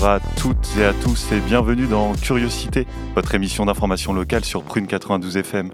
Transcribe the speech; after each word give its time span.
Bonjour 0.00 0.14
à 0.14 0.20
toutes 0.38 0.78
et 0.78 0.84
à 0.86 0.94
tous 0.94 1.30
et 1.30 1.40
bienvenue 1.40 1.86
dans 1.86 2.14
Curiosité, 2.14 2.86
votre 3.14 3.34
émission 3.34 3.66
d'information 3.66 4.14
locale 4.14 4.46
sur 4.46 4.64
Prune 4.64 4.86
92 4.86 5.36
FM. 5.36 5.72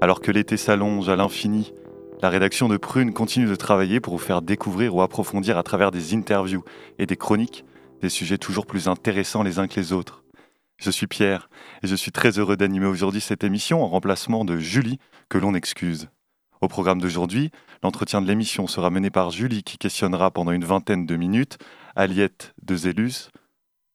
Alors 0.00 0.20
que 0.20 0.32
l'été 0.32 0.56
s'allonge 0.56 1.08
à 1.08 1.14
l'infini, 1.14 1.72
la 2.20 2.30
rédaction 2.30 2.68
de 2.68 2.76
Prune 2.76 3.12
continue 3.12 3.46
de 3.46 3.54
travailler 3.54 4.00
pour 4.00 4.14
vous 4.14 4.18
faire 4.18 4.42
découvrir 4.42 4.96
ou 4.96 5.02
approfondir 5.02 5.56
à 5.56 5.62
travers 5.62 5.92
des 5.92 6.14
interviews 6.14 6.64
et 6.98 7.06
des 7.06 7.14
chroniques 7.14 7.64
des 8.00 8.08
sujets 8.08 8.38
toujours 8.38 8.66
plus 8.66 8.88
intéressants 8.88 9.44
les 9.44 9.60
uns 9.60 9.68
que 9.68 9.78
les 9.78 9.92
autres. 9.92 10.24
Je 10.76 10.90
suis 10.90 11.06
Pierre 11.06 11.48
et 11.84 11.86
je 11.86 11.94
suis 11.94 12.10
très 12.10 12.40
heureux 12.40 12.56
d'animer 12.56 12.86
aujourd'hui 12.86 13.20
cette 13.20 13.44
émission 13.44 13.84
en 13.84 13.86
remplacement 13.86 14.44
de 14.44 14.56
Julie, 14.56 14.98
que 15.28 15.38
l'on 15.38 15.54
excuse. 15.54 16.08
Au 16.60 16.66
programme 16.66 17.00
d'aujourd'hui, 17.00 17.52
l'entretien 17.84 18.20
de 18.20 18.26
l'émission 18.26 18.66
sera 18.66 18.90
mené 18.90 19.10
par 19.10 19.30
Julie 19.30 19.62
qui 19.62 19.78
questionnera 19.78 20.32
pendant 20.32 20.50
une 20.50 20.64
vingtaine 20.64 21.06
de 21.06 21.14
minutes 21.14 21.58
Aliette 21.94 22.52
de 22.64 22.74
Zélus, 22.74 23.30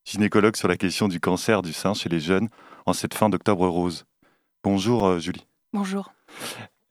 gynécologue 0.06 0.56
sur 0.56 0.68
la 0.68 0.76
question 0.76 1.08
du 1.08 1.20
cancer 1.20 1.62
du 1.62 1.72
sein 1.72 1.92
chez 1.92 2.08
les 2.08 2.20
jeunes 2.20 2.48
en 2.86 2.92
cette 2.92 3.14
fin 3.14 3.28
d'octobre 3.28 3.66
rose. 3.66 4.06
Bonjour 4.62 5.06
euh, 5.06 5.18
Julie. 5.18 5.46
Bonjour. 5.72 6.12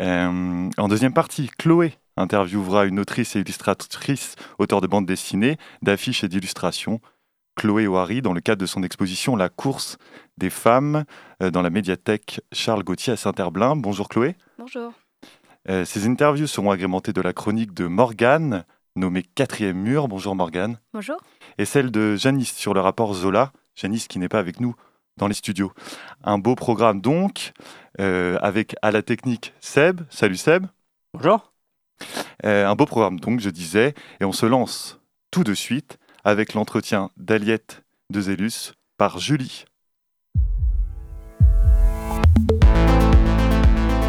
Euh, 0.02 0.70
en 0.78 0.88
deuxième 0.88 1.14
partie, 1.14 1.50
Chloé 1.58 1.94
interviewera 2.18 2.86
une 2.86 3.00
autrice 3.00 3.36
et 3.36 3.40
illustratrice, 3.40 4.36
auteur 4.60 4.82
de 4.82 4.88
bandes 4.88 5.06
dessinées, 5.06 5.58
d'affiches 5.82 6.24
et 6.24 6.28
d'illustrations. 6.28 7.00
Chloé 7.56 7.88
Ouari, 7.88 8.22
dans 8.22 8.34
le 8.34 8.42
cadre 8.42 8.60
de 8.60 8.66
son 8.66 8.84
exposition 8.84 9.38
La 9.38 9.48
course 9.48 9.98
des 10.38 10.50
femmes 10.50 11.06
euh, 11.42 11.52
dans 11.52 11.62
la 11.62 11.70
médiathèque 11.70 12.42
Charles 12.52 12.84
Gauthier 12.84 13.14
à 13.14 13.18
Saint-Herblain. 13.18 13.78
Bonjour 13.78 14.10
Chloé. 14.10 14.36
Bonjour. 14.60 14.92
Euh, 15.70 15.86
ces 15.86 16.06
interviews 16.06 16.48
seront 16.48 16.72
agrémentées 16.72 17.14
de 17.14 17.22
la 17.22 17.34
chronique 17.34 17.74
de 17.74 17.88
Morgane, 17.88 18.66
nommée 18.96 19.24
Quatrième 19.24 19.78
mur. 19.78 20.08
Bonjour 20.08 20.36
Morgane. 20.36 20.80
Bonjour. 20.94 21.18
Et 21.58 21.66
celle 21.66 21.92
de 21.92 22.16
Janice 22.16 22.54
sur 22.54 22.74
le 22.74 22.80
rapport 22.80 23.14
Zola. 23.14 23.52
Janice 23.76 24.08
qui 24.08 24.20
n'est 24.20 24.30
pas 24.30 24.40
avec 24.40 24.60
nous 24.60 24.76
dans 25.18 25.28
les 25.28 25.34
studios. 25.34 25.72
Un 26.24 26.38
beau 26.38 26.56
programme 26.56 27.02
donc, 27.02 27.54
euh, 28.00 28.38
avec 28.42 28.76
à 28.82 28.92
la 28.92 29.02
technique 29.02 29.54
Seb. 29.60 30.02
Salut 30.10 30.38
Seb. 30.38 30.66
Bonjour. 31.14 31.54
Euh, 32.46 32.68
un 32.68 32.76
beau 32.76 32.86
programme 32.86 33.20
donc, 33.20 33.40
je 33.40 33.50
disais. 33.50 33.94
Et 34.22 34.26
on 34.26 34.32
se 34.32 34.46
lance 34.46 35.00
tout 35.32 35.44
de 35.44 35.54
suite 35.54 35.98
avec 36.24 36.54
l'entretien 36.54 37.12
d'Aliette 37.18 37.84
de 38.10 38.22
Zélus 38.22 38.74
par 38.98 39.20
Julie. 39.20 39.66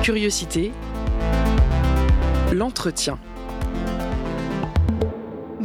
Curiosité, 0.03 0.71
l'entretien. 2.53 3.19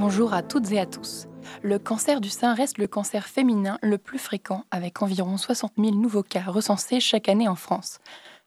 Bonjour 0.01 0.33
à 0.33 0.41
toutes 0.41 0.71
et 0.71 0.79
à 0.79 0.87
tous. 0.87 1.27
Le 1.61 1.77
cancer 1.77 2.21
du 2.21 2.29
sein 2.31 2.55
reste 2.55 2.79
le 2.79 2.87
cancer 2.87 3.27
féminin 3.27 3.77
le 3.83 3.99
plus 3.99 4.17
fréquent, 4.17 4.63
avec 4.71 5.03
environ 5.03 5.37
60 5.37 5.73
000 5.77 5.91
nouveaux 5.91 6.23
cas 6.23 6.41
recensés 6.41 6.99
chaque 6.99 7.29
année 7.29 7.47
en 7.47 7.53
France. 7.55 7.99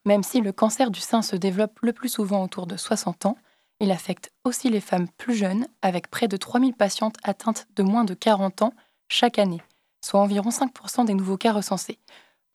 Même 0.05 0.25
si 0.25 0.41
le 0.41 0.51
cancer 0.51 0.91
du 0.91 0.99
sein 0.99 1.23
se 1.23 1.37
développe 1.37 1.79
le 1.81 1.93
plus 1.93 2.09
souvent 2.09 2.43
autour 2.43 2.67
de 2.67 2.77
60 2.77 3.27
ans, 3.27 3.37
il 3.79 3.93
affecte 3.93 4.33
aussi 4.43 4.69
les 4.69 4.81
femmes 4.81 5.07
plus 5.17 5.37
jeunes, 5.37 5.69
avec 5.81 6.11
près 6.11 6.27
de 6.27 6.37
3 6.37 6.59
000 6.59 6.73
patientes 6.73 7.19
atteintes 7.23 7.69
de 7.77 7.85
moins 7.85 8.03
de 8.03 8.15
40 8.15 8.63
ans 8.63 8.73
chaque 9.09 9.39
année, 9.39 9.63
soit 10.05 10.19
environ 10.19 10.51
5% 10.51 11.05
des 11.05 11.15
nouveaux 11.15 11.39
cas 11.39 11.53
recensés. 11.53 12.01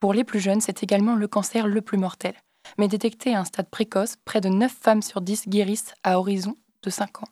Pour 0.02 0.14
les 0.14 0.26
plus 0.26 0.42
jeunes, 0.42 0.60
c'est 0.60 0.84
également 0.84 1.16
le 1.16 1.30
cancer 1.30 1.68
le 1.68 1.80
plus 1.80 1.98
mortel. 1.98 2.34
Mais 2.78 2.90
détecté 2.90 3.34
à 3.34 3.40
un 3.40 3.46
stade 3.46 3.70
précoce, 3.70 4.18
près 4.26 4.42
de 4.42 4.50
9 4.50 4.70
femmes 4.70 5.02
sur 5.02 5.22
10 5.22 5.48
guérissent 5.48 5.94
à 6.04 6.20
horizon 6.20 6.58
de 6.84 6.90
5 6.90 7.24
ans. 7.24 7.30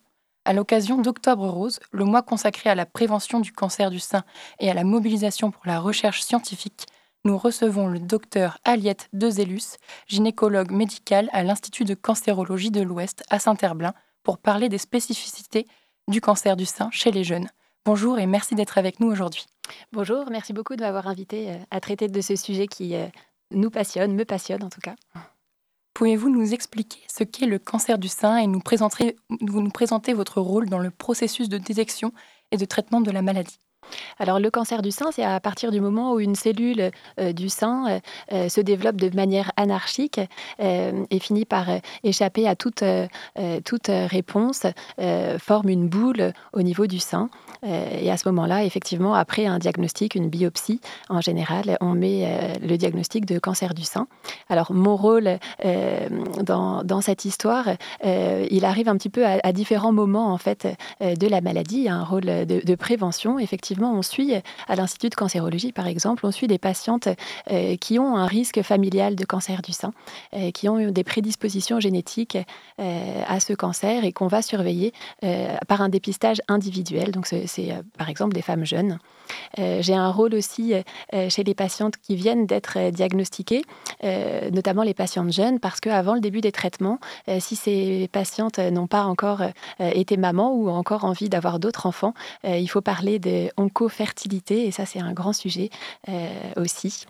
À 0.48 0.54
l'occasion 0.54 0.96
d'Octobre 0.96 1.46
Rose, 1.46 1.78
le 1.92 2.06
mois 2.06 2.22
consacré 2.22 2.70
à 2.70 2.74
la 2.74 2.86
prévention 2.86 3.38
du 3.38 3.52
cancer 3.52 3.90
du 3.90 3.98
sein 3.98 4.24
et 4.60 4.70
à 4.70 4.72
la 4.72 4.82
mobilisation 4.82 5.50
pour 5.50 5.60
la 5.66 5.78
recherche 5.78 6.22
scientifique, 6.22 6.86
nous 7.26 7.36
recevons 7.36 7.86
le 7.86 7.98
docteur 7.98 8.56
Aliette 8.64 9.10
Dezélus, 9.12 9.76
gynécologue 10.06 10.70
médical 10.70 11.28
à 11.34 11.42
l'Institut 11.42 11.84
de 11.84 11.92
cancérologie 11.92 12.70
de 12.70 12.80
l'Ouest 12.80 13.24
à 13.28 13.38
Saint-Herblain, 13.38 13.92
pour 14.22 14.38
parler 14.38 14.70
des 14.70 14.78
spécificités 14.78 15.66
du 16.08 16.22
cancer 16.22 16.56
du 16.56 16.64
sein 16.64 16.88
chez 16.92 17.10
les 17.10 17.24
jeunes. 17.24 17.50
Bonjour 17.84 18.18
et 18.18 18.24
merci 18.24 18.54
d'être 18.54 18.78
avec 18.78 19.00
nous 19.00 19.08
aujourd'hui. 19.08 19.44
Bonjour, 19.92 20.30
merci 20.30 20.54
beaucoup 20.54 20.76
de 20.76 20.80
m'avoir 20.80 21.08
invité 21.08 21.50
euh, 21.50 21.58
à 21.70 21.80
traiter 21.80 22.08
de 22.08 22.20
ce 22.22 22.36
sujet 22.36 22.68
qui 22.68 22.96
euh, 22.96 23.06
nous 23.50 23.68
passionne, 23.68 24.14
me 24.14 24.24
passionne 24.24 24.64
en 24.64 24.70
tout 24.70 24.80
cas. 24.80 24.94
Pouvez-vous 25.98 26.30
nous 26.30 26.54
expliquer 26.54 27.00
ce 27.08 27.24
qu'est 27.24 27.46
le 27.46 27.58
cancer 27.58 27.98
du 27.98 28.06
sein 28.06 28.36
et 28.36 28.46
nous 28.46 28.60
présenter, 28.60 29.16
nous 29.40 29.68
présenter 29.68 30.12
votre 30.12 30.40
rôle 30.40 30.68
dans 30.68 30.78
le 30.78 30.92
processus 30.92 31.48
de 31.48 31.58
détection 31.58 32.12
et 32.52 32.56
de 32.56 32.64
traitement 32.64 33.00
de 33.00 33.10
la 33.10 33.20
maladie? 33.20 33.58
Alors 34.18 34.38
le 34.38 34.50
cancer 34.50 34.82
du 34.82 34.90
sein, 34.90 35.10
c'est 35.12 35.24
à 35.24 35.40
partir 35.40 35.70
du 35.70 35.80
moment 35.80 36.12
où 36.12 36.20
une 36.20 36.34
cellule 36.34 36.90
euh, 37.20 37.32
du 37.32 37.48
sein 37.48 37.86
euh, 37.88 38.00
euh, 38.32 38.48
se 38.48 38.60
développe 38.60 38.96
de 38.96 39.14
manière 39.14 39.52
anarchique 39.56 40.20
et 40.58 41.18
finit 41.18 41.44
par 41.44 41.66
échapper 42.04 42.48
à 42.48 42.56
toute, 42.56 42.82
toute 43.64 43.86
réponse, 43.88 44.66
forme 45.38 45.68
une 45.68 45.88
boule 45.88 46.32
au 46.52 46.62
niveau 46.62 46.86
du 46.86 46.98
sein. 46.98 47.28
et 47.62 48.10
à 48.10 48.16
ce 48.16 48.28
moment-là, 48.28 48.64
effectivement, 48.64 49.14
après 49.14 49.46
un 49.46 49.58
diagnostic, 49.58 50.14
une 50.14 50.28
biopsie, 50.28 50.80
en 51.08 51.20
général, 51.20 51.76
on 51.80 51.94
met 51.94 52.58
le 52.60 52.76
diagnostic 52.76 53.26
de 53.26 53.38
cancer 53.38 53.74
du 53.74 53.82
sein. 53.82 54.06
Alors 54.48 54.72
mon 54.72 54.96
rôle 54.96 55.38
dans, 56.42 56.82
dans, 56.84 57.00
cette 57.00 57.24
histoire, 57.24 57.66
il 58.04 58.64
arrive 58.64 58.88
un 58.88 58.96
petit 58.96 59.10
peu 59.10 59.24
à, 59.26 59.52
différents 59.52 59.92
moments 59.92 60.32
en 60.32 60.38
fait 60.38 60.68
de 61.00 61.26
la 61.26 61.40
maladie. 61.40 61.88
un 61.88 62.04
rôle 62.04 62.24
de, 62.24 62.64
de 62.64 62.74
prévention, 62.74 63.38
effectivement 63.38 63.77
on 63.86 64.02
suit, 64.02 64.34
à 64.66 64.76
l'Institut 64.76 65.10
de 65.10 65.14
cancérologie 65.14 65.72
par 65.72 65.86
exemple, 65.86 66.26
on 66.26 66.30
suit 66.30 66.46
des 66.46 66.58
patientes 66.58 67.08
euh, 67.50 67.76
qui 67.76 67.98
ont 67.98 68.16
un 68.16 68.26
risque 68.26 68.62
familial 68.62 69.14
de 69.16 69.24
cancer 69.24 69.62
du 69.62 69.72
sein, 69.72 69.92
euh, 70.34 70.50
qui 70.50 70.68
ont 70.68 70.90
des 70.90 71.04
prédispositions 71.04 71.80
génétiques 71.80 72.38
euh, 72.80 73.22
à 73.26 73.40
ce 73.40 73.52
cancer 73.52 74.04
et 74.04 74.12
qu'on 74.12 74.26
va 74.26 74.42
surveiller 74.42 74.92
par 75.66 75.80
un 75.82 75.88
dépistage 75.88 76.40
individuel. 76.48 77.10
Donc 77.10 77.26
c'est 77.26 77.72
par 77.96 78.08
exemple 78.08 78.34
des 78.34 78.42
femmes 78.42 78.64
jeunes. 78.64 78.98
J'ai 79.56 79.94
un 79.94 80.10
rôle 80.10 80.34
aussi 80.34 80.74
chez 81.28 81.44
les 81.44 81.54
patientes 81.54 81.96
qui 81.96 82.16
viennent 82.16 82.46
d'être 82.46 82.90
diagnostiquées, 82.90 83.62
notamment 84.52 84.82
les 84.82 84.94
patientes 84.94 85.32
jeunes, 85.32 85.58
parce 85.60 85.80
qu'avant 85.80 86.14
le 86.14 86.20
début 86.20 86.40
des 86.40 86.52
traitements, 86.52 86.98
si 87.40 87.56
ces 87.56 88.08
patientes 88.12 88.58
n'ont 88.58 88.86
pas 88.86 89.04
encore 89.04 89.42
été 89.80 90.16
mamans 90.16 90.52
ou 90.52 90.68
encore 90.70 91.04
envie 91.04 91.28
d'avoir 91.28 91.58
d'autres 91.58 91.86
enfants, 91.86 92.14
il 92.44 92.68
faut 92.68 92.80
parler 92.80 93.18
de 93.18 93.50
fertilité 93.88 94.66
et 94.66 94.70
ça 94.70 94.86
c'est 94.86 95.00
un 95.00 95.12
grand 95.12 95.32
sujet 95.32 95.70
euh, 96.08 96.28
aussi. 96.56 97.04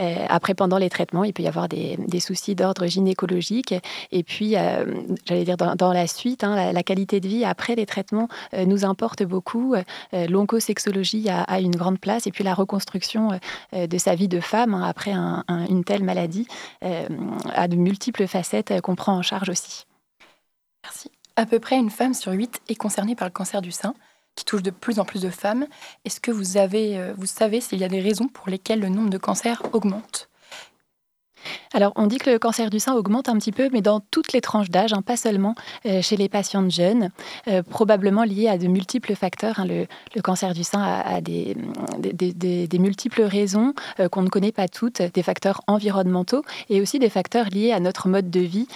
Euh, 0.00 0.26
après, 0.28 0.54
pendant 0.54 0.78
les 0.78 0.90
traitements, 0.90 1.24
il 1.24 1.32
peut 1.32 1.42
y 1.42 1.48
avoir 1.48 1.68
des, 1.68 1.96
soucis 2.20 2.54
d'ordre 2.54 2.86
gynécologique. 2.86 3.74
Et 4.12 4.22
puis, 4.22 4.56
euh, 4.56 4.84
j'allais 5.26 5.44
dire, 5.44 5.56
dans, 5.56 5.92
la 5.92 6.06
suite, 6.06 6.44
hein, 6.44 6.72
la, 6.72 6.82
qualité 6.82 7.20
de 7.20 7.28
vie 7.28 7.44
après 7.44 7.74
les 7.74 7.86
traitements 7.86 8.28
nous 8.66 8.84
importe 8.84 9.22
beaucoup. 9.22 9.74
L'oncosexologie 10.12 11.28
a, 11.28 11.60
une 11.60 11.74
grande 11.76 11.98
place. 11.98 12.26
Et 12.26 12.30
puis, 12.30 12.44
la 12.44 12.54
reconstruction 12.54 13.38
de 13.72 13.98
sa 13.98 14.14
vie 14.14 14.28
de 14.28 14.40
femme 14.40 14.74
hein, 14.74 14.82
après 14.82 15.12
une 15.12 15.84
telle 15.84 16.04
maladie 16.04 16.46
a 16.82 17.68
de 17.68 17.76
multiples 17.76 18.26
facettes 18.26 18.80
qu'on 18.80 18.94
prend 18.94 19.16
en 19.16 19.22
charge 19.22 19.48
aussi. 19.48 19.86
Merci. 20.84 21.10
À 21.36 21.46
peu 21.46 21.58
près 21.58 21.76
une 21.76 21.90
femme 21.90 22.14
sur 22.14 22.32
huit 22.32 22.60
est 22.68 22.74
concernée 22.74 23.16
par 23.16 23.26
le 23.26 23.32
cancer 23.32 23.60
du 23.60 23.72
sein 23.72 23.94
qui 24.36 24.44
touche 24.44 24.62
de 24.62 24.70
plus 24.70 24.98
en 24.98 25.04
plus 25.04 25.22
de 25.22 25.30
femmes. 25.30 25.66
Est-ce 26.04 26.20
que 26.20 26.30
vous, 26.30 26.56
avez, 26.56 26.98
euh, 26.98 27.14
vous 27.16 27.26
savez 27.26 27.60
s'il 27.60 27.78
y 27.78 27.84
a 27.84 27.88
des 27.88 28.00
raisons 28.00 28.28
pour 28.28 28.48
lesquelles 28.48 28.80
le 28.80 28.88
nombre 28.88 29.10
de 29.10 29.18
cancers 29.18 29.62
augmente? 29.72 30.28
Alors, 31.74 31.92
on 31.96 32.06
dit 32.06 32.16
que 32.16 32.30
le 32.30 32.38
cancer 32.38 32.70
du 32.70 32.80
sein 32.80 32.94
augmente 32.94 33.28
un 33.28 33.36
petit 33.36 33.52
peu, 33.52 33.68
mais 33.70 33.82
dans 33.82 34.00
toutes 34.00 34.32
les 34.32 34.40
tranches 34.40 34.70
d'âge, 34.70 34.94
hein, 34.94 35.02
pas 35.02 35.18
seulement 35.18 35.54
euh, 35.84 36.00
chez 36.00 36.16
les 36.16 36.30
patientes 36.30 36.70
jeunes, 36.70 37.10
euh, 37.48 37.62
probablement 37.62 38.24
lié 38.24 38.48
à 38.48 38.56
de 38.56 38.66
multiples 38.66 39.14
facteurs. 39.14 39.60
Hein. 39.60 39.66
Le, 39.66 40.22
cancer 40.22 40.54
du 40.54 40.64
sein 40.64 40.82
a, 40.82 41.20
des, 41.20 41.54
des, 41.98 42.78
multiples 42.78 43.22
raisons 43.22 43.74
qu'on 44.10 44.22
ne 44.22 44.30
connaît 44.30 44.52
pas 44.52 44.68
toutes, 44.68 45.02
des 45.02 45.22
facteurs 45.22 45.60
environnementaux 45.66 46.42
et 46.70 46.80
aussi 46.80 46.98
des 46.98 47.10
facteurs 47.10 47.50
liés 47.50 47.72
à 47.72 47.80
notre 47.80 48.08
mode 48.08 48.30
de 48.30 48.40
vie, 48.40 48.66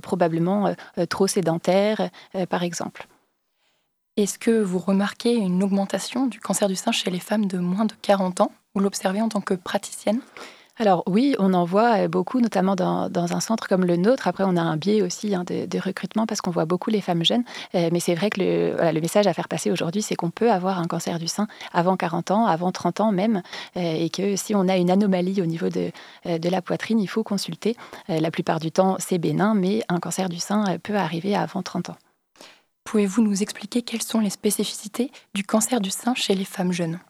probablement 0.00 0.74
trop 1.10 1.26
sédentaire, 1.26 2.08
par 2.48 2.62
exemple. 2.62 3.06
Est-ce 4.16 4.38
que 4.38 4.62
vous 4.62 4.78
remarquez 4.78 5.34
une 5.34 5.62
augmentation 5.62 6.26
du 6.26 6.40
cancer 6.40 6.68
du 6.68 6.74
sein 6.74 6.90
chez 6.90 7.10
les 7.10 7.20
femmes 7.20 7.44
de 7.44 7.58
moins 7.58 7.84
de 7.84 7.92
40 8.00 8.40
ans? 8.40 8.52
Vous 8.74 8.80
l'observez 8.80 9.20
en 9.20 9.28
tant 9.28 9.42
que 9.42 9.52
praticienne? 9.52 10.20
Alors 10.78 11.02
oui, 11.06 11.36
on 11.38 11.52
en 11.52 11.66
voit 11.66 11.98
euh, 12.04 12.08
beaucoup, 12.08 12.40
notamment 12.40 12.76
dans, 12.76 13.10
un 13.14 13.40
centre 13.40 13.68
comme 13.68 13.84
le 13.84 13.96
nôtre. 13.96 14.26
Après, 14.26 14.44
on 14.46 14.56
a 14.56 14.62
un 14.62 14.78
biais 14.78 15.02
aussi 15.02 15.34
hein, 15.34 15.44
de, 15.46 15.78
recrutement 15.78 16.26
parce 16.26 16.40
qu'on 16.40 16.50
voit 16.50 16.64
beaucoup 16.64 16.88
les 16.88 17.02
femmes 17.02 17.26
jeunes. 17.26 17.44
Euh, 17.74 17.90
mais 17.92 18.00
c'est 18.00 18.14
vrai 18.14 18.30
que 18.30 18.40
le, 18.40 19.00
message 19.02 19.26
à 19.26 19.34
faire 19.34 19.48
passer 19.48 19.70
aujourd'hui, 19.70 20.00
c'est 20.00 20.16
qu'on 20.16 20.30
peut 20.30 20.50
avoir 20.50 20.78
un 20.78 20.86
cancer 20.86 21.18
du 21.18 21.28
sein 21.28 21.46
avant 21.74 21.98
40 21.98 22.30
ans, 22.30 22.46
avant 22.46 22.72
30 22.72 23.00
ans 23.00 23.12
même, 23.12 23.42
euh, 23.76 23.80
et 23.80 24.08
que 24.08 24.34
si 24.36 24.54
on 24.54 24.66
a 24.66 24.78
une 24.78 24.90
anomalie 24.90 25.42
au 25.42 25.46
niveau 25.46 25.68
de, 25.68 25.90
de 26.24 26.48
la 26.48 26.62
poitrine, 26.62 27.00
il 27.00 27.06
faut 27.06 27.22
consulter. 27.22 27.76
la 28.08 28.30
plupart 28.30 28.60
du 28.60 28.72
temps, 28.72 28.96
c'est 28.98 29.18
bénin, 29.18 29.52
mais 29.54 29.82
un 29.90 30.00
cancer 30.00 30.30
du 30.30 30.38
sein 30.38 30.78
peut 30.82 30.96
arriver 30.96 31.36
avant 31.36 31.62
30 31.62 31.90
ans. 31.90 31.96
Pouvez-vous 32.86 33.20
nous 33.20 33.42
expliquer 33.42 33.82
quelles 33.82 34.00
sont 34.00 34.20
les 34.20 34.30
spécificités 34.30 35.10
du 35.34 35.42
cancer 35.42 35.80
du 35.80 35.90
sein 35.90 36.14
chez 36.14 36.36
les 36.36 36.44
femmes 36.44 36.72
jeunes? 36.72 37.00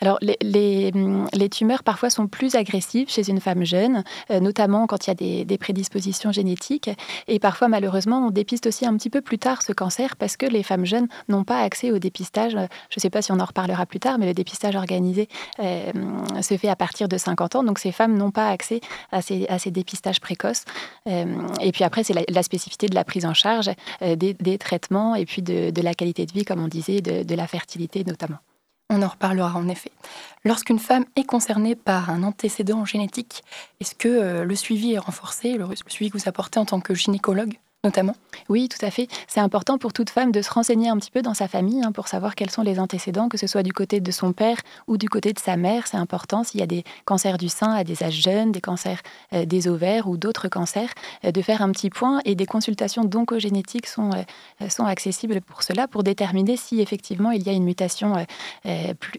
Alors, 0.00 0.18
les, 0.20 1.48
tumeurs 1.50 1.82
parfois 1.82 2.10
sont 2.10 2.26
plus 2.26 2.54
agressives 2.54 3.10
chez 3.10 3.28
une 3.28 3.40
femme 3.40 3.64
jeune, 3.64 4.04
euh, 4.30 4.40
notamment 4.40 4.86
quand 4.86 5.06
il 5.06 5.10
y 5.10 5.42
a 5.42 5.44
des, 5.44 5.58
prédispositions 5.58 6.30
génétiques. 6.30 6.90
Et 7.26 7.38
parfois, 7.38 7.68
malheureusement, 7.68 8.26
on 8.26 8.30
dépiste 8.30 8.66
aussi 8.66 8.86
un 8.86 8.96
petit 8.96 9.10
peu 9.10 9.20
plus 9.20 9.38
tard 9.38 9.62
ce 9.62 9.72
cancer 9.72 10.16
parce 10.16 10.36
que 10.36 10.46
les 10.46 10.62
femmes 10.62 10.84
jeunes 10.84 11.08
n'ont 11.28 11.44
pas 11.44 11.60
accès 11.60 11.90
au 11.90 11.98
dépistage. 11.98 12.52
Je 12.52 12.58
ne 12.58 13.00
sais 13.00 13.10
pas 13.10 13.22
si 13.22 13.32
on 13.32 13.40
en 13.40 13.44
reparlera 13.44 13.86
plus 13.86 13.98
tard, 13.98 14.18
mais 14.18 14.26
le 14.26 14.34
dépistage 14.34 14.76
organisé 14.76 15.28
euh, 15.58 15.92
se 16.42 16.56
fait 16.56 16.68
à 16.68 16.76
partir 16.76 17.08
de 17.08 17.18
50 17.18 17.56
ans. 17.56 17.64
Donc, 17.64 17.78
ces 17.78 17.92
femmes 17.92 18.16
n'ont 18.16 18.30
pas 18.30 18.48
accès 18.50 18.80
à 19.10 19.20
ces, 19.20 19.70
dépistages 19.70 20.20
précoces. 20.20 20.64
Euh, 21.08 21.24
et 21.60 21.72
puis 21.72 21.82
après, 21.84 22.04
c'est 22.04 22.14
la, 22.14 22.42
spécificité 22.42 22.86
de 22.86 22.94
la 22.94 23.04
prise 23.04 23.26
en 23.26 23.34
charge 23.34 23.70
des, 24.00 24.58
traitements 24.58 25.14
et 25.14 25.26
puis 25.26 25.42
de, 25.42 25.82
la 25.82 25.94
qualité 25.94 26.24
de 26.24 26.32
vie, 26.32 26.44
comme 26.44 26.62
on 26.62 26.68
disait, 26.68 27.00
de 27.00 27.34
la 27.34 27.46
fertilité 27.46 28.04
notamment. 28.04 28.38
On 28.90 29.02
en 29.02 29.08
reparlera 29.08 29.58
en 29.58 29.68
effet. 29.68 29.92
Lorsqu'une 30.44 30.78
femme 30.78 31.04
est 31.14 31.24
concernée 31.24 31.74
par 31.74 32.08
un 32.08 32.22
antécédent 32.22 32.86
génétique, 32.86 33.44
est-ce 33.80 33.94
que 33.94 34.08
euh, 34.08 34.44
le 34.44 34.54
suivi 34.54 34.94
est 34.94 34.98
renforcé, 34.98 35.58
le 35.58 35.66
suivi 35.88 36.10
que 36.10 36.16
vous 36.16 36.28
apportez 36.28 36.58
en 36.58 36.64
tant 36.64 36.80
que 36.80 36.94
gynécologue? 36.94 37.58
Oui, 38.48 38.68
tout 38.68 38.84
à 38.84 38.90
fait. 38.90 39.08
C'est 39.26 39.40
important 39.40 39.78
pour 39.78 39.92
toute 39.92 40.10
femme 40.10 40.32
de 40.32 40.42
se 40.42 40.50
renseigner 40.50 40.88
un 40.88 40.96
petit 40.96 41.10
peu 41.10 41.22
dans 41.22 41.34
sa 41.34 41.48
famille 41.48 41.82
hein, 41.84 41.92
pour 41.92 42.08
savoir 42.08 42.34
quels 42.34 42.50
sont 42.50 42.62
les 42.62 42.78
antécédents, 42.78 43.28
que 43.28 43.36
ce 43.36 43.46
soit 43.46 43.62
du 43.62 43.72
côté 43.72 44.00
de 44.00 44.10
son 44.10 44.32
père 44.32 44.58
ou 44.86 44.96
du 44.96 45.08
côté 45.08 45.32
de 45.32 45.38
sa 45.38 45.56
mère. 45.56 45.86
C'est 45.86 45.96
important 45.96 46.44
s'il 46.44 46.60
y 46.60 46.62
a 46.62 46.66
des 46.66 46.84
cancers 47.04 47.38
du 47.38 47.48
sein 47.48 47.72
à 47.72 47.84
des 47.84 48.02
âges 48.02 48.22
jeunes, 48.22 48.52
des 48.52 48.60
cancers 48.60 49.02
euh, 49.34 49.44
des 49.44 49.68
ovaires 49.68 50.08
ou 50.08 50.16
d'autres 50.16 50.48
cancers, 50.48 50.90
euh, 51.24 51.32
de 51.32 51.42
faire 51.42 51.62
un 51.62 51.70
petit 51.72 51.90
point 51.90 52.20
et 52.24 52.34
des 52.34 52.46
consultations 52.46 53.04
d'oncogénétique 53.04 53.86
sont, 53.86 54.10
euh, 54.12 54.68
sont 54.68 54.84
accessibles 54.84 55.40
pour 55.40 55.62
cela, 55.62 55.88
pour 55.88 56.02
déterminer 56.02 56.56
si 56.56 56.80
effectivement 56.80 57.30
il 57.30 57.42
y 57.42 57.50
a 57.50 57.52
une 57.52 57.64
mutation 57.64 58.14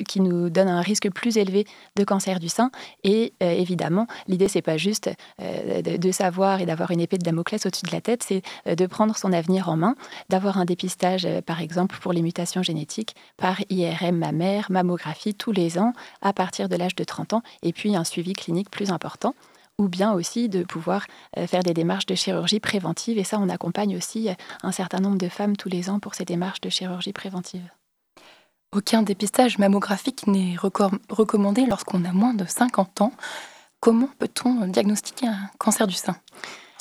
qui 0.08 0.22
nous 0.22 0.50
donne 0.50 0.68
un 0.68 0.82
risque 0.82 1.10
plus 1.12 1.38
élevé 1.38 1.66
de 1.96 2.04
cancer 2.04 2.40
du 2.40 2.50
sein. 2.50 2.72
Et 3.04 3.34
évidemment, 3.40 4.08
l'idée 4.28 4.48
c'est 4.48 4.62
pas 4.62 4.78
juste 4.78 5.10
de, 5.40 5.98
de 5.98 6.12
savoir 6.12 6.62
et 6.62 6.66
d'avoir 6.66 6.92
une 6.92 7.00
épée 7.00 7.18
de 7.18 7.24
Damoclès 7.24 7.66
au-dessus 7.66 7.86
de 7.86 7.92
la 7.92 8.02
tête, 8.02 8.24
c'est 8.24 8.42
de 8.66 8.86
prendre 8.86 9.16
son 9.16 9.34
avenir 9.34 9.70
en 9.70 9.78
main, 9.78 9.96
d'avoir 10.30 10.58
un 10.58 10.66
dépistage, 10.66 11.26
euh, 11.26 11.42
par 11.42 11.62
exemple, 11.62 11.98
pour 12.02 12.14
les 12.14 12.22
mutations 12.22 12.64
génétiques 12.64 13.16
par 13.38 13.58
IRM 13.70 14.18
mammaire, 14.18 14.68
mammographie 14.70 15.36
tous 15.36 15.52
les 15.52 15.78
ans 15.80 15.94
à 16.22 16.34
partir 16.34 16.70
de 16.70 16.76
l'âge 16.76 16.96
de 16.96 17.04
30 17.04 17.34
ans, 17.34 17.44
et 17.64 17.74
puis 17.74 17.96
un 17.96 18.04
suivi 18.04 18.34
clinique 18.34 18.70
plus 18.70 18.92
important 18.92 19.34
ou 19.78 19.88
bien 19.88 20.12
aussi 20.12 20.50
de 20.50 20.64
pouvoir 20.64 21.06
euh, 21.38 21.48
faire 21.48 21.64
des 21.64 21.74
démarches 21.74 22.06
de 22.06 22.14
chirurgie 22.14 22.60
préventive. 22.60 23.18
Et 23.18 23.24
ça, 23.24 23.40
on 23.40 23.48
accompagne 23.48 23.96
aussi 23.96 24.30
un 24.62 24.74
certain 24.74 25.00
nombre 25.00 25.18
de 25.18 25.30
femmes 25.30 25.56
tous 25.56 25.70
les 25.70 25.90
ans 25.90 26.00
pour 26.00 26.16
ces 26.16 26.26
démarches 26.26 26.60
de 26.60 26.70
chirurgie 26.70 27.14
préventive. 27.14 27.70
Aucun 28.72 29.02
dépistage 29.02 29.58
mammographique 29.58 30.28
n'est 30.28 30.56
recommandé 30.58 31.66
lorsqu'on 31.66 32.06
a 32.06 32.12
moins 32.12 32.36
de 32.36 32.46
50 32.46 33.02
ans. 33.02 33.14
Comment 33.80 34.10
peut-on 34.20 34.68
diagnostiquer 34.68 35.28
un 35.28 35.50
cancer 35.58 35.88
du 35.88 35.96
sein? 35.96 36.18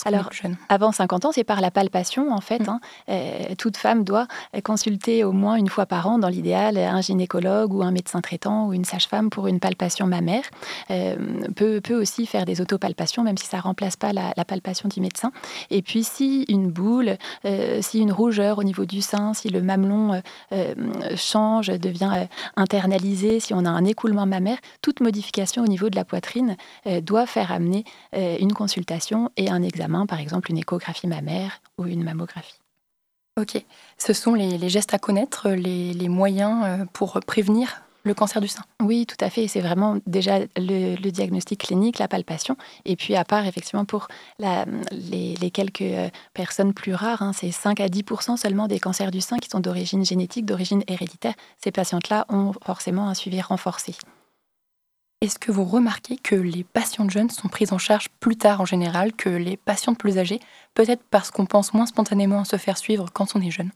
Alors, 0.05 0.31
avant 0.69 0.93
50 0.93 1.25
ans, 1.25 1.33
c'est 1.33 1.45
par 1.45 1.61
la 1.61 1.71
palpation, 1.71 2.33
en 2.33 2.41
fait. 2.41 2.61
Mm. 2.61 2.69
Hein. 2.69 2.81
Euh, 3.09 3.55
toute 3.56 3.77
femme 3.77 4.05
doit 4.05 4.27
consulter 4.62 5.25
au 5.25 5.33
moins 5.33 5.56
une 5.56 5.69
fois 5.69 5.87
par 5.87 6.06
an, 6.06 6.19
dans 6.19 6.29
l'idéal, 6.29 6.77
un 6.77 7.00
gynécologue 7.00 7.73
ou 7.73 7.83
un 7.83 7.91
médecin 7.91 8.21
traitant 8.21 8.67
ou 8.67 8.73
une 8.73 8.85
sage-femme 8.85 9.31
pour 9.31 9.47
une 9.47 9.61
palpation 9.61 10.06
mammaire. 10.06 10.45
Euh, 10.91 11.17
peut, 11.56 11.81
peut, 11.81 12.00
aussi 12.00 12.27
faire 12.27 12.45
des 12.45 12.61
autopalpations, 12.61 13.23
même 13.23 13.37
si 13.37 13.47
ça 13.47 13.59
ne 13.59 13.62
remplace 13.62 13.97
pas 13.97 14.12
la, 14.12 14.33
palpation 14.45 14.89
du 14.89 15.00
médecin. 15.00 15.31
Et 15.71 15.83
puis, 15.83 16.05
si 16.05 16.45
une 16.49 16.71
boule, 16.71 17.17
euh, 17.45 17.83
si 17.83 17.99
une 18.00 18.12
rougeur 18.12 18.59
au 18.59 18.65
niveau 18.65 18.87
du 18.87 19.03
sein, 19.03 19.35
si 19.35 19.49
le 19.49 19.61
mamelon 19.61 20.23
change, 21.17 21.69
devient 21.69 22.27
internalisé, 22.56 23.41
si 23.41 23.53
on 23.53 23.65
a 23.65 23.69
un 23.71 23.85
écoulement 23.85 24.27
mammaire, 24.27 24.59
toute 24.81 25.00
modification 25.00 25.65
au 25.65 25.67
niveau 25.67 25.91
de 25.91 25.97
la 25.97 26.05
poitrine 26.05 26.56
doit 27.03 27.27
faire 27.27 27.53
amener 27.53 27.85
une 28.15 28.53
consultation 28.53 29.31
et 29.37 29.50
un 29.50 29.62
examen 29.62 29.88
par 30.06 30.20
exemple 30.20 30.50
une 30.50 30.58
échographie 30.58 31.06
mammaire 31.06 31.61
ou 31.79 31.87
une 31.87 32.05
mammographie. 32.05 32.58
Ok, 33.38 33.64
ce 33.99 34.12
sont 34.12 34.35
les, 34.35 34.69
gestes 34.69 34.94
à 34.94 34.99
connaître, 34.99 35.50
les, 35.50 36.08
moyens 36.08 36.64
euh, 36.64 36.85
pour 36.93 37.20
prévenir 37.20 37.82
le 38.05 38.14
cancer 38.14 38.40
du 38.40 38.49
sein? 38.49 38.62
Oui, 38.82 39.06
tout 39.06 39.23
à 39.25 39.31
fait. 39.31 39.46
C'est 39.46 39.61
vraiment 39.61 39.99
déjà 40.06 40.40
le, 40.56 41.11
diagnostic 41.11 41.61
clinique, 41.61 41.99
la 41.99 42.08
palpation. 42.08 42.56
Et 42.85 42.96
puis, 42.96 43.14
à 43.14 43.25
part, 43.25 43.46
effectivement, 43.46 43.85
pour 43.85 44.08
les, 44.40 45.50
quelques 45.52 45.82
euh, 45.82 46.08
personnes 46.35 46.75
plus 46.75 46.94
rares, 46.94 47.23
hein, 47.23 47.32
c'est 47.32 47.52
5 47.52 47.81
à 47.81 47.87
10% 47.87 48.37
seulement 48.37 48.67
des 48.67 48.81
cancers 48.81 49.11
du 49.11 49.20
sein 49.20 49.37
qui 49.38 49.49
sont 49.49 49.61
d'origine 49.61 50.05
génétique, 50.05 50.46
d'origine 50.46 50.82
héréditaire. 50.88 51.35
Ces 51.62 51.70
patientes-là 51.70 52.26
ont 52.29 52.52
forcément 52.64 53.08
un 53.08 53.14
suivi 53.14 53.40
renforcé. 53.40 53.94
Est-ce 55.20 55.41
que 55.41 55.50
vous 55.50 55.65
remarquez 55.65 56.17
que 56.17 56.37
les 56.37 56.62
patientes 56.62 57.11
jeunes 57.11 57.31
sont 57.31 57.49
prises 57.49 57.73
en 57.73 57.79
charge 57.79 58.09
plus 58.20 58.37
tard 58.37 58.61
en 58.61 58.65
général 58.65 59.12
que 59.12 59.29
les 59.29 59.56
patientes 59.56 59.99
plus 59.99 60.17
âgées, 60.17 60.38
peut-être 60.75 61.03
parce 61.11 61.32
qu'on 61.32 61.44
pense 61.44 61.75
moins 61.75 61.87
spontanément 61.87 62.43
à 62.43 62.44
se 62.44 62.56
faire 62.56 62.79
suivre 62.79 63.06
quand 63.12 63.35
on 63.35 63.41
est 63.41 63.50
jeune 63.50 63.70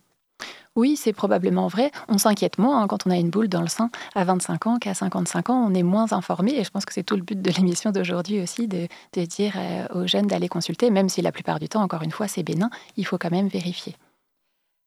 oui, 0.75 0.97
c'est 0.97 1.13
probablement 1.13 1.69
vrai. 1.69 1.91
On 2.09 2.17
s'inquiète 2.17 2.57
moins 2.57 2.81
hein, 2.81 2.87
quand 2.89 3.07
on 3.07 3.11
a 3.11 3.17
une 3.17 3.29
boule 3.29 3.49
dans 3.49 3.61
le 3.61 3.69
sein 3.69 3.91
à 4.15 4.25
25 4.25 4.67
ans 4.67 4.79
qu'à 4.79 4.95
55 4.95 5.51
ans. 5.51 5.67
On 5.69 5.75
est 5.75 5.83
moins 5.83 6.15
informé 6.15 6.55
et 6.55 6.65
je 6.65 6.71
pense 6.71 6.87
que 6.87 6.95
c'est 6.95 7.03
tout 7.03 7.15
le 7.15 7.23
but 7.23 7.41
de 7.41 7.51
l'émission 7.51 7.91
d'aujourd'hui 7.91 8.41
aussi 8.41 8.69
de, 8.69 8.89
dire 9.15 9.53
euh, 9.57 9.87
aux 9.95 10.07
jeunes 10.07 10.27
d'aller 10.27 10.49
consulter, 10.49 10.91
même 10.91 11.11
si 11.11 11.21
la 11.21 11.31
plupart 11.31 11.59
du 11.59 11.69
temps, 11.69 11.83
encore 11.83 12.03
une 12.03 12.11
fois, 12.11 12.27
c'est 12.27 12.43
bénin, 12.43 12.71
il 12.97 13.05
faut 13.05 13.19
quand 13.19 13.31
même 13.31 13.49
vérifier. 13.49 13.97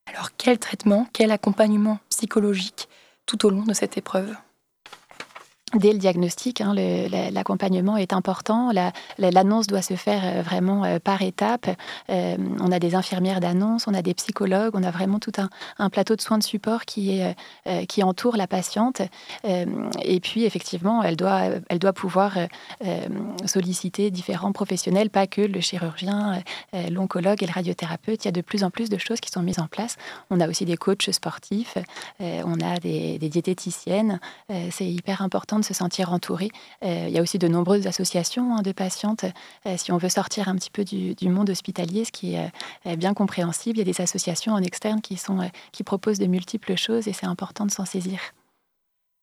Alors 0.07 0.29
quel 0.35 0.57
traitement, 0.57 1.07
quel 1.13 1.29
accompagnement 1.29 1.99
psychologique 2.09 2.89
tout 3.27 3.45
au 3.45 3.51
long 3.51 3.63
de 3.63 3.73
cette 3.73 3.95
épreuve? 3.95 4.35
Dès 5.73 5.93
le 5.93 5.97
diagnostic, 5.97 6.61
hein, 6.61 6.75
l'accompagnement 6.75 7.97
est 7.97 8.13
important. 8.13 8.71
L'annonce 9.17 9.65
doit 9.65 9.81
se 9.81 9.95
faire 9.95 10.21
euh, 10.23 10.41
vraiment 10.43 10.85
euh, 10.85 10.99
par 10.99 11.23
étapes. 11.23 11.67
Euh, 12.09 12.37
on 12.59 12.71
a 12.71 12.77
des 12.77 12.93
infirmières 12.93 13.39
d'annonce, 13.39 13.87
on 13.87 13.95
a 13.95 14.03
des 14.03 14.13
psychologues, 14.13 14.73
on 14.75 14.83
a 14.83 14.91
vraiment 14.91 15.17
tout 15.17 15.31
un, 15.79 15.89
plateau 15.89 16.15
de 16.15 16.21
soins 16.21 16.37
de 16.37 16.43
support 16.43 16.85
qui, 16.85 17.21
entoure 18.03 18.37
la 18.37 18.45
patiente. 18.45 19.01
et 19.43 20.19
puis, 20.19 20.45
effectivement, 20.45 21.01
elle 21.01 21.15
doit, 21.15 21.93
pouvoir 21.93 22.37
solliciter 23.45 24.11
différents 24.11 24.51
professionnels, 24.51 25.09
pas 25.09 25.25
que 25.25 25.41
le 25.41 25.61
chirurgien, 25.61 26.43
l'oncologue 26.91 27.41
et 27.41 27.47
le 27.47 27.51
radiothérapeute. 27.51 28.23
Il 28.23 28.27
y 28.27 28.29
a 28.29 28.31
de 28.31 28.41
plus 28.41 28.63
en 28.63 28.69
plus 28.69 28.89
de 28.89 28.97
choses 28.97 29.19
qui 29.19 29.31
sont 29.31 29.41
mises 29.41 29.59
en 29.59 29.67
place. 29.67 29.97
On 30.29 30.39
a 30.39 30.47
aussi 30.47 30.65
des 30.65 30.77
coachs 30.77 31.11
sportifs, 31.11 31.77
on 32.19 32.59
a 32.61 32.77
des 32.79 33.17
diététiciennes. 33.17 34.19
C'est 34.69 34.87
hyper 34.87 35.21
important 35.21 35.54
de 35.59 35.65
se 35.65 35.73
sentir 35.73 36.11
entouré. 36.11 36.49
Euh, 36.83 37.05
il 37.07 37.13
y 37.13 37.19
a 37.19 37.21
aussi 37.21 37.37
de 37.37 37.47
nombreuses 37.47 37.87
associations 37.87 38.55
hein, 38.55 38.61
de 38.61 38.71
patientes. 38.71 39.25
Euh, 39.65 39.75
si 39.77 39.91
on 39.91 39.97
veut 39.97 40.09
sortir 40.09 40.49
un 40.49 40.55
petit 40.55 40.71
peu 40.71 40.83
du, 40.83 41.29
monde 41.29 41.49
hospitalier, 41.49 42.05
ce 42.05 42.11
qui 42.11 42.35
est 42.35 42.51
euh, 42.85 42.95
bien 42.95 43.13
compréhensible, 43.13 43.77
il 43.77 43.79
y 43.79 43.89
a 43.89 43.91
des 43.91 44.01
associations 44.01 44.53
en 44.53 44.61
externe 44.61 45.01
qui, 45.01 45.17
sont, 45.17 45.49
qui 45.71 45.83
proposent 45.83 46.19
de 46.19 46.27
multiples 46.27 46.75
choses 46.75 47.07
et 47.07 47.13
c'est 47.13 47.25
important 47.25 47.65
de 47.65 47.71
s'en 47.71 47.85
saisir. 47.85 48.19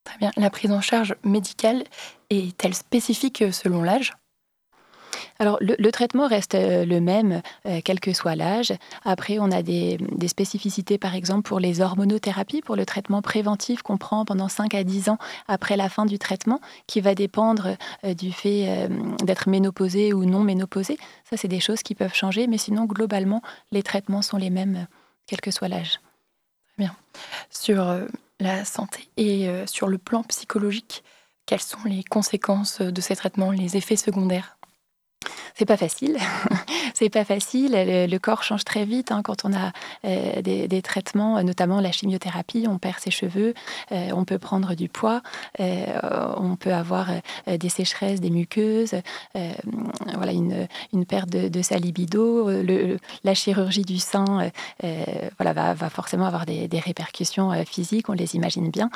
Très 0.05 0.19
bien. 0.19 0.33
La 0.37 0.51
prise 0.51 0.73
en 0.73 0.81
charge 0.81 1.15
médicale 1.23 1.85
est-elle 2.29 2.75
spécifique 2.75 3.45
selon 3.53 3.83
l'âge? 3.83 4.13
Alors, 5.39 5.59
le, 5.61 5.91
traitement 5.91 6.29
reste 6.29 6.55
euh, 6.55 6.85
le 6.85 7.01
même, 7.01 7.43
euh, 7.67 7.81
quel 7.85 8.01
que 8.01 8.13
soit 8.13 8.37
l'âge. 8.37 8.73
Après, 9.05 9.39
on 9.41 9.51
a 9.51 9.63
des, 9.63 9.99
spécificités, 10.29 10.99
par 10.99 11.15
exemple, 11.15 11.43
pour 11.43 11.61
les 11.61 11.81
hormonothérapies, 11.81 12.63
pour 12.63 12.77
le 12.77 12.87
traitement 12.87 13.23
préventif 13.23 13.83
qu'on 13.83 13.99
prend 13.99 14.25
pendant 14.25 14.49
5 14.49 14.75
à 14.75 14.85
10 14.85 15.09
ans 15.09 15.19
après 15.49 15.77
la 15.77 15.89
fin 15.89 16.07
du 16.07 16.19
traitement, 16.19 16.61
qui 16.87 17.01
va 17.01 17.15
dépendre 17.15 17.77
euh, 18.05 18.15
du 18.15 18.33
fait 18.33 18.89
d'être 19.23 19.49
ménopausé 19.49 20.13
ou 20.13 20.25
non 20.25 20.41
ménopausé. 20.41 20.97
Ça, 21.29 21.37
c'est 21.37 21.49
des 21.49 21.61
choses 21.61 21.83
qui 21.83 21.95
peuvent 21.95 22.15
changer, 22.15 22.47
mais 22.47 22.59
sinon, 22.59 22.85
globalement, 22.85 23.43
les 23.73 23.83
traitements 23.83 24.23
sont 24.23 24.37
les 24.37 24.51
mêmes, 24.51 24.87
quel 25.27 25.41
que 25.41 25.51
soit 25.51 25.69
l'âge. 25.69 26.01
Très 26.75 26.85
bien. 26.85 26.97
Sur 27.51 27.95
la 28.41 28.65
santé 28.65 29.09
et 29.17 29.49
sur 29.67 29.89
le 29.89 29.99
plan 29.99 30.23
psychologique, 30.23 31.03
quelles 31.47 31.61
sont 31.61 31.85
les 31.85 32.05
conséquences 32.05 32.81
de 32.81 33.01
ces 33.01 33.17
traitements, 33.17 33.51
les 33.51 33.77
effets 33.77 33.97
secondaires? 33.97 34.57
C'est 35.55 35.67
pas 35.67 35.77
facile. 35.77 36.17
c'est 36.95 37.11
pas 37.11 37.25
facile. 37.25 37.73
Le, 37.75 38.19
corps 38.19 38.43
change 38.43 38.65
très 38.65 38.85
vite 38.85 39.11
hein, 39.11 39.23
quand 39.23 39.45
on 39.45 39.53
a 39.53 39.73
euh, 40.05 40.43
des, 40.43 40.83
traitements, 40.83 41.43
notamment 41.43 41.81
la 41.81 41.93
chimiothérapie. 41.93 42.67
On 42.69 42.79
perd 42.79 42.99
ses 42.99 43.11
cheveux, 43.11 43.55
euh, 43.91 44.11
on 44.13 44.25
peut 44.25 44.39
prendre 44.39 44.75
du 44.75 44.89
poids, 44.89 45.23
euh, 45.61 45.85
on 46.37 46.57
peut 46.57 46.73
avoir 46.73 47.09
des 47.47 47.69
sécheresses, 47.69 48.21
des 48.21 48.31
muqueuses, 48.31 48.95
voilà 49.35 50.33
une, 50.33 50.69
une, 50.93 51.05
perte 51.05 51.29
de, 51.29 51.63
sa 51.63 51.77
libido. 51.77 52.51
La 53.25 53.35
chirurgie 53.35 53.83
du 53.83 53.99
sein, 53.99 54.51
voilà 55.39 55.53
va, 55.53 55.91
forcément 55.91 56.27
avoir 56.27 56.47
des, 56.47 56.69
répercussions 56.85 57.53
physiques. 57.65 58.09
On 58.09 58.13
les 58.13 58.35
imagine 58.35 58.71
bien. 58.71 58.91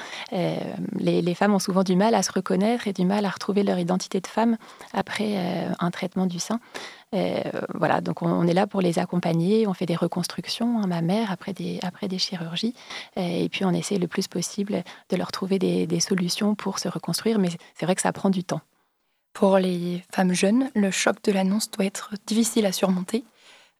Les, 0.98 1.34
femmes 1.34 1.54
ont 1.54 1.58
souvent 1.58 1.82
du 1.82 1.96
mal 1.96 2.14
à 2.14 2.22
se 2.22 2.32
reconnaître 2.32 2.88
et 2.88 2.92
du 2.92 3.04
mal 3.04 3.24
à 3.24 3.30
retrouver 3.30 3.62
leur 3.62 3.78
identité 3.78 4.20
de 4.20 4.26
femme 4.26 4.56
après 4.94 5.36
un 5.78 5.90
traitement 5.90 6.15
du 6.24 6.38
sein. 6.38 6.58
Euh, 7.14 7.42
voilà, 7.74 8.00
donc 8.00 8.22
on, 8.22 8.46
est 8.46 8.54
là 8.54 8.66
pour 8.66 8.80
les 8.80 8.98
accompagner. 8.98 9.66
On 9.66 9.74
fait 9.74 9.84
des 9.84 9.94
reconstructions, 9.94 10.80
hein, 10.80 10.86
ma 10.86 11.02
mère, 11.02 11.30
après 11.30 11.52
des, 11.52 11.78
après 11.82 12.08
des 12.08 12.18
chirurgies. 12.18 12.72
Et 13.16 13.50
puis 13.50 13.66
on 13.66 13.72
essaie 13.72 13.98
le 13.98 14.08
plus 14.08 14.26
possible 14.26 14.82
de 15.10 15.16
leur 15.16 15.32
trouver 15.32 15.58
des, 15.58 16.00
solutions 16.00 16.54
pour 16.54 16.78
se 16.78 16.88
reconstruire. 16.88 17.38
Mais 17.38 17.50
c'est 17.74 17.84
vrai 17.84 17.94
que 17.94 18.02
ça 18.02 18.12
prend 18.12 18.30
du 18.30 18.42
temps. 18.42 18.62
Pour 19.34 19.58
les 19.58 20.02
femmes 20.14 20.32
jeunes, 20.32 20.70
le 20.74 20.90
choc 20.90 21.22
de 21.24 21.32
l'annonce 21.32 21.70
doit 21.70 21.84
être 21.84 22.14
difficile 22.26 22.64
à 22.64 22.72
surmonter. 22.72 23.24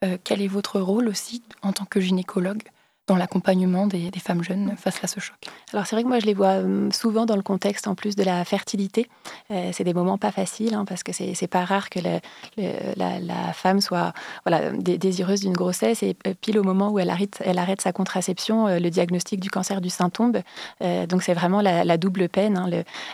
Euh, 0.04 0.18
quel 0.22 0.42
est 0.42 0.48
votre 0.48 0.80
rôle 0.80 1.08
aussi 1.08 1.42
en 1.62 1.72
tant 1.72 1.86
que 1.86 2.00
gynécologue 2.00 2.62
dans 3.06 3.16
l'accompagnement 3.16 3.86
des, 3.86 4.10
femmes 4.18 4.42
jeunes 4.42 4.74
face 4.76 4.98
à 5.04 5.06
ce 5.06 5.20
choc 5.20 5.36
Alors 5.72 5.86
c'est 5.86 5.94
vrai 5.94 6.02
que 6.02 6.08
moi 6.08 6.18
je 6.18 6.26
les 6.26 6.34
vois 6.34 6.56
hum, 6.56 6.90
souvent 6.90 7.26
dans 7.26 7.36
le 7.36 7.42
contexte 7.42 7.86
en 7.86 7.94
plus 7.94 8.16
de 8.16 8.24
la 8.24 8.44
fertilité. 8.44 9.08
Euh, 9.50 9.70
c'est 9.72 9.84
des 9.84 9.94
moments 9.94 10.18
pas 10.18 10.32
faciles 10.32 10.74
hein, 10.74 10.84
parce 10.84 11.02
que 11.02 11.12
c'est 11.12 11.46
pas 11.46 11.64
rare 11.64 11.88
que 11.90 12.00
la, 12.00 13.52
femme 13.52 13.80
soit 13.80 14.12
voilà, 14.44 14.70
désireuse 14.72 15.40
d'une 15.40 15.52
grossesse 15.52 16.02
et 16.02 16.16
euh, 16.26 16.34
pile 16.40 16.58
au 16.58 16.64
moment 16.64 16.90
où 16.90 16.98
elle 16.98 17.10
arrête, 17.10 17.40
elle 17.44 17.58
arrête 17.58 17.80
sa 17.80 17.92
contraception, 17.92 18.66
euh, 18.66 18.78
le 18.80 18.90
diagnostic 18.90 19.38
du 19.38 19.50
cancer 19.50 19.80
du 19.80 19.90
sein 19.90 20.10
tombe. 20.10 20.38
donc 20.80 21.22
c'est 21.22 21.34
vraiment 21.34 21.60
la, 21.60 21.96
double 21.96 22.28
peine, 22.28 22.56
hein, 22.56 22.68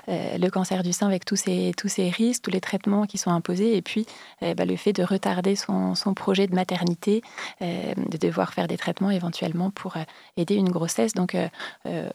le, 0.09 0.49
cancer 0.51 0.83
du 0.83 0.93
sein 0.93 1.07
avec 1.07 1.25
tous 1.25 1.37
ces, 1.37 1.73
tous 1.77 1.89
ces 1.89 2.09
risques, 2.09 2.43
tous 2.43 2.51
les 2.51 2.61
traitements 2.61 3.07
qui 3.07 3.19
sont 3.19 3.31
imposés 3.31 3.77
et 3.77 3.83
puis 3.83 4.07
bah, 4.41 4.65
le 4.65 4.77
fait 4.77 4.93
de 4.93 5.03
retarder 5.03 5.57
son, 5.57 5.95
son 5.95 6.15
projet 6.15 6.47
de 6.47 6.55
maternité, 6.55 7.23
de 7.61 8.17
devoir 8.19 8.53
faire 8.53 8.69
des 8.69 8.77
traitements 8.77 9.11
éventuellement 9.11 9.71
pour 9.71 9.82
pour 9.83 9.97
euh, 9.97 10.05
aider 10.37 10.55
une 10.55 10.71
grossesse. 10.71 11.13
Donc 11.13 11.35
euh, 11.35 11.49
euh, 11.87 12.09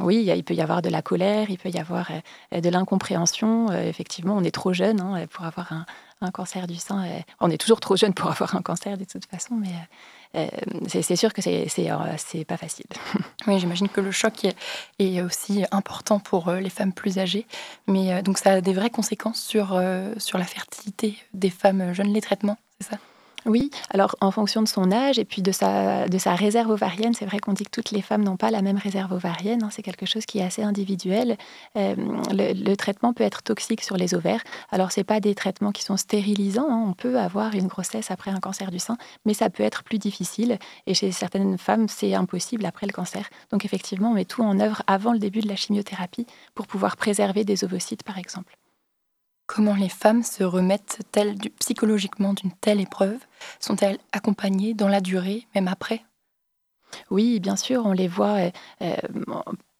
oui, 0.00 0.28
il 0.34 0.42
peut 0.42 0.54
y 0.54 0.60
avoir 0.60 0.82
de 0.82 0.88
la 0.88 1.02
colère, 1.02 1.48
il 1.50 1.58
peut 1.58 1.68
y 1.68 1.78
avoir 1.78 2.10
de 2.50 2.68
l'incompréhension. 2.68 3.70
effectivement, 3.70 4.36
on 4.36 4.42
est 4.42 4.50
trop 4.50 4.72
jeune 4.72 5.00
hein, 5.00 5.26
pour 5.30 5.44
avoir 5.44 5.72
un, 5.72 5.86
cancer 6.32 6.66
du 6.66 6.74
sein. 6.74 7.04
on 7.40 7.50
est 7.50 7.58
toujours 7.58 7.78
trop 7.78 7.94
jeune 7.94 8.12
pour 8.12 8.28
avoir 8.30 8.56
un 8.56 8.62
cancer 8.62 8.98
de 8.98 9.04
toute 9.04 9.26
façon, 9.26 9.54
mais 9.54 10.48
c'est 10.88 11.14
sûr 11.14 11.32
que 11.32 11.40
c'est 11.40 12.44
pas 12.48 12.56
facile. 12.56 12.86
Oui, 13.46 13.60
j'imagine 13.60 13.88
que 13.88 14.00
le 14.00 14.10
choc 14.10 14.44
est, 14.44 14.56
est, 14.98 15.22
aussi 15.22 15.64
important 15.70 16.18
pour 16.18 16.50
les 16.50 16.70
femmes 16.70 16.92
plus 16.92 17.18
âgées, 17.18 17.46
mais 17.86 18.22
donc 18.22 18.38
ça 18.38 18.54
a 18.54 18.60
des 18.60 18.72
vraies 18.72 18.90
conséquences 18.90 19.40
sur, 19.40 19.80
sur 20.16 20.38
la 20.38 20.44
fertilité 20.44 21.16
des 21.32 21.50
femmes 21.50 21.92
jeunes, 21.92 22.12
les 22.12 22.22
traitements, 22.22 22.58
c'est 22.80 22.90
ça? 22.90 22.98
Oui, 23.46 23.70
alors 23.90 24.16
en 24.20 24.32
fonction 24.32 24.60
de 24.60 24.68
son 24.68 24.90
âge 24.90 25.20
et 25.20 25.24
puis 25.24 25.40
de 25.40 25.52
sa, 25.52 26.08
de 26.08 26.18
sa 26.18 26.34
réserve 26.34 26.70
ovarienne, 26.70 27.14
c'est 27.14 27.26
vrai 27.26 27.38
qu'on 27.38 27.52
dit 27.52 27.62
que 27.62 27.70
toutes 27.70 27.92
les 27.92 28.02
femmes 28.02 28.24
n'ont 28.24 28.36
pas 28.36 28.50
la 28.50 28.60
même 28.60 28.76
réserve 28.76 29.12
ovarienne, 29.12 29.62
hein, 29.62 29.68
c'est 29.70 29.82
quelque 29.82 30.04
chose 30.04 30.26
qui 30.26 30.40
est 30.40 30.42
assez 30.42 30.64
individuel. 30.64 31.36
Euh, 31.76 31.94
le, 32.32 32.74
traitement 32.74 33.12
peut 33.12 33.24
être 33.24 33.42
toxique 33.42 33.82
sur 33.82 33.96
les 33.96 34.14
ovaires. 34.14 34.42
Alors 34.70 34.90
ce 34.92 35.00
pas 35.00 35.20
des 35.20 35.34
traitements 35.36 35.70
qui 35.70 35.84
sont 35.84 35.96
stérilisants, 35.96 36.68
hein. 36.68 36.84
on 36.88 36.92
peut 36.92 37.18
avoir 37.18 37.54
une 37.54 37.68
grossesse 37.68 38.10
après 38.10 38.32
un 38.32 38.40
cancer 38.40 38.72
du 38.72 38.80
sein, 38.80 38.98
mais 39.24 39.34
ça 39.34 39.48
peut 39.48 39.62
être 39.62 39.84
plus 39.84 39.98
difficile 39.98 40.58
et 40.86 40.94
chez 40.94 41.12
certaines 41.12 41.56
femmes 41.56 41.86
c'est 41.88 42.14
impossible 42.14 42.66
après 42.66 42.86
le 42.86 42.92
cancer. 42.92 43.30
Donc 43.52 43.64
effectivement 43.64 44.10
on 44.10 44.14
met 44.14 44.24
tout 44.24 44.42
en 44.42 44.58
œuvre 44.58 44.82
avant 44.88 45.12
le 45.12 45.20
début 45.20 45.40
de 45.40 45.48
la 45.48 45.56
chimiothérapie 45.56 46.26
pour 46.54 46.66
pouvoir 46.66 46.96
préserver 46.96 47.44
des 47.44 47.62
ovocytes 47.62 48.02
par 48.02 48.18
exemple. 48.18 48.56
Comment 49.46 49.74
les 49.74 49.88
femmes 49.88 50.22
se 50.22 50.42
remettent-elles 50.42 51.36
psychologiquement 51.60 52.34
d'une 52.34 52.52
telle 52.52 52.80
épreuve? 52.80 53.18
Sont-elles 53.60 53.98
accompagnées 54.12 54.74
dans 54.74 54.88
la 54.88 55.00
durée, 55.00 55.46
même 55.54 55.68
après? 55.68 56.04
Oui, 57.10 57.40
bien 57.40 57.56
sûr, 57.56 57.84
on 57.84 57.92
les 57.92 58.08
voit 58.08 58.38
euh, 58.38 58.50
euh, 58.82 58.96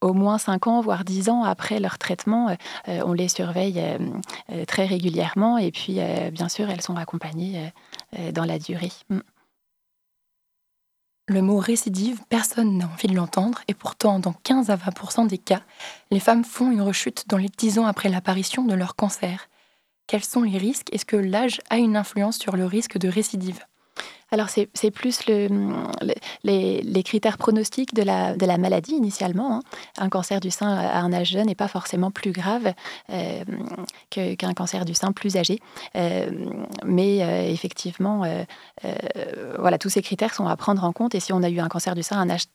au 0.01 0.13
moins 0.13 0.39
5 0.39 0.67
ans, 0.67 0.81
voire 0.81 1.05
10 1.05 1.29
ans 1.31 1.43
après 1.43 1.81
leur 1.81 1.99
traitement. 1.99 2.51
Euh, 2.89 3.03
on 3.05 3.13
les 3.13 3.29
surveille 3.29 3.83
très 4.69 4.87
régulièrement 4.87 5.59
et 5.59 5.73
puis, 5.73 5.99
bien 6.33 6.49
sûr, 6.49 6.71
elles 6.71 6.83
sont 6.83 6.97
accompagnées 6.97 7.73
dans 8.33 8.45
la 8.45 8.59
durée. 8.59 8.93
Mm. 9.09 9.21
Le 11.29 11.43
mot 11.43 11.59
récidive, 11.59 12.21
personne 12.29 12.79
n'a 12.79 12.87
envie 12.87 13.09
de 13.09 13.17
l'entendre, 13.17 13.61
et 13.67 13.75
pourtant, 13.75 14.21
dans 14.21 14.33
15 14.33 14.71
à 14.71 14.77
20% 14.77 15.27
des 15.27 15.39
cas, 15.39 15.61
les 16.13 16.21
femmes 16.21 16.45
font 16.45 16.71
une 16.71 16.81
rechute 16.81 17.25
dans 17.27 17.37
les 17.37 17.49
10 17.49 17.81
ans 17.81 17.87
après 17.87 18.09
l'apparition 18.09 18.65
de 18.65 18.75
leur 18.75 18.95
cancer. 18.95 19.49
Quels 20.07 20.25
sont 20.25 20.43
les 20.43 20.59
risques? 20.59 20.93
Est-ce 20.93 21.05
que 21.05 21.17
l'âge 21.17 21.61
a 21.69 21.79
une 21.79 21.97
influence 21.97 22.39
sur 22.39 22.57
le 22.57 22.65
risque 22.65 22.99
de 22.99 23.09
récidive? 23.09 23.61
Alors, 24.33 24.49
c'est 24.49 24.91
plus 24.91 25.27
les, 25.27 27.03
critères 27.05 27.39
pronostiques 27.39 27.95
de 27.95 28.03
la, 28.03 28.59
maladie 28.59 28.93
initialement. 28.93 29.57
Hein. 29.57 29.61
Un 29.99 30.09
cancer 30.09 30.41
du 30.41 30.51
sein 30.51 30.69
à 30.69 31.01
un 31.01 31.13
âge 31.13 31.31
jeune 31.31 31.47
n'est 31.47 31.55
pas 31.55 31.69
forcément 31.69 32.11
plus 32.11 32.33
grave 32.33 32.73
euh, 33.11 33.45
qu'un 34.11 34.55
cancer 34.55 34.85
du 34.85 34.95
sein 34.95 35.13
plus 35.13 35.37
âgé. 35.37 35.61
Euh, 35.95 36.31
mais 36.85 37.23
euh, 37.23 37.49
effectivement, 37.49 38.25
voilà, 39.59 39.79
tous 39.79 39.91
ces 39.91 40.03
critères 40.03 40.35
sont 40.35 40.47
à 40.47 40.57
prendre 40.57 40.83
en 40.85 40.93
compte. 40.93 41.15
Et 41.15 41.21
si 41.21 41.33
on 41.33 41.43
a 41.43 41.49
eu 41.49 41.61
un 41.61 41.69
cancer 41.69 41.95
du 41.95 42.03
sein 42.03 42.17
à 42.17 42.21
un 42.21 42.31
âge 42.31 42.47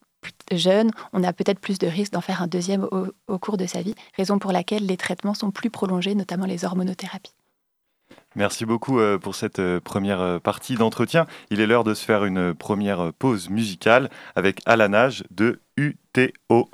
jeune, 0.52 0.92
on 1.14 1.24
a 1.24 1.34
peut-être 1.34 1.60
plus 1.60 1.80
de 1.80 1.88
risques 1.88 2.14
d'en 2.14 2.22
faire 2.22 2.42
un 2.42 2.48
deuxième 2.48 2.88
au 3.28 3.40
cours 3.40 3.58
de 3.58 3.66
sa 3.66 3.82
vie, 3.82 3.96
raison 4.18 4.40
pour 4.40 4.52
laquelle 4.52 4.86
les 4.86 4.98
traitements 4.98 5.34
sont 5.34 5.52
plus 5.52 5.70
prolongés, 5.70 6.16
notamment 6.16 6.46
les 6.46 6.66
hormonothérapies. 6.66 7.34
Merci 8.36 8.66
beaucoup 8.66 9.00
euh, 9.00 9.18
pour 9.18 9.36
cette 9.36 9.60
euh, 9.60 9.82
première 9.82 10.22
euh, 10.22 10.40
partie 10.40 10.76
d'entretien. 10.76 11.28
Il 11.50 11.60
est 11.60 11.68
l'heure 11.68 11.84
de 11.84 11.94
se 11.94 12.06
faire 12.06 12.24
une 12.24 12.54
première 12.54 13.12
pause 13.14 13.50
musicale 13.50 14.10
avec 14.36 14.62
Alanage 14.66 15.24
de 15.32 15.60
UTO. 15.76 16.70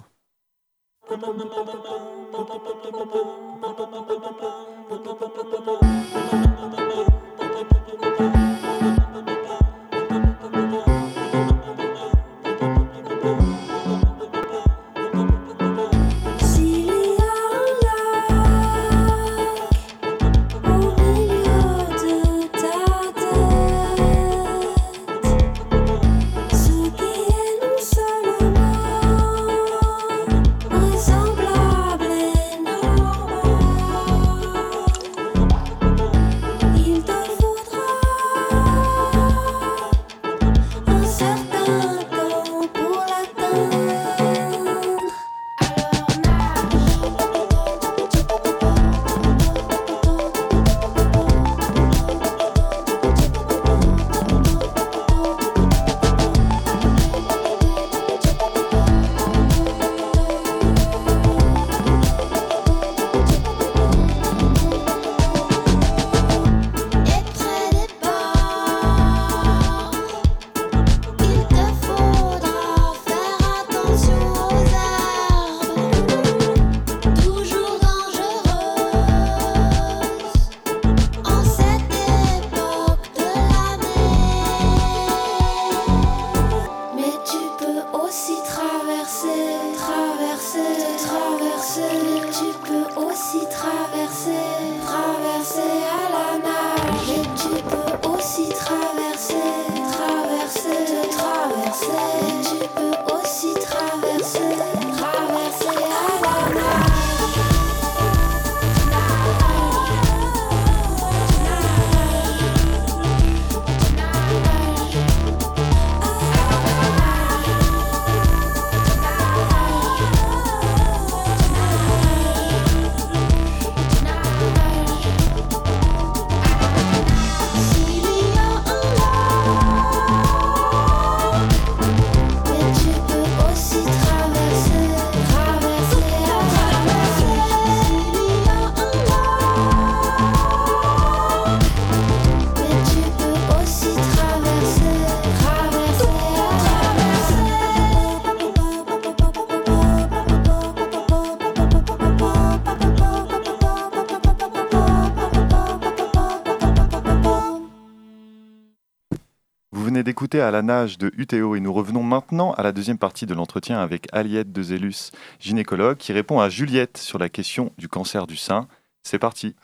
À 160.36 160.52
la 160.52 160.62
nage 160.62 160.98
de 160.98 161.12
UTO 161.18 161.56
et 161.56 161.60
nous 161.60 161.72
revenons 161.72 162.04
maintenant 162.04 162.52
à 162.54 162.64
la 162.64 162.72
deuxième 162.72 162.98
partie 162.98 163.26
de 163.26 163.34
l'entretien 163.34 163.80
avec 163.80 164.08
Aliette 164.12 164.52
Dezellus, 164.52 165.12
gynécologue, 165.40 165.98
qui 165.98 166.12
répond 166.12 166.40
à 166.40 166.50
Juliette 166.50 166.98
sur 166.98 167.18
la 167.18 167.30
question 167.30 167.72
du 167.78 167.88
cancer 167.88 168.28
du 168.28 168.36
sein. 168.36 168.68
C'est 169.04 169.20
parti. 169.20 169.56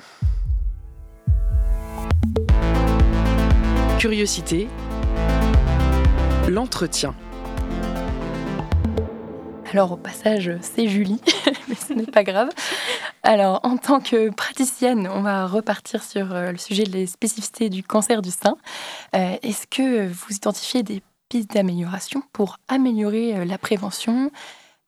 Curiosité. 4.00 4.67
L'entretien. 6.48 7.13
Alors 9.74 9.94
au 9.94 9.98
passage, 9.98 10.51
c'est 10.62 10.88
Julie, 10.88 11.20
mais 11.68 11.74
ce 11.74 11.94
n'est 11.94 12.06
pas 12.06 12.24
grave. 12.24 12.50
Alors 13.24 13.60
en 13.63 13.77
tant 13.77 14.01
que 14.01 14.30
praticienne, 14.30 15.10
on 15.12 15.24
va 15.24 15.48
repartir 15.48 16.03
sur 16.03 16.32
euh, 16.32 16.51
le 16.51 16.60
sujet 16.60 16.84
des 16.84 17.08
spécificités 17.08 17.72
du 17.72 17.82
cancer 17.82 18.22
du 18.22 18.30
sein. 18.30 18.56
Euh, 19.15 19.36
est-ce 19.42 19.65
que 19.65 20.08
vous 20.08 20.36
identifiez 20.36 20.84
des 20.84 21.01
pistes 21.27 21.56
d'amélioration 21.56 22.22
pour 22.34 22.60
améliorer 22.68 23.36
euh, 23.36 23.46
la 23.46 23.58
prévention 23.58 24.30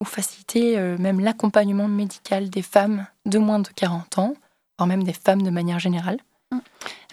ou 0.01 0.05
faciliter 0.05 0.77
même 0.99 1.19
l'accompagnement 1.19 1.87
médical 1.87 2.51
des 2.51 2.61
femmes 2.61 3.07
de 3.25 3.39
moins 3.39 3.59
de 3.59 3.69
40 3.69 4.19
ans, 4.19 4.33
voire 4.77 4.87
même 4.87 5.03
des 5.03 5.13
femmes 5.13 5.41
de 5.41 5.49
manière 5.49 5.79
générale? 5.79 6.17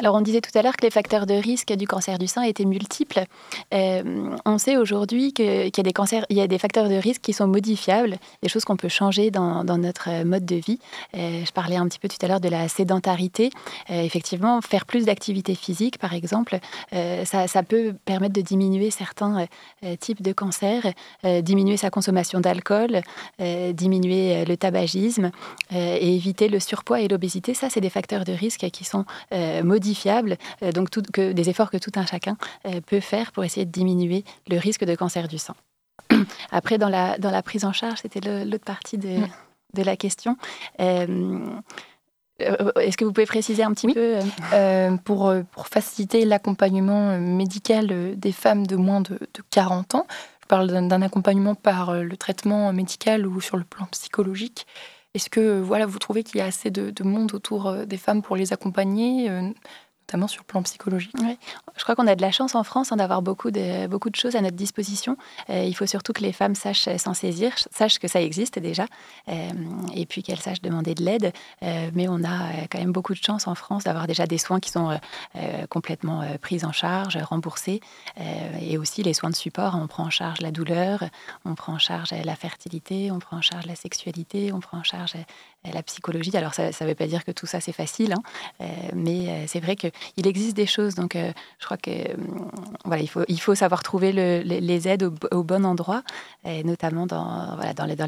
Alors, 0.02 0.16
on 0.16 0.20
disait 0.20 0.40
tout 0.40 0.56
à 0.58 0.62
l'heure 0.62 0.76
que 0.76 0.84
les 0.84 0.90
facteurs 0.90 1.26
de 1.26 1.34
risque 1.34 1.72
du 1.74 1.86
cancer 1.86 2.18
du 2.18 2.26
sein 2.26 2.42
étaient 2.42 2.64
multiples. 2.64 3.24
Euh, 3.72 4.36
on 4.44 4.58
sait 4.58 4.76
aujourd'hui 4.76 5.32
qu'il 5.32 5.70
y 5.76 5.80
a 5.80 5.82
des 5.82 5.92
cancers, 5.92 6.26
il 6.28 6.36
y 6.36 6.40
a 6.40 6.48
des 6.48 6.58
facteurs 6.58 6.88
de 6.88 6.94
risque 6.94 7.20
qui 7.20 7.32
sont 7.32 7.46
modifiables, 7.46 8.16
des 8.42 8.48
choses 8.48 8.64
qu'on 8.64 8.76
peut 8.76 8.88
changer 8.88 9.30
dans, 9.30 9.62
notre 9.62 10.24
mode 10.24 10.44
de 10.44 10.56
vie. 10.56 10.80
Euh, 11.16 11.44
je 11.44 11.52
parlais 11.52 11.76
un 11.76 11.86
petit 11.86 11.98
peu 11.98 12.08
tout 12.08 12.16
à 12.22 12.26
l'heure 12.26 12.40
de 12.40 12.48
la 12.48 12.66
sédentarité. 12.68 13.50
Euh, 13.90 14.02
effectivement, 14.02 14.60
faire 14.60 14.86
plus 14.86 15.04
d'activité 15.04 15.54
physique, 15.54 15.98
par 15.98 16.14
exemple, 16.14 16.58
ça, 16.92 17.46
ça, 17.46 17.62
peut 17.62 17.94
permettre 18.04 18.34
de 18.34 18.40
diminuer 18.40 18.90
certains 18.90 19.46
types 20.00 20.20
de 20.20 20.32
cancers, 20.32 20.92
diminuer 21.42 21.76
sa 21.76 21.90
consommation 21.90 22.40
d'alcool, 22.40 23.02
diminuer 23.38 24.44
le 24.44 24.56
tabagisme 24.56 25.30
et 25.70 26.14
éviter 26.14 26.48
le 26.48 26.60
surpoids 26.60 27.00
et 27.00 27.08
l'obésité. 27.08 27.54
Ça, 27.54 27.70
c'est 27.70 27.80
des 27.80 27.90
facteurs 27.90 28.24
de 28.24 28.32
risque 28.32 28.68
qui 28.70 28.84
sont 28.84 29.04
modifiables 29.62 30.36
euh, 30.62 30.72
donc 30.72 30.90
que, 30.90 31.32
des 31.32 31.48
efforts 31.48 31.70
que 31.70 31.76
tout 31.76 31.92
un 31.96 32.06
chacun 32.06 32.36
euh, 32.66 32.80
peut 32.80 33.00
faire 33.00 33.32
pour 33.32 33.44
essayer 33.44 33.66
de 33.66 33.70
diminuer 33.70 34.24
le 34.48 34.58
risque 34.58 34.84
de 34.84 34.94
cancer 34.94 35.28
du 35.28 35.38
sein. 35.38 35.54
Après, 36.50 36.78
dans 36.78 36.88
la, 36.88 37.18
dans 37.18 37.30
la 37.30 37.42
prise 37.42 37.64
en 37.64 37.72
charge, 37.72 38.00
c'était 38.02 38.20
l'autre 38.44 38.64
partie 38.64 38.98
de, 38.98 39.18
mm. 39.18 39.28
de, 39.74 39.82
la 39.82 39.96
question. 39.96 40.36
Euh, 40.80 41.38
est-ce 42.38 42.96
que 42.96 43.04
vous 43.04 43.12
pouvez 43.12 43.26
préciser 43.26 43.62
un 43.62 43.72
petit 43.72 43.92
peu 43.92 44.18
pour, 45.04 45.32
pour, 45.52 45.68
faciliter 45.68 46.24
l'accompagnement 46.24 47.16
médical 47.18 48.18
des 48.18 48.32
femmes 48.32 48.66
de 48.66 48.74
moins 48.74 49.00
de, 49.00 49.16
40 49.50 49.94
ans, 49.94 50.06
je 50.40 50.46
parle 50.48 50.66
d'un 50.66 51.02
accompagnement 51.02 51.54
par 51.54 51.94
le 51.94 52.16
traitement 52.16 52.72
médical 52.72 53.28
ou 53.28 53.40
sur 53.40 53.56
le 53.56 53.62
plan 53.62 53.86
psychologique. 53.92 54.66
Est-ce 55.14 55.28
que 55.28 55.60
voilà, 55.60 55.86
vous 55.86 55.98
trouvez 55.98 56.22
qu'il 56.22 56.38
y 56.38 56.40
a 56.40 56.46
assez 56.46 56.70
de, 56.70 56.90
de 56.90 57.04
monde 57.04 57.34
autour 57.34 57.86
des 57.86 57.98
femmes 57.98 58.22
pour 58.22 58.36
les 58.36 58.52
accompagner 58.52 59.28
sur 60.26 60.42
le 60.42 60.46
plan 60.46 60.62
psychologique. 60.62 61.14
Je 61.76 61.82
crois 61.82 61.94
qu'on 61.94 62.06
a 62.06 62.14
de 62.14 62.22
la 62.22 62.30
chance 62.30 62.54
en 62.54 62.64
France 62.64 62.92
hein, 62.92 62.96
d'avoir 62.96 63.22
beaucoup 63.22 63.50
de, 63.50 63.86
beaucoup 63.86 64.10
de 64.10 64.16
choses 64.16 64.36
à 64.36 64.40
notre 64.40 64.56
disposition. 64.56 65.16
Euh, 65.50 65.64
il 65.64 65.74
faut 65.74 65.86
surtout 65.86 66.12
que 66.12 66.22
les 66.22 66.32
femmes 66.32 66.54
sachent 66.54 66.88
s'en 66.96 67.14
saisir, 67.14 67.52
sachent 67.70 67.98
que 67.98 68.08
ça 68.08 68.20
existe 68.20 68.58
déjà, 68.58 68.86
euh, 69.28 69.50
et 69.94 70.06
puis 70.06 70.22
qu'elles 70.22 70.40
sachent 70.40 70.62
demander 70.62 70.94
de 70.94 71.02
l'aide. 71.02 71.32
Euh, 71.62 71.90
mais 71.94 72.08
on 72.08 72.22
a 72.24 72.66
quand 72.70 72.78
même 72.78 72.92
beaucoup 72.92 73.14
de 73.14 73.22
chance 73.22 73.46
en 73.46 73.54
France 73.54 73.84
d'avoir 73.84 74.06
déjà 74.06 74.26
des 74.26 74.38
soins 74.38 74.60
qui 74.60 74.70
sont 74.70 74.98
complètement 75.68 76.22
pris 76.40 76.64
en 76.64 76.72
charge, 76.72 77.16
remboursés, 77.16 77.80
et 78.60 78.78
aussi 78.78 79.02
les 79.02 79.14
soins 79.14 79.30
de 79.30 79.34
support. 79.34 79.78
On 79.80 79.86
prend 79.86 80.04
en 80.04 80.10
charge 80.10 80.40
la 80.40 80.50
douleur, 80.50 81.04
on 81.44 81.54
prend 81.54 81.74
en 81.74 81.78
charge 81.78 82.10
la 82.12 82.36
fertilité, 82.36 83.10
on 83.10 83.18
prend 83.18 83.38
en 83.38 83.42
charge 83.42 83.66
la 83.66 83.74
sexualité, 83.74 84.52
on 84.52 84.60
prend 84.60 84.78
en 84.78 84.82
charge 84.82 85.14
la 85.64 85.82
psychologie. 85.82 86.36
Alors 86.36 86.54
ça 86.54 86.68
ne 86.68 86.86
veut 86.86 86.94
pas 86.94 87.06
dire 87.06 87.24
que 87.24 87.30
tout 87.30 87.46
ça 87.46 87.60
c'est 87.60 87.72
facile, 87.72 88.14
hein, 88.14 88.66
mais 88.94 89.46
c'est 89.46 89.60
vrai 89.60 89.76
que 89.76 89.88
il 90.16 90.26
existe 90.26 90.56
des 90.56 90.66
choses. 90.66 90.94
Donc, 90.94 91.16
euh, 91.16 91.32
je 91.58 91.64
crois 91.64 91.76
que 91.76 91.90
euh, 91.90 92.14
voilà, 92.84 93.02
il 93.28 93.40
faut, 93.40 93.54
savoir 93.54 93.82
trouver 93.82 94.12
les, 94.12 94.88
aides 94.88 95.10
au, 95.30 95.42
bon 95.42 95.64
endroit, 95.64 96.02
et 96.44 96.64
notamment 96.64 97.06
dans, 97.06 97.58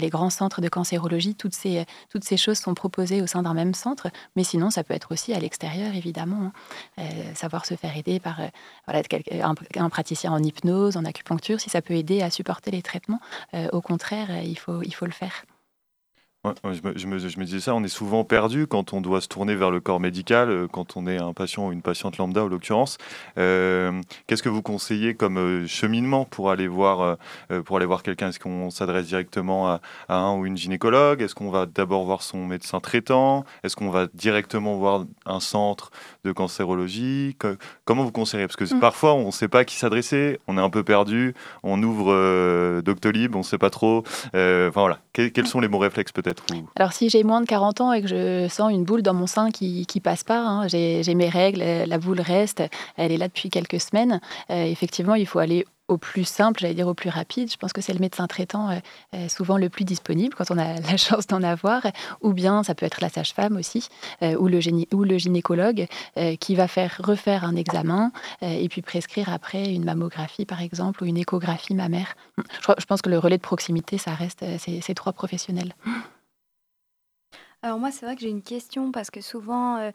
les, 0.01 0.11
grands 0.11 0.31
centres 0.31 0.61
de 0.61 0.69
cancérologie. 0.69 1.35
Toutes 1.35 1.55
ces, 1.55 1.87
choses 2.37 2.59
sont 2.59 2.75
proposées 2.75 3.23
au 3.23 3.27
sein 3.27 3.43
d'un 3.43 3.55
même 3.55 3.75
centre, 3.75 4.09
mais 4.37 4.45
sinon, 4.45 4.71
ça 4.71 4.85
peut 4.85 4.95
être 4.95 5.13
aussi 5.13 5.33
à 5.33 5.39
l'extérieur, 5.39 5.95
évidemment. 5.95 6.47
Hein. 6.47 6.53
Euh, 6.99 7.35
savoir 7.35 7.67
se 7.67 7.75
faire 7.75 7.97
aider 7.97 8.21
par 8.21 8.41
un, 8.89 9.89
praticien 9.91 10.33
en 10.33 10.43
hypnose, 10.43 10.97
en 10.97 11.05
acupuncture, 11.05 11.61
si 11.61 11.71
ça 11.71 11.83
peut 11.83 11.95
aider 11.95 12.23
à 12.23 12.31
supporter 12.31 12.71
les 12.71 12.83
traitements, 12.83 13.21
au 13.73 13.81
contraire, 13.81 14.43
il 14.43 14.59
faut 14.59 15.07
le 15.07 15.13
faire 15.13 15.45
je, 16.45 17.07
me, 17.07 17.45
disais 17.45 17.61
ça, 17.61 17.75
on 17.75 17.83
est 17.85 17.89
souvent 17.89 18.23
perdu 18.25 18.67
quand 18.67 18.93
on 18.93 19.01
doit 19.01 19.23
se 19.23 19.29
tourner 19.29 19.55
vers 19.55 19.71
le 19.71 19.81
corps 19.81 20.01
médical, 20.01 20.51
euh, 20.51 20.69
quand 20.71 20.97
on 20.97 21.07
est 21.07 21.17
un 21.17 21.33
patient 21.33 21.69
ou 21.69 21.73
une 21.73 21.81
patiente 21.81 22.19
lambda, 22.19 22.45
en 22.45 22.49
l'occurrence. 22.49 22.99
Euh, 23.39 24.03
qu'est-ce 24.27 24.43
que 24.43 24.51
vous 24.51 24.61
conseillez 24.61 25.15
comme 25.15 25.39
euh, 25.39 25.67
cheminement 25.67 26.27
pour 26.27 26.51
aller 26.51 26.69
voir, 26.69 27.17
pour 27.65 27.79
aller 27.79 27.87
voir 27.87 28.03
quelqu'un? 28.03 28.29
Est-ce 28.29 28.39
qu'on 28.39 28.71
s'adresse 28.71 29.07
directement 29.07 29.69
à, 29.69 29.81
un 30.09 30.37
ou 30.37 30.45
une 30.45 30.57
gynécologue? 30.57 31.23
Est-ce 31.23 31.35
qu'on 31.35 31.51
va 31.51 31.67
d'abord 31.67 32.05
voir 32.05 32.23
son 32.23 32.45
médecin 32.45 32.81
traitant? 32.81 33.45
Est-ce 33.63 33.77
qu'on 33.77 33.91
va 33.91 34.09
directement 34.13 34.77
voir 34.77 35.05
un 35.25 35.41
centre 35.41 35.91
de 36.25 36.33
cancérologie? 36.33 37.37
Comment 37.85 38.05
vous 38.05 38.13
conseillez? 38.13 38.47
Parce 38.47 38.57
que 38.57 38.75
mm. 38.75 38.81
parfois, 38.81 39.15
on 39.15 39.27
ne 39.27 39.31
sait 39.31 39.49
pas 39.49 39.65
qui 39.65 39.77
s'adresser, 39.77 40.41
on 40.47 40.59
est 40.59 40.63
un 40.63 40.71
peu 40.71 40.83
perdu, 40.83 41.35
on 41.63 41.83
ouvre 41.83 42.83
Doctolib, 42.83 43.35
on 43.35 43.39
ne 43.39 43.45
sait 43.45 43.59
pas 43.59 43.71
trop. 43.71 44.05
enfin 44.35 44.71
voilà, 44.75 44.99
quels 45.13 45.47
sont 45.47 45.61
les 45.61 45.69
bons 45.69 45.79
réflexes 45.79 46.13
peut-être? 46.13 46.34
Alors, 46.77 46.93
si 46.93 47.09
j'ai 47.09 47.23
moins 47.25 47.41
de 47.41 47.47
40 47.47 47.81
ans 47.81 47.93
et 47.93 48.03
que 48.03 48.09
je 48.09 48.49
sens 48.49 48.73
une 48.73 48.85
boule 48.85 49.03
dans 49.03 49.15
mon 49.15 49.27
sein 49.27 49.51
qui 49.51 49.87
ne 49.95 50.01
passe 50.01 50.25
pas, 50.25 50.41
hein, 50.41 50.69
j'ai 50.69 51.15
mes 51.15 51.29
règles, 51.29 51.63
la 51.87 51.99
boule 51.99 52.21
reste, 52.21 52.63
elle 52.97 53.13
est 53.13 53.17
là 53.17 53.29
depuis 53.29 53.51
quelques 53.51 53.81
semaines, 53.81 54.21
euh, 54.51 54.65
effectivement, 54.65 55.15
il 55.15 55.27
faut 55.27 55.39
aller 55.39 55.65
au 55.87 55.99
plus 55.99 56.25
simple, 56.25 56.61
j'allais 56.61 56.73
dire 56.73 56.89
au 56.89 56.95
plus 56.95 57.11
rapide. 57.11 57.53
Je 57.53 57.59
pense 57.59 57.75
que 57.75 57.83
c'est 57.83 57.93
le 57.93 57.99
médecin 57.99 58.27
traitant 58.27 58.71
euh, 58.71 58.77
euh, 59.15 59.29
souvent 59.29 59.59
le 59.59 59.69
plus 59.69 59.85
disponible 59.85 60.35
quand 60.35 60.51
on 60.51 60.57
a 60.57 60.81
la 60.91 60.97
chance 60.97 61.27
d'en 61.27 61.43
avoir, 61.43 61.83
ou 62.23 62.33
bien 62.33 62.63
ça 62.63 62.75
peut 62.75 62.87
être 62.87 63.03
la 63.03 63.11
sage-femme 63.11 63.57
aussi, 63.57 63.89
ou, 64.23 64.49
le 64.49 64.61
ou 64.95 65.05
le 65.05 65.19
gynécologue 65.19 65.87
qui 66.41 66.55
va 66.55 66.69
faire 66.69 67.01
refaire 67.05 67.45
un 67.45 67.55
examen 67.55 68.13
et 68.41 68.69
puis 68.69 68.81
prescrire 68.81 69.31
après 69.31 69.73
une 69.73 69.85
mammographie 69.85 70.47
par 70.47 70.63
exemple 70.63 71.03
ou 71.03 71.07
une 71.07 71.19
échographie 71.19 71.75
mammaire. 71.75 72.17
Je, 72.39 72.87
pense 72.87 73.03
que 73.03 73.11
le 73.11 73.19
relais 73.19 73.37
de 73.37 73.43
proximité, 73.43 73.99
ça 73.99 74.15
reste 74.15 74.45
ces 74.59 74.95
trois 74.95 75.13
professionnels. 75.13 75.75
Alors 77.65 77.79
moi, 77.79 77.91
c'est 77.91 78.05
vrai 78.05 78.15
que 78.15 78.21
j'ai 78.21 78.29
une 78.29 78.43
question 78.43 78.93
parce 78.93 79.11
que 79.11 79.23
souvent, 79.23 79.79
euh, 79.79 79.91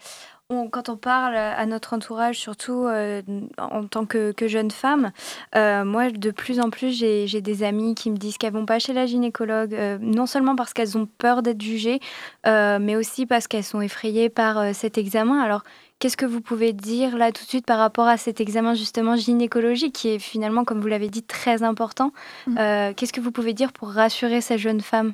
quand 0.72 0.90
on 0.90 0.98
parle 0.98 1.36
à 1.36 1.64
notre 1.68 1.94
entourage, 1.94 2.40
surtout 2.40 2.88
euh, 2.88 3.22
en 3.60 3.86
tant 3.86 4.08
que, 4.08 4.34
jeune 4.48 4.72
femme, 4.72 5.12
euh, 5.56 5.86
moi, 5.86 6.10
de 6.10 6.32
plus 6.32 6.60
en 6.60 6.72
plus, 6.72 6.92
j'ai 6.92 7.42
des 7.42 7.62
amies 7.62 7.94
qui 7.94 8.10
me 8.10 8.18
disent 8.18 8.40
qu'elles 8.40 8.54
vont 8.54 8.66
pas 8.66 8.80
chez 8.80 8.94
la 8.94 9.06
gynécologue, 9.06 9.78
non 10.02 10.26
seulement 10.26 10.56
parce 10.56 10.74
qu'elles 10.74 10.98
ont 10.98 11.08
peur 11.20 11.44
d'être 11.44 11.62
jugées, 11.62 12.00
mais 12.44 12.96
aussi 12.96 13.28
parce 13.28 13.48
qu'elles 13.48 13.64
sont 13.64 13.82
effrayées 13.82 14.30
par 14.30 14.74
cet 14.74 14.98
examen. 14.98 15.40
Alors, 15.40 15.62
Qu'est-ce 16.00 16.16
que 16.16 16.26
vous 16.26 16.40
pouvez 16.40 16.72
dire 16.72 17.18
là 17.18 17.34
tout 17.34 17.44
de 17.44 17.50
suite 17.50 17.66
par 17.66 17.78
rapport 17.78 18.08
à 18.08 18.16
cet 18.16 18.40
examen 18.40 18.74
justement 18.74 19.18
gynécologique 19.18 19.94
qui 19.94 20.08
est 20.08 20.20
finalement, 20.20 20.64
comme 20.64 20.80
vous 20.80 20.88
l'avez 20.88 21.10
dit, 21.10 21.24
très 21.24 21.62
important 21.62 22.14
mmh. 22.48 22.56
Qu'est-ce 22.96 23.12
que 23.12 23.20
vous 23.20 23.34
pouvez 23.34 23.52
dire 23.52 23.74
pour 23.74 23.90
rassurer 23.90 24.40
ces 24.40 24.58
jeunes 24.58 24.80
femmes? 24.80 25.14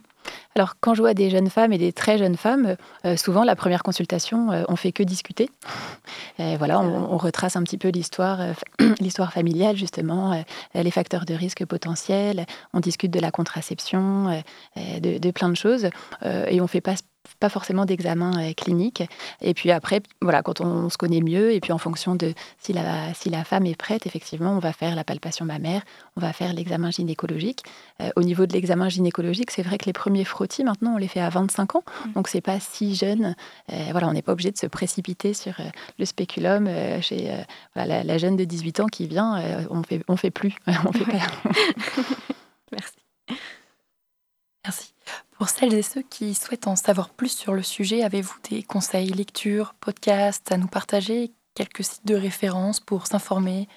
Alors, 0.56 0.76
quand 0.80 0.94
je 0.94 1.02
vois 1.02 1.14
des 1.14 1.30
jeunes 1.30 1.50
femmes 1.50 1.74
et 1.74 1.78
des 1.78 1.92
très 1.92 2.18
jeunes 2.18 2.38
femmes, 2.38 2.78
euh, 3.06 3.18
souvent 3.18 3.44
la 3.44 3.58
première 3.58 3.84
consultation, 3.84 4.52
euh, 4.52 4.64
on 4.70 4.78
fait 4.78 4.94
que 4.94 5.04
discuter. 5.04 5.50
voilà, 6.38 6.80
on, 6.80 7.18
retrace 7.18 7.56
un 7.56 7.64
petit 7.64 7.78
peu 7.78 7.90
l'histoire, 7.90 8.40
euh, 8.40 8.54
l'histoire 9.00 9.34
familiale 9.34 9.76
justement, 9.76 10.44
les 10.74 10.92
facteurs 10.92 11.26
de 11.26 11.34
risque 11.34 11.66
potentiels. 11.66 12.46
On 12.74 12.80
discute 12.80 13.12
de 13.12 13.20
la 13.20 13.32
contraception, 13.32 14.42
de, 14.76 15.18
de, 15.18 15.32
plein 15.32 15.50
de 15.50 15.56
choses, 15.56 15.90
et 16.24 16.62
on 16.62 16.68
fait 16.68 16.82
pas 16.82 16.96
pas 17.40 17.50
forcément 17.50 17.86
d'examen 17.86 18.32
euh, 18.40 18.54
clinique. 18.54 19.04
Et 19.42 19.54
puis 19.54 19.72
après, 19.72 20.02
voilà, 20.22 20.42
quand 20.42 20.62
on, 20.62 20.90
se 20.90 20.98
connaît 20.98 21.22
mieux, 21.22 21.54
et 21.54 21.60
puis 21.60 21.72
en 21.72 21.78
fonction 21.78 22.16
de 22.16 22.34
si 22.60 22.74
la, 22.74 23.14
si 23.14 23.30
la 23.30 23.44
femme 23.44 23.66
est 23.66 23.76
prête, 23.76 24.06
effectivement, 24.06 24.52
on 24.52 24.60
va 24.60 24.74
faire 24.74 24.96
la 24.96 25.04
palpation 25.04 25.46
mammaire, 25.46 25.82
on 26.16 26.22
va 26.22 26.34
faire 26.34 26.54
l'examen 26.54 26.92
gynécologique. 26.92 27.64
Euh, 28.02 28.10
au 28.16 28.22
niveau 28.22 28.46
de 28.46 28.54
l'examen 28.54 28.90
gynécologique, 28.90 29.52
c'est 29.52 29.64
vrai 29.64 29.78
que 29.78 29.86
les 29.86 29.94
premiers 29.94 30.26
frottis, 30.26 30.64
maintenant, 30.64 30.96
on 30.96 30.98
les 30.98 31.08
fait 31.08 31.22
à 31.22 31.30
25 31.30 31.76
ans, 31.76 31.84
mmh. 31.86 32.12
donc 32.14 32.28
c'est 32.28 32.42
pas 32.42 32.60
si 32.60 32.96
jeune. 32.96 33.36
Euh, 33.72 33.76
voilà, 33.92 34.08
on 34.08 34.14
n'est 34.14 34.22
pas 34.22 34.34
obligé 34.34 34.52
de 34.52 34.58
se 34.58 34.68
précipiter 34.68 35.34
sur 35.34 35.54
le 36.00 36.06
spéculum 36.06 36.70
chez 37.02 37.32
voilà, 37.76 38.04
la, 38.04 38.18
jeune 38.18 38.36
de 38.36 38.44
18 38.44 38.80
ans 38.80 38.88
qui 38.88 39.08
vient, 39.08 39.42
on 39.70 39.84
fait, 39.84 40.02
on 40.08 40.16
fait 40.16 40.32
plus. 40.32 40.56
on 40.68 40.92
fait 40.92 41.06
Merci. 42.72 42.94
Merci. 44.64 44.95
Pour 45.38 45.50
celles 45.50 45.74
et 45.74 45.82
ceux 45.82 46.02
qui 46.02 46.34
souhaitent 46.34 46.68
en 46.68 46.78
savoir 46.78 47.10
plus 47.10 47.30
sur 47.30 47.54
le 47.54 47.62
sujet, 47.62 48.04
avez-vous 48.04 48.36
des 48.50 48.64
conseils, 48.64 49.10
lectures, 49.10 49.74
podcasts 49.80 50.52
à 50.52 50.58
nous 50.58 50.68
partager 50.68 51.32
Quelques 51.56 51.84
sites 51.84 52.06
de 52.06 52.16
référence 52.16 52.80
pour 52.80 53.08
s'informer, 53.08 53.68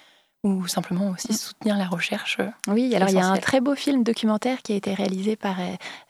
ou 0.43 0.67
simplement 0.67 1.09
aussi 1.09 1.31
mm. 1.31 1.35
soutenir 1.35 1.77
la 1.77 1.87
recherche. 1.87 2.37
Euh, 2.39 2.49
oui, 2.67 2.95
alors 2.95 3.09
il 3.09 3.15
y 3.15 3.19
a 3.19 3.27
un 3.27 3.37
très 3.37 3.61
beau 3.61 3.75
film 3.75 4.03
documentaire 4.03 4.61
qui 4.61 4.73
a 4.73 4.75
été 4.75 4.93
réalisé 4.93 5.35
par 5.35 5.57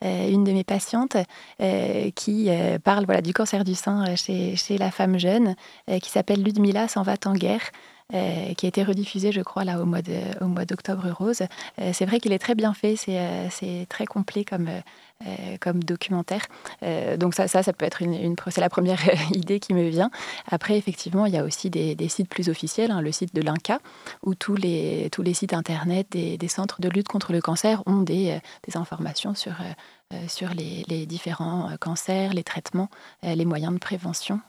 une 0.01 0.43
de 0.43 0.51
mes 0.51 0.63
patientes 0.63 1.17
qui 2.15 2.49
parle 2.83 3.05
voilà, 3.05 3.21
du 3.21 3.33
cancer 3.33 3.63
du 3.63 3.75
sein 3.75 4.15
chez, 4.15 4.55
chez 4.55 4.77
la 4.77 4.91
femme 4.91 5.17
jeune, 5.17 5.55
qui 6.01 6.09
s'appelle 6.09 6.43
Ludmilla 6.43 6.87
s'en 6.87 7.01
va 7.01 7.15
en 7.25 7.33
guerre. 7.33 7.71
Euh, 8.15 8.55
qui 8.55 8.65
a 8.65 8.69
été 8.69 8.81
rediffusé, 8.83 9.31
je 9.31 9.41
crois, 9.41 9.63
là 9.63 9.79
au 9.79 9.85
mois, 9.85 10.01
de, 10.01 10.19
au 10.41 10.47
mois 10.47 10.65
d'octobre 10.65 11.11
rose. 11.11 11.43
Euh, 11.79 11.91
c'est 11.93 12.05
vrai 12.05 12.19
qu'il 12.19 12.33
est 12.33 12.39
très 12.39 12.55
bien 12.55 12.73
fait, 12.73 12.95
c'est, 12.95 13.19
euh, 13.19 13.47
c'est 13.51 13.85
très 13.87 14.07
complet 14.07 14.43
comme, 14.43 14.67
comme 15.59 15.83
documentaire. 15.83 16.45
donc 17.17 17.33
ça, 17.33 17.47
ça, 17.47 17.63
ça 17.63 17.73
peut 17.73 17.85
être 17.85 18.01
une, 18.01 18.35
c'est 18.49 18.61
la 18.61 18.69
première 18.69 19.01
idée 19.35 19.59
qui 19.59 19.73
me 19.73 19.87
vient. 19.89 20.11
Après, 20.47 20.77
effectivement, 20.77 21.25
il 21.25 21.33
y 21.33 21.37
a 21.37 21.43
aussi 21.43 21.69
des, 21.69 22.09
sites 22.09 22.29
plus 22.29 22.49
officiels, 22.49 22.91
hein, 22.91 23.01
le 23.01 23.11
site 23.11 23.35
de 23.35 23.41
l'INCA, 23.41 23.79
où 24.23 24.33
tous 24.35 24.55
les, 24.55 25.09
tous 25.11 25.21
les 25.21 25.33
sites 25.33 25.53
internet 25.53 26.07
des, 26.11 26.47
centres 26.47 26.81
de 26.81 26.89
lutte 26.89 27.07
contre 27.07 27.33
le 27.33 27.41
cancer 27.41 27.83
ont 27.85 28.01
des, 28.01 28.39
des 28.67 28.77
informations 28.77 29.35
sur, 29.35 29.55
sur 30.27 30.49
les, 30.53 31.05
différents 31.05 31.69
cancers, 31.79 32.33
les 32.33 32.43
traitements, 32.43 32.89
les 33.23 33.45
moyens 33.45 33.73
de 33.73 33.79
prévention. 33.79 34.39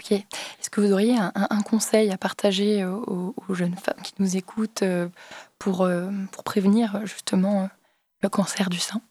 Ok. 0.00 0.12
Est-ce 0.12 0.70
que 0.70 0.80
vous 0.80 0.92
auriez 0.92 1.16
un, 1.18 1.62
conseil 1.62 2.10
à 2.10 2.16
partager 2.16 2.84
aux, 2.86 3.34
jeunes 3.50 3.76
femmes 3.76 4.00
qui 4.02 4.14
nous 4.18 4.36
écoutent 4.36 4.82
euh, 4.82 5.08
pour, 5.58 5.82
euh, 5.82 6.10
pour 6.32 6.42
prévenir 6.42 7.04
justement 7.04 7.68
le 8.22 8.28
cancer 8.28 8.68
du 8.70 8.78
sein 8.78 9.02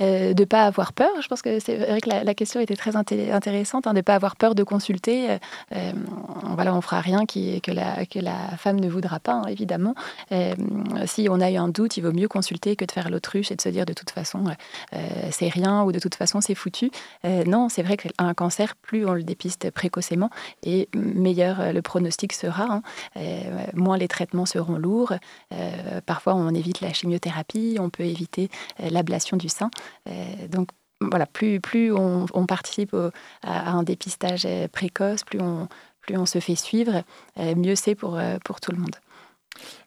euh, 0.00 0.34
de 0.34 0.42
ne 0.42 0.44
pas 0.44 0.66
avoir 0.66 0.92
peur. 0.92 1.10
Je 1.22 1.28
pense 1.28 1.40
que 1.40 1.60
c'est 1.60 1.76
vrai 1.76 2.00
que 2.02 2.10
la, 2.10 2.34
question 2.34 2.60
était 2.60 2.76
très 2.76 2.94
intéressante, 2.94 3.86
hein, 3.86 3.92
de 3.92 3.98
ne 3.98 4.02
pas 4.02 4.14
avoir 4.14 4.36
peur 4.36 4.54
de 4.54 4.62
consulter. 4.62 5.30
Euh, 5.30 5.38
euh, 5.74 5.92
voilà, 6.54 6.74
on 6.74 6.82
fera 6.82 7.00
rien 7.00 7.24
qui, 7.24 7.60
que, 7.62 7.70
la, 7.70 8.04
que 8.04 8.18
la 8.18 8.36
femme 8.58 8.78
ne 8.78 8.88
voudra 8.88 9.18
pas, 9.18 9.32
hein, 9.32 9.44
évidemment. 9.48 9.94
si 11.06 11.28
on 11.30 11.40
a 11.40 11.50
eu 11.50 11.56
un 11.56 11.68
doute, 11.68 11.96
il 11.96 12.02
vaut 12.02 12.12
mieux 12.12 12.28
consulter 12.28 12.76
que 12.76 12.84
de 12.84 12.92
faire 12.92 13.08
l'autruche 13.08 13.50
et 13.50 13.56
de 13.56 13.62
se 13.62 13.68
dire 13.70 13.86
de 13.86 13.92
toute 13.94 14.10
façon 14.10 14.44
c'est 15.30 15.48
rien 15.48 15.82
ou 15.82 15.92
de 15.92 15.98
toute 15.98 16.14
façon 16.14 16.40
c'est 16.40 16.54
foutu. 16.54 16.90
non, 17.46 17.68
c'est 17.68 17.82
vrai 17.82 17.96
qu'un 17.96 18.34
cancer, 18.34 18.76
plus 18.76 19.06
on 19.06 19.14
le 19.14 19.22
dépiste 19.22 19.70
précocement 19.70 20.30
et 20.62 20.88
meilleur 20.94 21.72
le 21.72 21.82
pronostic 21.82 22.32
sera. 22.32 22.82
Hein. 23.16 23.20
moins 23.74 23.96
les 23.96 24.08
traitements 24.08 24.46
seront 24.46 24.76
lourds. 24.76 25.14
parfois 26.06 26.34
on 26.34 26.54
évite 26.54 26.80
la 26.80 26.92
chimiothérapie, 26.92 27.76
on 27.80 27.90
peut 27.90 28.04
éviter 28.04 28.50
l'ablation 28.78 29.29
du 29.36 29.48
sein. 29.48 29.70
Euh, 30.08 30.48
donc 30.48 30.68
voilà, 31.00 31.24
plus, 31.24 31.60
plus 31.60 31.92
on, 31.92 32.26
participe 32.46 32.94
à, 33.42 33.70
un 33.70 33.82
dépistage 33.82 34.46
précoce, 34.70 35.24
plus 35.24 35.40
on, 35.40 35.66
plus 36.00 36.16
on 36.16 36.26
se 36.26 36.40
fait 36.40 36.54
suivre, 36.54 37.02
euh, 37.38 37.54
mieux 37.54 37.74
c'est 37.74 37.94
pour, 37.94 38.18
euh, 38.18 38.38
pour 38.44 38.60
tout 38.60 38.72
le 38.72 38.78
monde. 38.78 38.96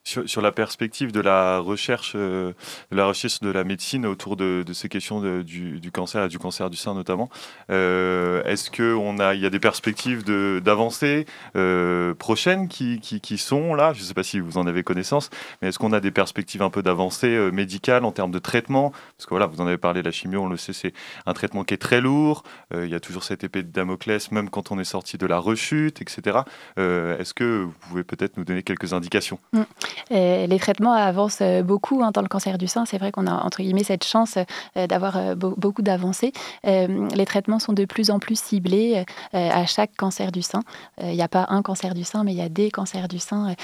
Sur, 0.05 0.41
la 0.41 0.51
perspective 0.51 1.13
de 1.13 1.21
la 1.21 1.59
recherche, 1.59 2.11
euh, 2.17 2.51
de 2.91 2.97
la 2.97 3.05
recherche 3.05 3.39
de 3.39 3.49
la 3.49 3.63
médecine 3.63 4.05
autour 4.05 4.35
de, 4.35 4.65
ces 4.73 4.89
questions 4.89 5.21
du, 5.21 5.91
cancer 5.93 6.25
et 6.25 6.27
du 6.27 6.37
cancer 6.37 6.69
du 6.69 6.75
sein 6.75 6.93
notamment, 6.93 7.29
euh, 7.71 8.43
est-ce 8.43 8.69
qu'il 8.69 9.21
a, 9.21 9.33
il 9.33 9.39
y 9.39 9.45
a 9.45 9.49
des 9.49 9.61
perspectives 9.61 10.25
d'avancées 10.61 11.25
euh, 11.55 12.13
prochaines 12.15 12.67
qui, 12.67 12.99
qui, 12.99 13.37
sont 13.37 13.75
là? 13.75 13.93
Je 13.93 14.01
ne 14.01 14.05
sais 14.05 14.13
pas 14.13 14.23
si 14.23 14.41
vous 14.41 14.57
en 14.57 14.67
avez 14.67 14.83
connaissance, 14.83 15.29
mais 15.61 15.69
est-ce 15.69 15.79
qu'on 15.79 15.93
a 15.93 16.01
des 16.01 16.11
perspectives 16.11 16.63
un 16.63 16.69
peu 16.69 16.83
d'avancées 16.83 17.49
médicales 17.53 18.03
en 18.03 18.11
termes 18.11 18.31
de 18.31 18.39
traitement? 18.39 18.91
Parce 19.17 19.25
que 19.25 19.29
voilà, 19.29 19.45
vous 19.45 19.61
en 19.61 19.67
avez 19.67 19.77
parlé, 19.77 20.03
la 20.03 20.11
chimio, 20.11 20.41
on 20.41 20.49
le 20.49 20.57
sait, 20.57 20.73
c'est 20.73 20.93
un 21.25 21.33
traitement 21.33 21.63
qui 21.63 21.75
est 21.75 21.81
très 21.81 22.01
lourd. 22.01 22.43
il 22.73 22.89
y 22.89 22.95
a 22.95 22.99
toujours 22.99 23.23
cette 23.23 23.45
épée 23.45 23.63
de 23.63 23.71
Damoclès, 23.71 24.31
même 24.31 24.49
quand 24.49 24.69
on 24.73 24.79
est 24.79 24.83
sorti 24.83 25.17
de 25.17 25.25
la 25.25 25.37
rechute, 25.37 26.01
etc. 26.01 26.39
est-ce 26.75 27.33
que 27.33 27.63
vous 27.63 27.73
pouvez 27.87 28.03
peut-être 28.03 28.35
nous 28.35 28.43
donner 28.43 28.63
quelques 28.63 28.91
indications? 28.91 29.39
Mmh 29.53 29.61
les 30.09 30.59
traitements 30.59 30.93
avancent 30.93 31.41
euh, 31.41 31.63
beaucoup 31.63 32.03
hein, 32.03 32.11
dans 32.11 32.21
le 32.21 32.27
cancer 32.27 32.57
du 32.57 32.67
sein. 32.67 32.85
C'est 32.85 32.97
vrai 32.97 33.11
qu'on 33.11 33.27
a 33.27 33.33
entre 33.33 33.61
guillemets 33.61 33.83
cette 33.83 34.03
chance 34.03 34.37
euh, 34.77 34.87
d'avoir 34.87 35.17
euh, 35.17 35.35
beaucoup 35.35 35.81
d'avancées. 35.81 36.33
les 36.63 37.25
traitements 37.25 37.59
sont 37.59 37.73
de 37.73 37.85
plus 37.85 38.09
en 38.09 38.19
plus 38.19 38.39
ciblés 38.39 39.05
à 39.33 39.65
chaque 39.65 39.95
cancer 39.95 40.31
du 40.31 40.41
sein. 40.41 40.61
Il 41.01 41.09
n'y 41.09 41.21
a 41.21 41.27
pas 41.27 41.47
un 41.49 41.61
cancer 41.61 41.93
du 41.93 42.03
sein, 42.03 42.23
mais 42.23 42.33
il 42.33 42.37
y 42.37 42.41
a 42.41 42.49
des 42.49 42.71
cancers 42.71 43.07
du 43.07 43.19
sein 43.19 43.55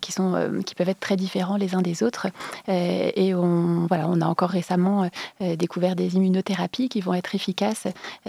qui, 0.00 0.12
sont, 0.12 0.62
qui 0.64 0.74
peuvent 0.74 0.88
être 0.88 1.00
très 1.00 1.16
différents 1.16 1.56
les 1.56 1.74
uns 1.74 1.82
des 1.82 2.02
autres. 2.02 2.28
et 2.68 3.34
on, 3.34 3.86
voilà, 3.88 4.06
on 4.08 4.20
a 4.20 4.26
encore 4.26 4.50
récemment 4.50 5.08
découvert 5.40 5.96
des 5.96 6.16
immunothérapies 6.16 6.88
qui 6.88 7.00
vont 7.00 7.14
être 7.14 7.34
efficaces 7.34 7.86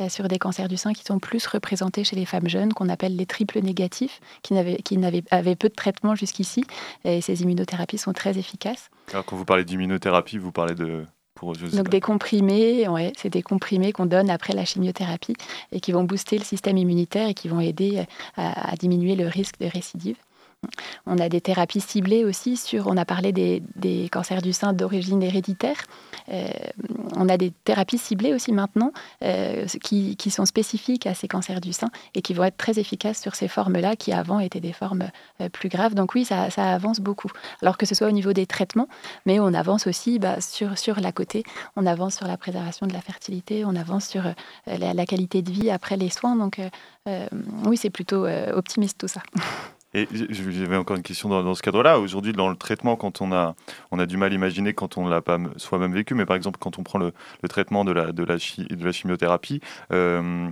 sur 0.10 0.28
des 0.28 0.40
cancers 0.40 0.68
du 0.68 0.78
sein 0.78 0.94
qui 0.94 1.04
sont 1.04 1.20
plus 1.20 1.46
représentés 1.48 2.04
chez 2.04 2.16
les 2.16 2.26
femmes 2.26 2.50
jeunes, 2.50 2.74
qu'on 2.74 2.90
appelle 2.90 3.16
les 3.16 3.26
triples 3.26 3.62
négatifs, 3.62 4.22
qui, 4.42 4.54
n'avaient, 4.54 4.78
qui 4.78 4.98
n'avaient, 4.98 5.24
avaient 5.32 5.56
peu 5.56 5.70
de 5.70 5.76
traitements 5.76 6.16
jusqu'ici. 6.16 6.66
Ces 7.36 7.44
immunothérapies 7.44 7.98
sont 7.98 8.14
très 8.14 8.38
efficaces. 8.38 8.90
Alors 9.12 9.26
quand 9.26 9.36
vous 9.36 9.46
parlez 9.46 9.64
d'immunothérapie, 9.64 10.38
vous 10.38 10.52
parlez 10.52 10.76
de... 10.76 11.06
Pour, 11.34 11.54
Donc 11.54 11.90
des 11.90 12.02
comprimés, 12.02 12.88
ouais, 12.88 13.14
c'est 13.18 13.30
des 13.30 13.42
comprimés 13.42 13.94
qu'on 13.94 14.06
donne 14.06 14.30
après 14.30 14.54
la 14.54 14.64
chimiothérapie 14.64 15.34
et 15.72 15.80
qui 15.80 15.92
vont 15.92 16.04
booster 16.04 16.38
le 16.38 16.44
système 16.44 16.78
immunitaire 16.78 17.30
et 17.30 17.34
qui 17.34 17.48
vont 17.48 17.60
aider 17.60 18.06
à 18.36 18.76
diminuer 18.76 19.16
le 19.16 19.28
risque 19.28 19.58
de 19.60 19.66
récidive. 19.66 20.18
On 21.08 21.18
a 21.18 21.30
des 21.30 21.42
thérapies 21.42 21.82
ciblées 21.82 22.24
aussi 22.24 22.56
sur, 22.56 22.88
on 22.88 22.96
a 22.96 23.06
parlé 23.06 23.32
des, 23.32 24.10
cancers 24.12 24.42
du 24.42 24.54
sein 24.54 24.74
d'origine 24.74 25.24
héréditaire. 25.24 25.78
Euh, 26.30 26.50
on 27.16 27.28
a 27.30 27.38
des 27.38 27.52
thérapies 27.52 27.98
ciblées 27.98 28.34
aussi 28.34 28.52
maintenant 28.52 28.92
euh, 29.24 29.66
qui, 29.84 30.16
sont 30.30 30.46
spécifiques 30.46 31.08
à 31.08 31.14
ces 31.14 31.28
cancers 31.28 31.60
du 31.60 31.74
sein 31.74 31.90
et 32.14 32.22
qui 32.22 32.34
vont 32.34 32.44
être 32.44 32.58
très 32.58 32.80
efficaces 32.80 33.20
sur 33.20 33.36
ces 33.36 33.48
formes-là 33.48 33.96
qui 33.96 34.14
avant 34.14 34.40
étaient 34.40 34.60
des 34.60 34.74
formes 34.74 35.10
euh, 35.42 35.50
plus 35.50 35.70
graves. 35.70 35.96
Donc 35.96 36.14
oui, 36.14 36.26
ça, 36.26 36.48
avance 36.58 37.00
beaucoup. 37.00 37.32
Alors 37.62 37.78
que 37.78 37.86
ce 37.86 37.96
soit 37.96 38.08
au 38.08 38.12
niveau 38.12 38.34
des 38.34 38.46
traitements, 38.46 38.88
mais 39.26 39.40
on 39.40 39.54
avance 39.54 39.88
aussi 39.88 40.20
bah, 40.20 40.40
sur, 40.42 40.78
sur 40.78 41.00
la 41.00 41.12
côté, 41.12 41.44
on 41.76 41.86
avance 41.86 42.16
sur 42.16 42.28
la 42.28 42.38
préservation 42.38 42.86
de 42.86 42.94
la 42.94 43.02
fertilité, 43.02 43.66
on 43.66 43.76
avance 43.76 44.06
sur 44.06 44.24
la, 44.68 44.94
la, 44.94 45.06
qualité 45.06 45.42
de 45.42 45.52
vie 45.52 45.72
après 45.72 45.98
les 45.98 46.10
soins. 46.10 46.36
Donc 46.36 46.62
oui, 47.66 47.78
c'est 47.78 47.90
plutôt 47.90 48.28
optimiste 48.28 49.00
tout 49.00 49.08
ça. 49.08 49.22
Et 49.94 50.08
j'avais 50.12 50.78
encore 50.78 50.96
une 50.96 51.04
question 51.04 51.28
dans, 51.28 51.54
ce 51.54 51.62
cadre-là. 51.62 52.00
Aujourd'hui, 52.00 52.32
dans 52.32 52.50
le 52.50 52.56
traitement, 52.56 52.96
quand 52.96 53.22
on 53.22 53.34
a, 53.34 53.56
on 53.92 54.00
a 54.00 54.06
du 54.06 54.16
mal 54.16 54.32
à 54.32 54.36
imaginer 54.36 54.74
quand 54.74 54.98
on 54.98 55.06
ne 55.06 55.10
l'a 55.10 55.22
pas 55.22 55.38
soi-même 55.58 55.94
vécu, 55.94 56.16
mais 56.16 56.26
par 56.26 56.38
exemple, 56.38 56.60
quand 56.62 56.80
on 56.80 56.84
prend 56.84 56.98
le, 56.98 57.14
traitement 57.50 57.84
de 57.84 57.92
la, 57.92 58.14
de 58.14 58.24
la, 58.24 58.38
chimiothérapie, 58.92 59.60
euh, 59.92 60.50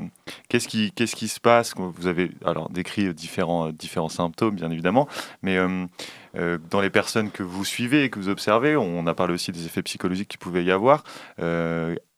qu'est-ce 0.50 0.68
qui, 0.68 0.92
qu'est-ce 0.92 1.16
qui 1.16 1.30
se 1.30 1.40
passe? 1.40 1.74
Vous 1.78 2.08
avez 2.08 2.32
alors 2.46 2.70
décrit 2.70 3.14
différents, 3.14 3.70
différents 3.70 4.10
symptômes, 4.10 4.56
bien 4.56 4.72
évidemment, 4.72 5.08
mais 5.42 5.58
euh, 5.58 5.86
dans 6.34 6.82
les 6.82 6.90
personnes 6.90 7.32
que 7.32 7.44
vous 7.44 7.66
suivez 7.66 8.06
et 8.06 8.10
que 8.10 8.20
vous 8.20 8.30
observez, 8.30 8.76
on 8.76 9.08
a 9.08 9.14
parlé 9.14 9.34
aussi 9.34 9.52
des 9.52 9.66
effets 9.66 9.84
psychologiques 9.84 10.30
qui 10.30 10.38
pouvaient 10.38 10.64
y 10.64 10.72
avoir 10.72 11.04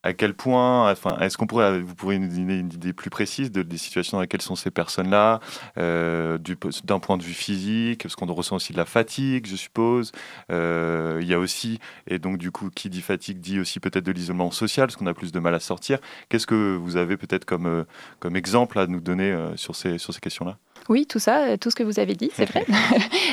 à 0.02 0.12
quel 0.14 0.34
point, 0.34 0.94
est-ce 1.20 1.38
qu'on 1.38 1.46
pourrait, 1.46 1.80
vous 1.80 1.94
pourriez 1.94 2.18
nous 2.18 2.28
donner 2.28 2.58
une 2.58 2.72
idée 2.72 2.92
plus 2.92 3.10
précise 3.10 3.52
de, 3.52 3.62
des 3.62 3.78
situations 3.78 4.16
dans 4.16 4.22
lesquelles 4.22 4.42
sont 4.42 4.56
ces 4.56 4.70
personnes-là, 4.70 5.40
euh, 5.78 6.38
d'un 6.84 6.98
point 6.98 7.16
de 7.16 7.22
vue 7.22 7.34
physique, 7.34 8.02
parce 8.02 8.16
qu'on 8.16 8.26
ressent 8.32 8.56
aussi 8.56 8.72
de 8.72 8.78
la 8.78 8.84
fatigue, 8.84 9.46
je 9.46 9.56
suppose. 9.56 10.10
Euh, 10.50 11.20
il 11.22 11.28
y 11.28 11.34
a 11.34 11.38
aussi, 11.38 11.78
et 12.08 12.18
donc 12.18 12.38
du 12.38 12.50
coup, 12.50 12.70
qui 12.70 12.90
dit 12.90 13.00
fatigue 13.00 13.38
dit 13.38 13.60
aussi 13.60 13.78
peut-être 13.78 14.04
de 14.04 14.12
l'isolement 14.12 14.50
social, 14.50 14.86
parce 14.86 14.96
qu'on 14.96 15.06
a 15.06 15.14
plus 15.14 15.30
de 15.30 15.38
mal 15.38 15.54
à 15.54 15.60
sortir. 15.60 15.98
Qu'est-ce 16.28 16.48
que 16.48 16.74
vous 16.76 16.96
avez 16.96 17.16
peut-être 17.16 17.44
comme, 17.44 17.66
euh, 17.66 18.34
exemple 18.34 18.78
à 18.80 18.86
nous 18.88 19.00
donner 19.00 19.36
sur 19.56 19.76
ces 19.76 19.98
questions-là? 20.20 20.58
Oui, 20.88 21.06
tout 21.06 21.18
ça, 21.18 21.44
euh, 21.44 21.56
tout 21.56 21.70
ce 21.70 21.76
que 21.76 21.82
vous 21.82 21.98
avez 22.00 22.14
dit, 22.14 22.30
c'est 22.34 22.46
vrai. 22.46 22.64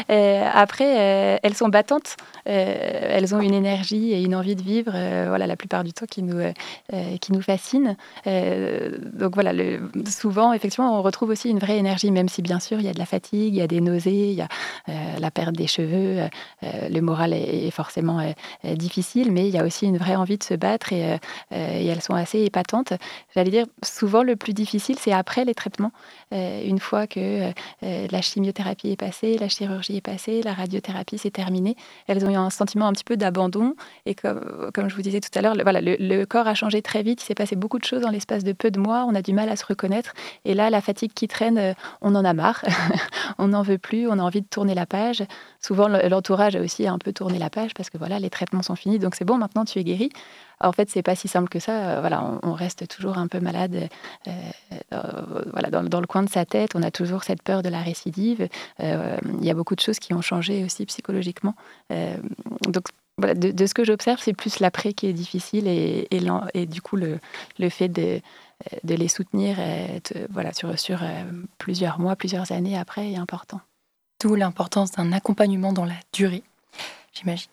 Euh, 0.10 0.50
après, 0.52 1.00
euh, 1.00 1.38
elles 1.44 1.54
sont 1.54 1.70
battantes. 1.70 2.16
elles 2.46 3.36
ont 3.36 3.42
une 3.42 3.54
énergie 3.54 4.12
et 4.12 4.24
une 4.24 4.34
envie 4.34 4.56
de 4.56 4.62
vivre, 4.64 4.92
voilà, 4.92 5.46
la 5.46 5.56
plupart 5.56 5.84
du 5.84 5.94
temps, 5.94 6.08
qui 6.10 6.24
nous, 6.24 6.42
qui 7.22 7.32
nous 7.32 7.42
fascine. 7.42 7.96
donc 8.26 9.36
voilà, 9.36 9.54
le, 9.54 9.92
souvent, 10.08 10.52
effectivement, 10.54 10.98
on 10.98 11.04
retrouve 11.04 11.30
aussi 11.30 11.50
une 11.50 11.60
vraie 11.60 11.78
énergie, 11.78 12.10
même 12.10 12.28
si 12.28 12.42
bien 12.42 12.60
sûr, 12.60 12.80
il 12.80 12.86
y 12.86 12.90
a 12.90 12.94
de 12.94 12.98
la 12.98 13.06
fatigue, 13.06 13.54
il 13.54 13.58
y 13.58 13.62
a 13.62 13.68
des 13.68 13.82
nausées, 13.82 14.32
il 14.32 14.34
y 14.34 14.42
a 14.42 14.48
la 15.20 15.30
perte 15.30 15.54
des 15.54 15.68
cheveux, 15.68 16.28
le 16.64 17.00
moral 17.02 17.34
est, 17.34 17.70
forcément 17.70 18.20
difficile, 18.64 19.32
mais 19.32 19.48
il 19.48 19.54
y 19.54 19.60
a 19.60 19.64
aussi 19.64 19.86
une 19.86 19.98
vraie 19.98 20.16
envie 20.16 20.40
de 20.40 20.44
se 20.44 20.56
battre 20.56 20.92
et, 20.92 21.20
et 21.52 21.86
elles 21.86 22.02
sont 22.02 22.16
assez 22.16 22.40
épatantes. 22.40 22.94
J'allais 23.36 23.52
dire, 23.52 23.68
souvent, 23.84 24.24
le 24.24 24.36
plus 24.36 24.54
difficile, 24.54 24.98
c'est 24.98 25.14
après 25.14 25.46
les 25.46 25.54
traitements. 25.54 25.92
une 26.32 26.80
fois 26.80 27.06
que 27.06 27.39
euh, 27.40 27.52
euh, 27.84 28.08
la 28.12 28.22
chimiothérapie 28.22 28.92
est 28.92 28.96
passée, 28.96 29.38
la 29.38 29.50
chirurgie 29.50 29.98
est 29.98 30.02
passée, 30.02 30.42
la 30.42 30.54
radiothérapie 30.54 31.18
c'est 31.18 31.32
terminé. 31.32 31.76
Elles 32.08 32.26
ont 32.26 32.30
eu 32.30 32.36
un 32.36 32.50
sentiment 32.50 32.88
un 32.88 32.94
petit 32.94 33.04
peu 33.04 33.18
d'abandon. 33.18 33.76
Et 34.06 34.16
comme, 34.16 34.90
je 34.90 34.96
vous 34.96 35.02
disais 35.02 35.20
tout 35.20 35.30
à 35.36 35.42
l'heure, 35.42 35.56
le, 35.56 35.64
voilà, 35.64 35.82
le, 35.82 36.26
corps 36.26 36.48
a 36.48 36.54
changé 36.54 36.82
très 36.82 37.04
vite. 37.04 37.22
Il 37.24 37.26
s'est 37.26 37.36
passé 37.36 37.56
beaucoup 37.56 37.80
de 37.80 37.86
choses 37.86 38.02
dans 38.02 38.10
l'espace 38.10 38.44
de 38.44 38.52
peu 38.54 38.72
de 38.72 38.80
mois. 38.80 39.06
On 39.08 39.16
a 39.16 39.22
du 39.22 39.34
mal 39.34 39.50
à 39.50 39.56
se 39.56 39.66
reconnaître. 39.66 40.14
Et 40.46 40.54
là, 40.54 40.70
la 40.70 40.82
fatigue 40.82 41.14
qui 41.14 41.28
traîne, 41.28 41.58
euh, 41.58 41.74
on 42.02 42.16
en 42.16 42.26
a 42.26 42.34
marre. 42.34 42.64
on 43.38 43.50
n'en 43.50 43.62
veut 43.62 43.78
plus. 43.78 44.08
On 44.08 44.14
a 44.14 44.22
envie 44.22 44.42
de 44.42 44.48
tourner 44.48 44.76
la 44.76 44.86
page. 44.86 45.24
Souvent, 45.62 45.88
l'entourage 45.88 46.56
a 46.56 46.62
aussi 46.62 46.88
un 46.88 46.98
peu 46.98 47.14
tourné 47.14 47.40
la 47.40 47.50
page 47.50 47.74
parce 47.74 47.90
que 47.90 47.98
voilà, 47.98 48.20
les 48.20 48.30
traitements 48.30 48.64
sont 48.64 48.76
finis. 48.76 49.00
Donc 49.00 49.16
c'est 49.16 49.26
bon, 49.26 49.38
maintenant 49.38 49.66
tu 49.66 49.80
es 49.80 49.84
guéri. 49.84 50.10
En 50.62 50.72
fait, 50.72 50.90
c'est 50.90 51.04
pas 51.04 51.16
si 51.16 51.28
simple 51.28 51.50
que 51.50 51.60
ça. 51.60 52.00
voilà, 52.02 52.40
on, 52.44 52.54
reste 52.54 52.88
toujours 52.88 53.18
un 53.18 53.28
peu 53.28 53.40
malade 53.40 53.90
voilà, 54.92 55.70
dans, 55.70 56.02
le 56.02 56.08
coin 56.08 56.24
de 56.24 56.30
sa 56.30 56.46
tête. 56.46 56.72
On 56.76 56.84
a 56.84 56.92
toujours 56.92 57.24
cette 57.24 57.42
peur 57.42 57.64
de 57.64 57.70
la 57.70 57.82
récidive. 57.82 58.48
Il 58.80 59.44
y 59.44 59.50
a 59.50 59.54
beaucoup 59.54 59.76
de 59.76 59.80
choses 59.80 60.00
qui 60.00 60.14
ont 60.14 60.22
changé 60.22 60.64
aussi 60.64 60.86
psychologiquement. 60.86 61.56
donc, 61.90 62.86
voilà, 63.18 63.34
de, 63.36 63.66
ce 63.66 63.74
que 63.74 63.84
j'observe, 63.84 64.20
c'est 64.22 64.34
plus 64.34 64.60
l'après 64.60 64.94
qui 64.94 65.08
est 65.08 65.14
difficile 65.14 65.68
et, 65.68 66.66
du 66.66 66.82
coup, 66.82 66.98
le, 66.98 67.20
fait 67.70 67.90
de, 67.90 68.22
de, 68.84 68.96
les 68.96 69.08
soutenir 69.08 69.58
voilà, 70.30 70.54
sur, 70.54 70.78
sur 70.78 71.02
plusieurs 71.58 72.00
mois, 72.00 72.16
plusieurs 72.16 72.52
années 72.52 72.78
après 72.78 73.12
est 73.12 73.18
important. 73.18 73.62
D'où 74.22 74.36
l'importance 74.36 74.92
d'un 74.92 75.14
accompagnement 75.14 75.72
dans 75.72 75.86
la 75.86 75.96
durée, 76.12 76.44
j'imagine. 77.14 77.50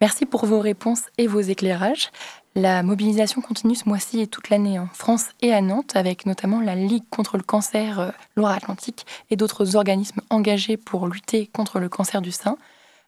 Merci 0.00 0.26
pour 0.26 0.46
vos 0.46 0.60
réponses 0.60 1.04
et 1.18 1.26
vos 1.26 1.40
éclairages. 1.40 2.10
La 2.54 2.82
mobilisation 2.82 3.40
continue 3.40 3.74
ce 3.74 3.88
mois-ci 3.88 4.20
et 4.20 4.26
toute 4.26 4.50
l'année 4.50 4.78
en 4.78 4.86
France 4.86 5.28
et 5.40 5.54
à 5.54 5.62
Nantes, 5.62 5.96
avec 5.96 6.26
notamment 6.26 6.60
la 6.60 6.74
Ligue 6.74 7.08
contre 7.08 7.38
le 7.38 7.42
cancer 7.42 7.98
euh, 7.98 8.10
Loire-Atlantique 8.36 9.06
et 9.30 9.36
d'autres 9.36 9.76
organismes 9.76 10.20
engagés 10.28 10.76
pour 10.76 11.06
lutter 11.06 11.46
contre 11.46 11.78
le 11.78 11.88
cancer 11.88 12.20
du 12.20 12.30
sein. 12.30 12.58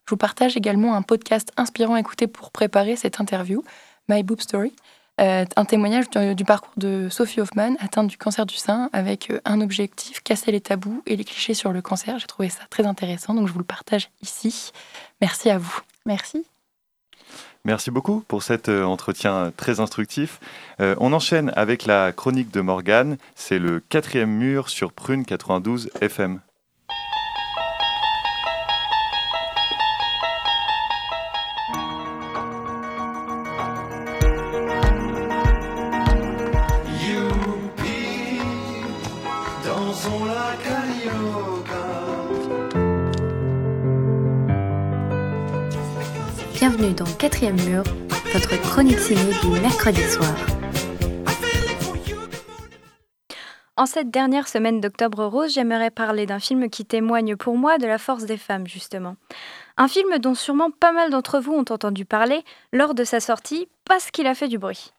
Je 0.07 0.11
vous 0.11 0.17
partage 0.17 0.57
également 0.57 0.95
un 0.95 1.03
podcast 1.03 1.53
inspirant 1.57 1.95
à 1.95 2.01
écouter 2.01 2.27
pour 2.27 2.51
préparer 2.51 2.97
cette 2.97 3.21
interview, 3.21 3.63
My 4.09 4.23
Boob 4.23 4.41
Story, 4.41 4.73
euh, 5.21 5.45
un 5.57 5.65
témoignage 5.65 6.11
du, 6.11 6.45
parcours 6.45 6.73
de 6.77 7.09
Sophie 7.09 7.41
Hoffman, 7.41 7.75
atteinte 7.79 8.09
du 8.09 8.17
cancer 8.17 8.47
du 8.47 8.57
sein, 8.57 8.91
avec 8.93 9.31
euh, 9.31 9.41
un 9.45 9.61
objectif, 9.61 10.23
casser 10.23 10.51
les 10.51 10.61
tabous 10.61 11.03
et 11.07 11.17
les 11.17 11.25
clichés 11.25 11.55
sur 11.55 11.73
le 11.73 11.83
cancer. 11.83 12.19
J'ai 12.19 12.27
trouvé 12.27 12.49
ça 12.49 12.63
très 12.69 12.85
intéressant, 12.85 13.35
donc 13.35 13.47
je 13.47 13.53
vous 13.53 13.61
le 13.61 13.65
partage 13.65 14.11
ici. 14.23 14.73
Merci 15.21 15.51
à 15.51 15.59
vous. 15.59 15.81
Merci. 16.05 16.45
Merci 17.65 17.91
beaucoup 17.91 18.23
pour 18.29 18.43
cet 18.43 18.69
euh, 18.69 18.85
entretien 18.85 19.53
très 19.57 19.81
instructif. 19.81 20.39
on 20.79 21.13
enchaîne 21.13 21.53
avec 21.57 21.87
la 21.87 22.13
chronique 22.13 22.51
de 22.51 22.61
Morgane. 22.61 23.17
C'est 23.35 23.59
le 23.59 23.81
quatrième 23.81 24.31
mur 24.31 24.69
sur 24.69 24.93
Prune 24.93 25.25
92 25.25 25.91
FM. 26.01 26.41
Mercredi 49.13 50.01
soir. 50.01 50.35
En 53.77 53.85
cette 53.85 54.11
dernière 54.11 54.49
semaine 54.49 54.81
d'Octobre 54.81 55.27
Rose, 55.27 55.53
j'aimerais 55.53 55.91
parler 55.91 56.25
d'un 56.25 56.39
film 56.39 56.71
qui 56.71 56.87
témoigne 56.87 57.37
pour 57.37 57.59
moi 57.59 57.77
de 57.77 57.87
la 57.87 57.99
force 57.99 58.25
des 58.25 58.39
femmes, 58.39 58.67
justement. 58.67 59.17
Un 59.77 59.89
film 59.89 60.19
dont 60.19 60.35
sûrement 60.35 60.71
pas 60.71 60.93
mal 60.93 61.11
d'entre 61.11 61.39
vous 61.39 61.53
ont 61.53 61.67
entendu 61.69 62.07
parler 62.07 62.45
lors 62.73 62.95
de 62.95 63.05
sa 63.05 63.21
sortie 63.21 63.69
parce 63.85 64.11
qu'il 64.11 64.27
a 64.27 64.35
fait 64.35 64.49
du 64.49 64.59
bruit. 64.59 64.93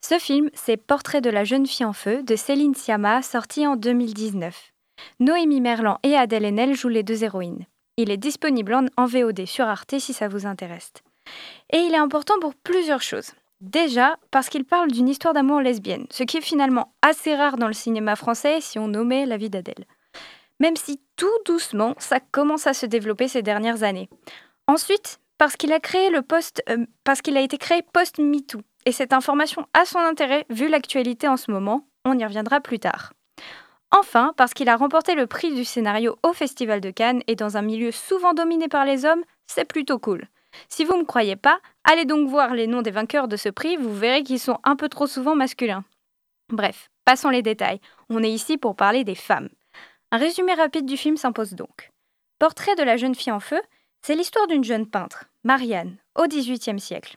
Ce 0.00 0.18
film, 0.18 0.48
c'est 0.54 0.78
Portrait 0.78 1.20
de 1.20 1.28
la 1.30 1.44
jeune 1.44 1.66
fille 1.66 1.84
en 1.84 1.92
feu 1.92 2.22
de 2.22 2.36
Céline 2.36 2.74
Sciamma, 2.74 3.20
sorti 3.20 3.66
en 3.66 3.76
2019. 3.76 4.72
Noémie 5.18 5.60
Merlan 5.60 5.98
et 6.02 6.16
Adèle 6.16 6.46
Haenel 6.46 6.74
jouent 6.74 6.88
les 6.88 7.02
deux 7.02 7.24
héroïnes. 7.24 7.66
Il 7.98 8.10
est 8.10 8.16
disponible 8.16 8.78
en 8.96 9.04
VOD 9.04 9.44
sur 9.44 9.66
Arte 9.66 9.98
si 9.98 10.14
ça 10.14 10.28
vous 10.28 10.46
intéresse. 10.46 10.92
Et 11.72 11.78
il 11.78 11.92
est 11.92 11.98
important 11.98 12.34
pour 12.40 12.54
plusieurs 12.54 13.02
choses. 13.02 13.32
Déjà, 13.60 14.16
parce 14.30 14.48
qu'il 14.48 14.64
parle 14.64 14.90
d'une 14.90 15.08
histoire 15.08 15.34
d'amour 15.34 15.60
lesbienne, 15.60 16.06
ce 16.10 16.22
qui 16.22 16.38
est 16.38 16.42
finalement 16.42 16.94
assez 17.02 17.34
rare 17.36 17.58
dans 17.58 17.66
le 17.66 17.74
cinéma 17.74 18.16
français 18.16 18.60
si 18.60 18.78
on 18.78 18.88
nommait 18.88 19.26
la 19.26 19.36
vie 19.36 19.50
d'Adèle. 19.50 19.84
Même 20.60 20.76
si 20.76 21.00
tout 21.16 21.26
doucement, 21.44 21.94
ça 21.98 22.20
commence 22.20 22.66
à 22.66 22.72
se 22.72 22.86
développer 22.86 23.28
ces 23.28 23.42
dernières 23.42 23.82
années. 23.82 24.08
Ensuite, 24.66 25.20
parce 25.36 25.56
qu'il 25.56 25.72
a 25.72 25.80
créé 25.80 26.10
le 26.10 26.22
post, 26.22 26.62
euh, 26.70 26.86
parce 27.04 27.20
qu'il 27.20 27.36
a 27.36 27.40
été 27.40 27.58
créé 27.58 27.82
post-MeToo. 27.82 28.60
Et 28.86 28.92
cette 28.92 29.12
information 29.12 29.66
a 29.74 29.84
son 29.84 29.98
intérêt 29.98 30.46
vu 30.48 30.68
l'actualité 30.68 31.28
en 31.28 31.36
ce 31.36 31.50
moment, 31.50 31.86
on 32.06 32.18
y 32.18 32.24
reviendra 32.24 32.60
plus 32.60 32.78
tard. 32.78 33.12
Enfin, 33.90 34.32
parce 34.36 34.54
qu'il 34.54 34.68
a 34.68 34.76
remporté 34.76 35.14
le 35.14 35.26
prix 35.26 35.54
du 35.54 35.64
scénario 35.64 36.16
au 36.22 36.32
Festival 36.32 36.80
de 36.80 36.90
Cannes 36.90 37.22
et 37.26 37.34
dans 37.34 37.56
un 37.56 37.62
milieu 37.62 37.90
souvent 37.90 38.32
dominé 38.32 38.68
par 38.68 38.84
les 38.84 39.04
hommes, 39.04 39.24
c'est 39.46 39.64
plutôt 39.64 39.98
cool. 39.98 40.28
Si 40.68 40.84
vous 40.84 40.94
ne 40.94 41.00
me 41.00 41.06
croyez 41.06 41.36
pas, 41.36 41.60
allez 41.84 42.04
donc 42.04 42.28
voir 42.28 42.54
les 42.54 42.66
noms 42.66 42.82
des 42.82 42.90
vainqueurs 42.90 43.28
de 43.28 43.36
ce 43.36 43.48
prix, 43.48 43.76
vous 43.76 43.94
verrez 43.94 44.22
qu'ils 44.22 44.40
sont 44.40 44.58
un 44.64 44.76
peu 44.76 44.88
trop 44.88 45.06
souvent 45.06 45.34
masculins. 45.34 45.84
Bref, 46.48 46.90
passons 47.04 47.30
les 47.30 47.42
détails. 47.42 47.80
On 48.08 48.22
est 48.22 48.30
ici 48.30 48.56
pour 48.56 48.76
parler 48.76 49.04
des 49.04 49.14
femmes. 49.14 49.48
Un 50.10 50.18
résumé 50.18 50.54
rapide 50.54 50.86
du 50.86 50.96
film 50.96 51.16
s'impose 51.16 51.54
donc. 51.54 51.90
Portrait 52.38 52.74
de 52.74 52.82
la 52.82 52.96
jeune 52.96 53.14
fille 53.14 53.32
en 53.32 53.40
feu, 53.40 53.60
c'est 54.02 54.16
l'histoire 54.16 54.46
d'une 54.46 54.64
jeune 54.64 54.88
peintre, 54.88 55.26
Marianne, 55.44 55.96
au 56.18 56.26
XVIIIe 56.26 56.80
siècle. 56.80 57.16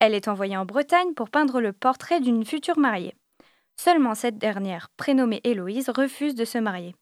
Elle 0.00 0.14
est 0.14 0.28
envoyée 0.28 0.56
en 0.56 0.66
Bretagne 0.66 1.14
pour 1.14 1.30
peindre 1.30 1.60
le 1.60 1.72
portrait 1.72 2.20
d'une 2.20 2.44
future 2.44 2.78
mariée. 2.78 3.14
Seulement 3.76 4.14
cette 4.14 4.38
dernière, 4.38 4.90
prénommée 4.96 5.40
Héloïse, 5.44 5.88
refuse 5.88 6.34
de 6.34 6.44
se 6.44 6.58
marier. 6.58 6.94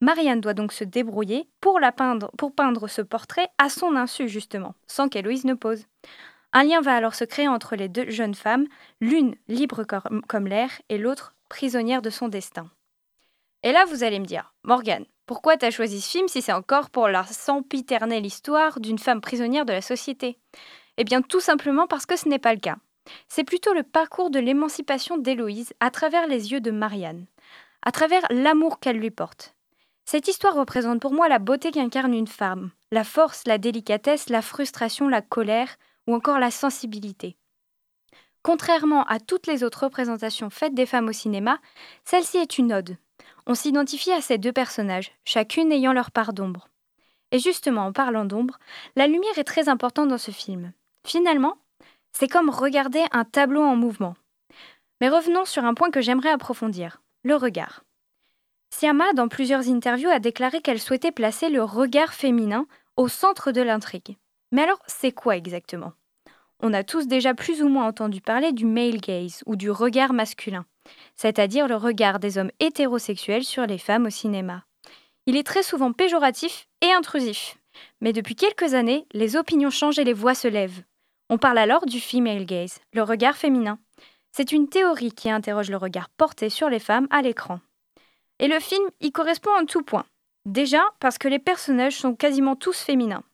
Marianne 0.00 0.40
doit 0.40 0.54
donc 0.54 0.72
se 0.72 0.84
débrouiller 0.84 1.48
pour, 1.60 1.80
peindre 1.96 2.88
ce 2.88 3.02
portrait 3.02 3.48
à 3.58 3.68
son 3.68 3.96
insu, 3.96 4.28
justement, 4.28 4.74
sans 4.86 5.08
qu'Héloïse 5.08 5.44
ne 5.44 5.54
pose. 5.54 5.86
Un 6.52 6.64
lien 6.64 6.80
va 6.80 6.94
alors 6.94 7.14
se 7.14 7.24
créer 7.24 7.48
entre 7.48 7.76
les 7.76 7.88
deux 7.88 8.10
jeunes 8.10 8.34
femmes, 8.34 8.66
l'une 9.00 9.36
libre 9.48 9.84
comme 10.28 10.46
l'air 10.46 10.70
et 10.88 10.98
l'autre 10.98 11.34
prisonnière 11.48 12.02
de 12.02 12.10
son 12.10 12.28
destin. 12.28 12.70
Et 13.62 13.72
là, 13.72 13.84
vous 13.86 14.04
allez 14.04 14.20
me 14.20 14.26
dire, 14.26 14.54
Morgane, 14.62 15.06
pourquoi 15.26 15.56
t'as 15.56 15.70
choisi 15.70 16.00
ce 16.00 16.10
film 16.10 16.28
si 16.28 16.40
c'est 16.40 16.52
encore 16.52 16.90
pour 16.90 17.08
la 17.08 17.24
sempiternelle 17.24 18.24
histoire 18.24 18.80
d'une 18.80 18.98
femme 18.98 19.20
prisonnière 19.20 19.64
de 19.64 19.72
la 19.72 19.82
société? 19.82 20.38
Eh 20.98 21.04
bien, 21.04 21.20
tout 21.20 21.40
simplement 21.40 21.86
parce 21.86 22.06
que 22.06 22.16
ce 22.16 22.28
n'est 22.28 22.38
pas 22.38 22.54
le 22.54 22.60
cas. 22.60 22.76
C'est 23.28 23.44
plutôt 23.44 23.72
le 23.74 23.82
parcours 23.82 24.30
de 24.30 24.38
l'émancipation 24.38 25.16
d'Héloïse 25.16 25.72
à 25.80 25.90
travers 25.90 26.26
les 26.26 26.52
yeux 26.52 26.60
de 26.60 26.70
Marianne, 26.70 27.26
à 27.82 27.92
travers 27.92 28.22
l'amour 28.30 28.78
qu'elle 28.78 28.98
lui 28.98 29.10
porte. 29.10 29.55
Cette 30.08 30.28
histoire 30.28 30.54
représente 30.54 31.00
pour 31.00 31.12
moi 31.12 31.28
la 31.28 31.40
beauté 31.40 31.72
qu'incarne 31.72 32.14
une 32.14 32.28
femme, 32.28 32.70
la 32.92 33.02
force, 33.02 33.42
la 33.44 33.58
délicatesse, 33.58 34.28
la 34.28 34.40
frustration, 34.40 35.08
la 35.08 35.20
colère 35.20 35.76
ou 36.06 36.14
encore 36.14 36.38
la 36.38 36.52
sensibilité. 36.52 37.36
Contrairement 38.44 39.02
à 39.06 39.18
toutes 39.18 39.48
les 39.48 39.64
autres 39.64 39.82
représentations 39.82 40.48
faites 40.48 40.74
des 40.74 40.86
femmes 40.86 41.08
au 41.08 41.12
cinéma, 41.12 41.58
celle-ci 42.04 42.36
est 42.36 42.56
une 42.56 42.72
ode. 42.72 42.96
On 43.48 43.56
s'identifie 43.56 44.12
à 44.12 44.20
ces 44.20 44.38
deux 44.38 44.52
personnages, 44.52 45.10
chacune 45.24 45.72
ayant 45.72 45.92
leur 45.92 46.12
part 46.12 46.32
d'ombre. 46.32 46.68
Et 47.32 47.40
justement, 47.40 47.86
en 47.86 47.92
parlant 47.92 48.24
d'ombre, 48.24 48.60
la 48.94 49.08
lumière 49.08 49.36
est 49.38 49.44
très 49.44 49.68
importante 49.68 50.08
dans 50.08 50.18
ce 50.18 50.30
film. 50.30 50.72
Finalement, 51.04 51.58
c'est 52.12 52.28
comme 52.28 52.50
regarder 52.50 53.04
un 53.10 53.24
tableau 53.24 53.62
en 53.62 53.74
mouvement. 53.74 54.14
Mais 55.00 55.08
revenons 55.08 55.44
sur 55.44 55.64
un 55.64 55.74
point 55.74 55.90
que 55.90 56.00
j'aimerais 56.00 56.30
approfondir, 56.30 57.02
le 57.24 57.34
regard. 57.34 57.82
Siama, 58.78 59.14
dans 59.14 59.28
plusieurs 59.28 59.70
interviews, 59.70 60.10
a 60.10 60.18
déclaré 60.18 60.60
qu'elle 60.60 60.78
souhaitait 60.78 61.10
placer 61.10 61.48
le 61.48 61.62
regard 61.62 62.12
féminin 62.12 62.66
au 62.98 63.08
centre 63.08 63.50
de 63.50 63.62
l'intrigue. 63.62 64.18
Mais 64.52 64.64
alors, 64.64 64.82
c'est 64.86 65.12
quoi 65.12 65.34
exactement? 65.34 65.94
On 66.60 66.74
a 66.74 66.84
tous 66.84 67.06
déjà 67.06 67.32
plus 67.32 67.62
ou 67.62 67.70
moins 67.70 67.86
entendu 67.86 68.20
parler 68.20 68.52
du 68.52 68.66
male 68.66 68.98
gaze 68.98 69.42
ou 69.46 69.56
du 69.56 69.70
regard 69.70 70.12
masculin, 70.12 70.66
c'est-à-dire 71.14 71.68
le 71.68 71.76
regard 71.76 72.18
des 72.18 72.36
hommes 72.36 72.50
hétérosexuels 72.60 73.44
sur 73.44 73.66
les 73.66 73.78
femmes 73.78 74.04
au 74.04 74.10
cinéma. 74.10 74.66
Il 75.24 75.38
est 75.38 75.46
très 75.46 75.62
souvent 75.62 75.92
péjoratif 75.92 76.68
et 76.82 76.92
intrusif. 76.92 77.56
Mais 78.02 78.12
depuis 78.12 78.36
quelques 78.36 78.74
années, 78.74 79.06
les 79.14 79.36
opinions 79.36 79.70
changent 79.70 79.98
et 79.98 80.04
les 80.04 80.12
voix 80.12 80.34
se 80.34 80.48
lèvent. 80.48 80.82
On 81.30 81.38
parle 81.38 81.56
alors 81.56 81.86
du 81.86 81.98
female 81.98 82.44
gaze, 82.44 82.78
le 82.92 83.02
regard 83.02 83.38
féminin. 83.38 83.78
C'est 84.32 84.52
une 84.52 84.68
théorie 84.68 85.12
qui 85.12 85.30
interroge 85.30 85.70
le 85.70 85.78
regard 85.78 86.10
porté 86.10 86.50
sur 86.50 86.68
les 86.68 86.78
femmes 86.78 87.08
à 87.10 87.22
l'écran. 87.22 87.60
Et 88.38 88.48
le 88.48 88.60
film 88.60 88.84
y 89.00 89.12
correspond 89.12 89.50
en 89.58 89.64
tout 89.64 89.82
point. 89.82 90.04
Déjà 90.44 90.82
parce 91.00 91.18
que 91.18 91.28
les 91.28 91.38
personnages 91.38 91.96
sont 91.96 92.14
quasiment 92.14 92.56
tous 92.56 92.78
féminins. 92.78 93.24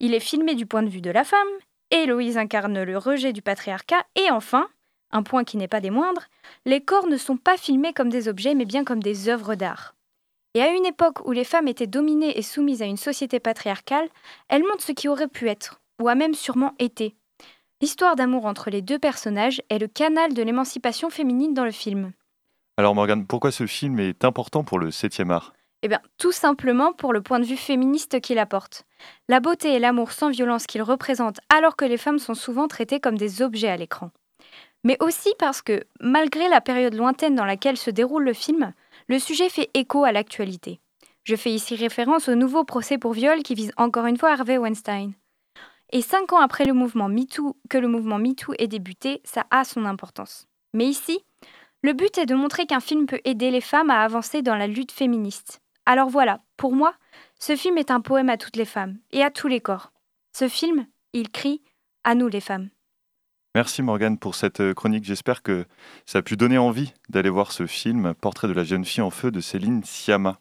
Il 0.00 0.12
est 0.14 0.20
filmé 0.20 0.54
du 0.54 0.66
point 0.66 0.82
de 0.82 0.90
vue 0.90 1.00
de 1.00 1.10
la 1.10 1.24
femme, 1.24 1.48
Héloïse 1.90 2.36
incarne 2.36 2.82
le 2.82 2.98
rejet 2.98 3.32
du 3.32 3.40
patriarcat, 3.40 4.04
et 4.16 4.30
enfin, 4.30 4.68
un 5.12 5.22
point 5.22 5.44
qui 5.44 5.56
n'est 5.56 5.68
pas 5.68 5.80
des 5.80 5.90
moindres, 5.90 6.24
les 6.66 6.80
corps 6.80 7.06
ne 7.06 7.16
sont 7.16 7.36
pas 7.36 7.56
filmés 7.56 7.92
comme 7.92 8.10
des 8.10 8.28
objets 8.28 8.54
mais 8.54 8.64
bien 8.64 8.84
comme 8.84 9.02
des 9.02 9.28
œuvres 9.28 9.54
d'art. 9.54 9.94
Et 10.54 10.62
à 10.62 10.70
une 10.70 10.86
époque 10.86 11.26
où 11.26 11.32
les 11.32 11.44
femmes 11.44 11.68
étaient 11.68 11.86
dominées 11.86 12.36
et 12.38 12.42
soumises 12.42 12.82
à 12.82 12.86
une 12.86 12.96
société 12.96 13.40
patriarcale, 13.40 14.08
elles 14.48 14.62
montrent 14.62 14.82
ce 14.82 14.92
qui 14.92 15.08
aurait 15.08 15.28
pu 15.28 15.48
être, 15.48 15.80
ou 16.02 16.08
a 16.08 16.14
même 16.14 16.34
sûrement 16.34 16.74
été. 16.78 17.14
L'histoire 17.80 18.16
d'amour 18.16 18.46
entre 18.46 18.70
les 18.70 18.82
deux 18.82 18.98
personnages 18.98 19.62
est 19.68 19.78
le 19.78 19.88
canal 19.88 20.34
de 20.34 20.42
l'émancipation 20.42 21.10
féminine 21.10 21.54
dans 21.54 21.64
le 21.64 21.70
film. 21.70 22.12
Alors 22.76 22.96
Morgane, 22.96 23.24
pourquoi 23.26 23.52
ce 23.52 23.66
film 23.68 24.00
est 24.00 24.24
important 24.24 24.64
pour 24.64 24.80
le 24.80 24.90
7e 24.90 25.30
art? 25.30 25.52
Eh 25.82 25.88
bien, 25.88 26.00
tout 26.18 26.32
simplement 26.32 26.92
pour 26.92 27.12
le 27.12 27.22
point 27.22 27.38
de 27.38 27.44
vue 27.44 27.56
féministe 27.56 28.20
qu'il 28.20 28.38
apporte. 28.38 28.84
La 29.28 29.38
beauté 29.38 29.74
et 29.74 29.78
l'amour 29.78 30.10
sans 30.10 30.30
violence 30.30 30.66
qu'il 30.66 30.82
représente 30.82 31.38
alors 31.54 31.76
que 31.76 31.84
les 31.84 31.98
femmes 31.98 32.18
sont 32.18 32.34
souvent 32.34 32.66
traitées 32.66 32.98
comme 32.98 33.16
des 33.18 33.42
objets 33.42 33.68
à 33.68 33.76
l'écran. 33.76 34.10
mais 34.82 34.96
aussi 35.00 35.32
parce 35.38 35.62
que, 35.62 35.84
malgré 36.00 36.48
la 36.48 36.60
période 36.60 36.94
lointaine 36.94 37.34
dans 37.34 37.44
laquelle 37.46 37.76
se 37.76 37.90
déroule 37.90 38.24
le 38.24 38.34
film, 38.34 38.74
le 39.08 39.18
sujet 39.18 39.48
fait 39.48 39.70
écho 39.72 40.04
à 40.04 40.12
l'actualité. 40.12 40.80
Je 41.22 41.36
fais 41.36 41.52
ici 41.52 41.74
référence 41.74 42.28
au 42.28 42.34
nouveau 42.34 42.64
procès 42.64 42.98
pour 42.98 43.12
viol 43.14 43.42
qui 43.42 43.54
vise 43.54 43.72
encore 43.76 44.06
une 44.06 44.18
fois 44.18 44.32
Harvey 44.32 44.58
Weinstein. 44.58 45.12
Et 45.92 46.02
cinq 46.02 46.32
ans 46.32 46.40
après 46.40 46.64
le 46.64 46.74
mouvement 46.74 47.08
MeToo, 47.08 47.56
que 47.70 47.78
le 47.78 47.88
mouvement 47.88 48.18
MeToo 48.18 48.52
ait 48.58 48.66
débuté, 48.66 49.22
ça 49.24 49.46
a 49.50 49.64
son 49.64 49.86
importance. 49.86 50.48
Mais 50.74 50.86
ici, 50.86 51.20
le 51.84 51.92
but 51.92 52.16
est 52.16 52.24
de 52.24 52.34
montrer 52.34 52.64
qu'un 52.64 52.80
film 52.80 53.04
peut 53.04 53.20
aider 53.26 53.50
les 53.50 53.60
femmes 53.60 53.90
à 53.90 54.00
avancer 54.00 54.40
dans 54.40 54.56
la 54.56 54.66
lutte 54.66 54.90
féministe. 54.90 55.60
Alors 55.84 56.08
voilà, 56.08 56.40
pour 56.56 56.74
moi, 56.74 56.94
ce 57.38 57.56
film 57.56 57.76
est 57.76 57.90
un 57.90 58.00
poème 58.00 58.30
à 58.30 58.38
toutes 58.38 58.56
les 58.56 58.64
femmes 58.64 58.96
et 59.12 59.22
à 59.22 59.30
tous 59.30 59.48
les 59.48 59.60
corps. 59.60 59.92
Ce 60.32 60.48
film, 60.48 60.86
il 61.12 61.28
crie 61.28 61.60
à 62.02 62.14
nous 62.14 62.28
les 62.28 62.40
femmes. 62.40 62.70
Merci 63.54 63.82
Morgane 63.82 64.18
pour 64.18 64.34
cette 64.34 64.60
euh, 64.60 64.72
chronique. 64.72 65.04
J'espère 65.04 65.42
que 65.42 65.66
ça 66.06 66.20
a 66.20 66.22
pu 66.22 66.38
donner 66.38 66.56
envie 66.56 66.94
d'aller 67.10 67.28
voir 67.28 67.52
ce 67.52 67.66
film, 67.66 68.14
Portrait 68.14 68.48
de 68.48 68.54
la 68.54 68.64
jeune 68.64 68.86
fille 68.86 69.02
en 69.02 69.10
feu 69.10 69.30
de 69.30 69.40
Céline 69.40 69.84
Sciamma. 69.84 70.40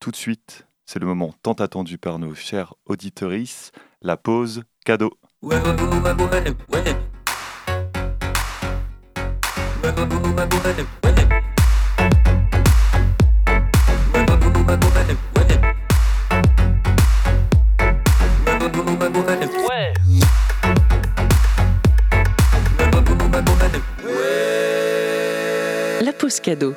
Tout 0.00 0.10
de 0.10 0.16
suite, 0.16 0.66
c'est 0.86 0.98
le 0.98 1.06
moment 1.06 1.32
tant 1.42 1.52
attendu 1.52 1.98
par 1.98 2.18
nos 2.18 2.34
chers 2.34 2.74
auditorices, 2.86 3.70
la 4.02 4.16
pause 4.16 4.64
cadeau. 4.84 5.12
La 5.40 5.60
pause 5.60 7.04
cadeau. 26.44 26.76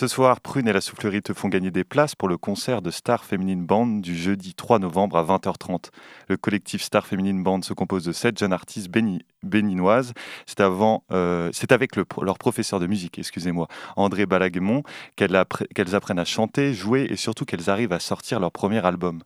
Ce 0.00 0.06
soir, 0.06 0.40
Prune 0.40 0.66
et 0.66 0.72
la 0.72 0.80
soufflerie 0.80 1.20
te 1.20 1.34
font 1.34 1.48
gagner 1.48 1.70
des 1.70 1.84
places 1.84 2.14
pour 2.14 2.26
le 2.26 2.38
concert 2.38 2.80
de 2.80 2.90
Star 2.90 3.22
Feminine 3.22 3.66
Band 3.66 3.98
du 3.98 4.16
jeudi 4.16 4.54
3 4.54 4.78
novembre 4.78 5.18
à 5.18 5.22
20h30. 5.22 5.90
Le 6.28 6.38
collectif 6.38 6.80
Star 6.80 7.06
Feminine 7.06 7.42
Band 7.42 7.60
se 7.60 7.74
compose 7.74 8.04
de 8.04 8.12
sept 8.12 8.38
jeunes 8.38 8.54
artistes 8.54 8.88
béni- 8.88 9.20
béninoises. 9.42 10.14
C'est 10.46 10.62
euh, 10.62 11.50
avec 11.68 11.96
leur 11.96 12.38
professeur 12.38 12.80
de 12.80 12.86
musique, 12.86 13.18
excusez-moi, 13.18 13.68
André 13.94 14.24
Balaguemont, 14.24 14.84
qu'elles 15.16 15.36
apprennent 15.36 16.18
à 16.18 16.24
chanter, 16.24 16.72
jouer 16.72 17.06
et 17.10 17.16
surtout 17.16 17.44
qu'elles 17.44 17.68
arrivent 17.68 17.92
à 17.92 18.00
sortir 18.00 18.40
leur 18.40 18.52
premier 18.52 18.82
album. 18.82 19.22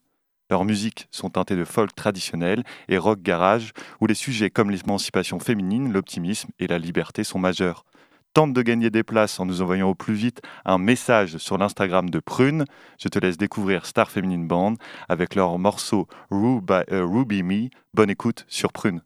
Leurs 0.51 0.65
musiques 0.65 1.07
sont 1.13 1.31
teintées 1.31 1.55
de 1.55 1.65
folk 1.65 1.95
traditionnel 1.95 2.65
et 2.89 2.99
rock 2.99 3.23
garage, 3.23 3.75
où 4.01 4.09
les 4.09 4.15
sujets 4.15 4.51
comme 4.51 4.73
l'émancipation 4.73 5.39
féminine, 5.39 5.93
l'optimisme 5.93 6.51
et 6.59 6.67
la 6.67 6.81
liberté 6.81 7.23
sont 7.23 7.39
majeurs. 7.39 7.85
Tente 8.35 8.53
de 8.53 8.63
gagner 8.63 8.91
des 8.91 9.05
places 9.05 9.39
en 9.39 9.47
nous 9.47 9.63
envoyant 9.63 9.89
au 9.89 9.95
plus 9.95 10.15
vite 10.15 10.43
un 10.65 10.77
message 10.77 11.37
sur 11.37 11.57
l'Instagram 11.57 12.11
de 12.11 12.19
Prune. 12.19 12.65
Je 12.99 13.09
te 13.09 13.21
laisse 13.21 13.37
découvrir 13.37 13.87
Star 13.87 14.11
Feminine 14.11 14.49
Band 14.49 14.75
avec 15.09 15.37
leur 15.37 15.57
morceau 15.57 16.09
Ruby, 16.33 16.83
euh, 16.91 17.45
Me. 17.45 17.69
Bonne 17.95 18.11
écoute 18.11 18.45
sur 18.49 18.73
Prune. 18.73 19.03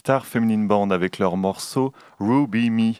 Star 0.00 0.24
Feminine 0.24 0.66
Band 0.66 0.88
avec 0.88 1.18
leur 1.18 1.36
morceau 1.36 1.92
Ruby 2.20 2.70
Me. 2.70 2.92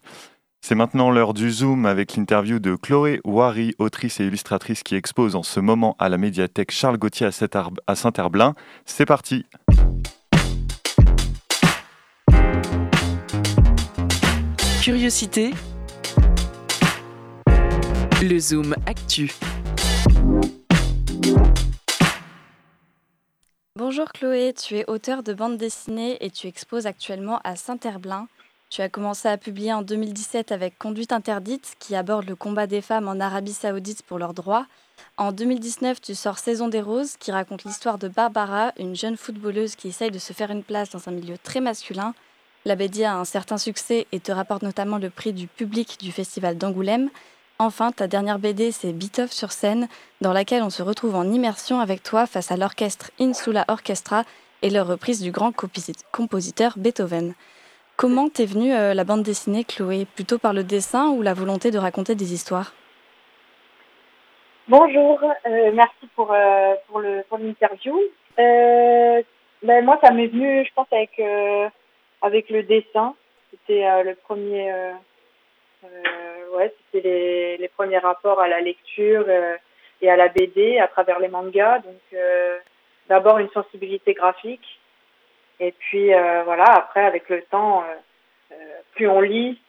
C'est 0.61 0.75
maintenant 0.75 1.11
l'heure 1.11 1.33
du 1.33 1.51
Zoom 1.51 1.87
avec 1.87 2.15
l'interview 2.15 2.59
de 2.59 2.77
Chloé 2.77 3.23
Wary, 3.25 3.75
autrice 3.79 4.21
et 4.21 4.27
illustratrice 4.27 4.83
qui 4.83 4.97
expose 4.97 5.35
en 5.35 5.43
ce 5.43 5.61
moment 5.61 5.97
à 5.99 6.11
la 6.11 6.19
médiathèque 6.19 6.73
Charles 6.73 6.99
Gauthier 6.99 7.27
à 7.87 7.95
Saint-Herblain. 7.95 8.55
C'est 8.85 9.07
parti 9.07 9.47
Curiosité. 14.83 15.53
Le 18.21 18.39
Zoom 18.39 18.75
Actu. 18.85 19.33
Bonjour 23.83 24.13
Chloé, 24.13 24.53
tu 24.53 24.77
es 24.77 24.85
auteur 24.91 25.23
de 25.23 25.33
bande 25.33 25.57
dessinée 25.57 26.19
et 26.23 26.31
tu 26.31 26.47
exposes 26.47 26.85
actuellement 26.87 27.41
à 27.45 27.57
Saint-Herblain. 27.57 28.29
Tu 28.69 28.83
as 28.83 28.91
commencé 28.91 29.27
à 29.27 29.39
publier 29.39 29.73
en 29.73 29.81
2017 29.81 30.53
avec 30.53 30.77
Conduite 30.77 31.13
interdite, 31.13 31.77
qui 31.79 31.97
aborde 31.97 32.29
le 32.29 32.37
combat 32.37 32.67
des 32.67 32.83
femmes 32.83 33.09
en 33.09 33.19
Arabie 33.21 33.55
saoudite 33.55 34.03
pour 34.03 34.19
leurs 34.19 34.35
droits. 34.35 34.67
En 35.17 35.33
2019, 35.33 35.99
tu 35.99 36.15
sors 36.15 36.37
Saison 36.37 36.69
des 36.69 36.83
roses, 36.83 37.17
qui 37.17 37.33
raconte 37.33 37.65
l'histoire 37.65 37.97
de 37.97 38.09
Barbara, 38.09 38.75
une 38.79 38.95
jeune 38.95 39.17
footballeuse 39.17 39.77
qui 39.77 39.89
essaye 39.89 40.11
de 40.11 40.19
se 40.19 40.35
faire 40.35 40.51
une 40.51 40.63
place 40.63 40.91
dans 40.91 41.09
un 41.09 41.13
milieu 41.13 41.39
très 41.39 41.63
masculin. 41.63 42.13
La 42.67 42.77
BD 42.77 43.05
a 43.05 43.17
un 43.17 43.25
certain 43.25 43.57
succès 43.57 44.07
et 44.13 44.21
te 44.21 44.31
rapporte 44.31 44.61
notamment 44.61 44.99
le 44.99 45.09
prix 45.09 45.33
du 45.33 45.47
public 45.47 45.97
du 45.99 46.13
festival 46.13 46.59
d'Angoulême. 46.59 47.09
Enfin, 47.63 47.93
ta 47.93 48.07
dernière 48.07 48.39
BD, 48.39 48.73
c'est 48.73 48.95
Bitoff 48.95 49.33
sur 49.33 49.53
scène, 49.53 49.87
dans 50.23 50.33
laquelle 50.33 50.63
on 50.63 50.71
se 50.71 50.83
retrouve 50.83 51.15
en 51.15 51.25
immersion 51.25 51.79
avec 51.79 52.03
toi 52.03 52.25
face 52.25 52.51
à 52.51 52.57
l'orchestre 52.57 53.11
Insula 53.21 53.67
Orchestra 53.69 54.23
et 54.63 54.71
leur 54.71 54.87
reprise 54.87 55.21
du 55.21 55.31
grand 55.31 55.53
compositeur 55.53 56.73
Beethoven. 56.79 57.35
Comment 57.99 58.31
t'es 58.31 58.47
venue 58.47 58.73
euh, 58.73 58.95
la 58.95 59.05
bande 59.05 59.23
dessinée, 59.23 59.65
Chloé? 59.65 60.07
Plutôt 60.07 60.39
par 60.39 60.55
le 60.55 60.65
dessin 60.65 61.11
ou 61.11 61.21
la 61.21 61.35
volonté 61.35 61.71
de 61.71 61.77
raconter 61.77 62.15
des 62.15 62.33
histoires? 62.33 62.73
Bonjour, 64.67 65.21
euh, 65.23 65.71
merci 65.75 66.09
pour, 66.17 66.33
euh, 66.33 66.73
pour 66.89 67.03
l'interview. 67.03 67.95
Ben, 68.39 69.85
moi, 69.85 69.99
ça 70.03 70.13
m'est 70.13 70.29
venu, 70.29 70.65
je 70.65 70.73
pense, 70.75 70.87
avec, 70.91 71.21
avec 72.23 72.49
le 72.49 72.63
dessin. 72.63 73.15
C'était 73.51 74.03
le 74.03 74.15
premier, 74.15 74.73
ouais, 76.55 76.75
c'était 76.93 77.09
les, 77.09 77.57
les, 77.57 77.69
premiers 77.69 77.99
rapports 77.99 78.41
à 78.41 78.49
la 78.49 78.61
lecture 78.61 79.27
et 80.01 80.11
à 80.11 80.17
la 80.17 80.29
BD 80.29 80.79
à 80.79 80.89
travers 80.89 81.19
les 81.19 81.29
mangas. 81.29 81.79
Donc, 81.81 82.21
d'abord 83.09 83.39
une 83.39 83.51
sensibilité 83.51 84.15
graphique 84.15 84.81
et 85.61 85.73
puis 85.73 86.13
euh, 86.13 86.43
voilà, 86.45 86.65
après 86.65 87.05
avec 87.05 87.29
le 87.29 87.43
temps, 87.43 87.83
euh, 87.83 87.95
euh, 88.53 88.81
plus 88.95 89.07
on 89.07 89.21
lit, 89.21 89.61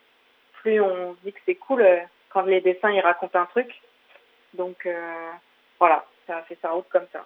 plus 0.62 0.80
on 0.80 1.14
dit 1.22 1.32
que 1.32 1.38
c'est 1.44 1.54
cool 1.54 1.86
quand 2.30 2.42
les 2.42 2.62
dessins 2.62 2.90
ils 2.90 3.00
racontent 3.00 3.38
un 3.38 3.46
truc. 3.46 3.70
Donc 4.54 4.88
voilà, 5.78 6.04
ça 6.26 6.38
a 6.38 6.42
fait 6.42 6.58
sa 6.60 6.70
route 6.70 6.86
comme 6.90 7.06
ça. 7.12 7.24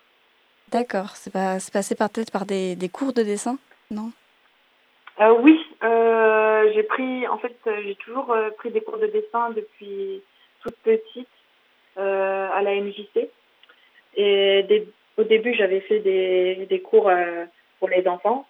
D'accord, 0.68 1.11
c'est 1.14 1.32
pas 1.32 1.59
passé 1.72 1.95
par 1.95 2.11
peut-être 2.11 2.32
par 2.32 2.45
des, 2.45 2.74
des, 2.74 2.89
cours 2.89 3.12
de 3.12 3.22
dessin, 3.22 3.57
non? 3.91 4.11
Euh, 5.21 5.35
Oui, 5.41 5.61
euh, 5.83 6.71
j'ai 6.75 6.83
pris, 6.83 7.27
en 7.29 7.39
fait, 7.39 7.57
j'ai 7.85 7.95
toujours 7.97 8.35
pris 8.59 8.71
des 8.71 8.81
cours 8.81 8.99
de 8.99 9.07
dessin 9.07 9.51
depuis 9.51 10.23
toute 10.62 10.77
petite 10.77 11.29
euh, 11.99 12.49
à 12.53 12.62
la 12.62 12.75
MJC. 12.75 13.29
Et 14.17 14.87
au 15.17 15.25
début, 15.25 15.55
j'avais 15.55 15.81
fait 15.81 16.01
des, 16.01 16.67
des 16.69 16.81
cours 16.81 17.11
pour 17.79 17.89
les 17.89 18.07
enfants. 18.09 18.47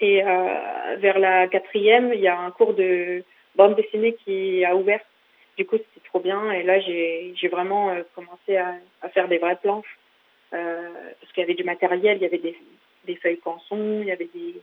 Et 0.00 0.22
euh, 0.24 0.96
vers 0.98 1.18
la 1.18 1.46
quatrième, 1.46 2.12
il 2.14 2.20
y 2.20 2.28
a 2.28 2.38
un 2.38 2.50
cours 2.50 2.74
de 2.74 3.22
bande 3.54 3.76
dessinée 3.76 4.16
qui 4.24 4.64
a 4.64 4.74
ouvert. 4.74 5.00
Du 5.58 5.66
coup, 5.66 5.76
c'était 5.76 6.06
trop 6.08 6.20
bien. 6.20 6.50
Et 6.52 6.62
là, 6.62 6.80
j'ai 6.80 7.48
vraiment 7.50 7.90
euh, 7.90 8.02
commencé 8.14 8.56
à, 8.56 8.76
faire 9.12 9.28
des 9.28 9.38
vraies 9.38 9.58
planches. 9.60 9.98
Euh, 10.52 10.88
parce 11.20 11.32
qu'il 11.32 11.42
y 11.42 11.44
avait 11.44 11.54
du 11.54 11.64
matériel, 11.64 12.16
il 12.16 12.22
y 12.22 12.26
avait 12.26 12.38
des, 12.38 12.56
des 13.04 13.14
feuilles 13.16 13.38
canson, 13.38 14.00
il 14.00 14.06
y 14.06 14.10
avait 14.10 14.30
des, 14.34 14.54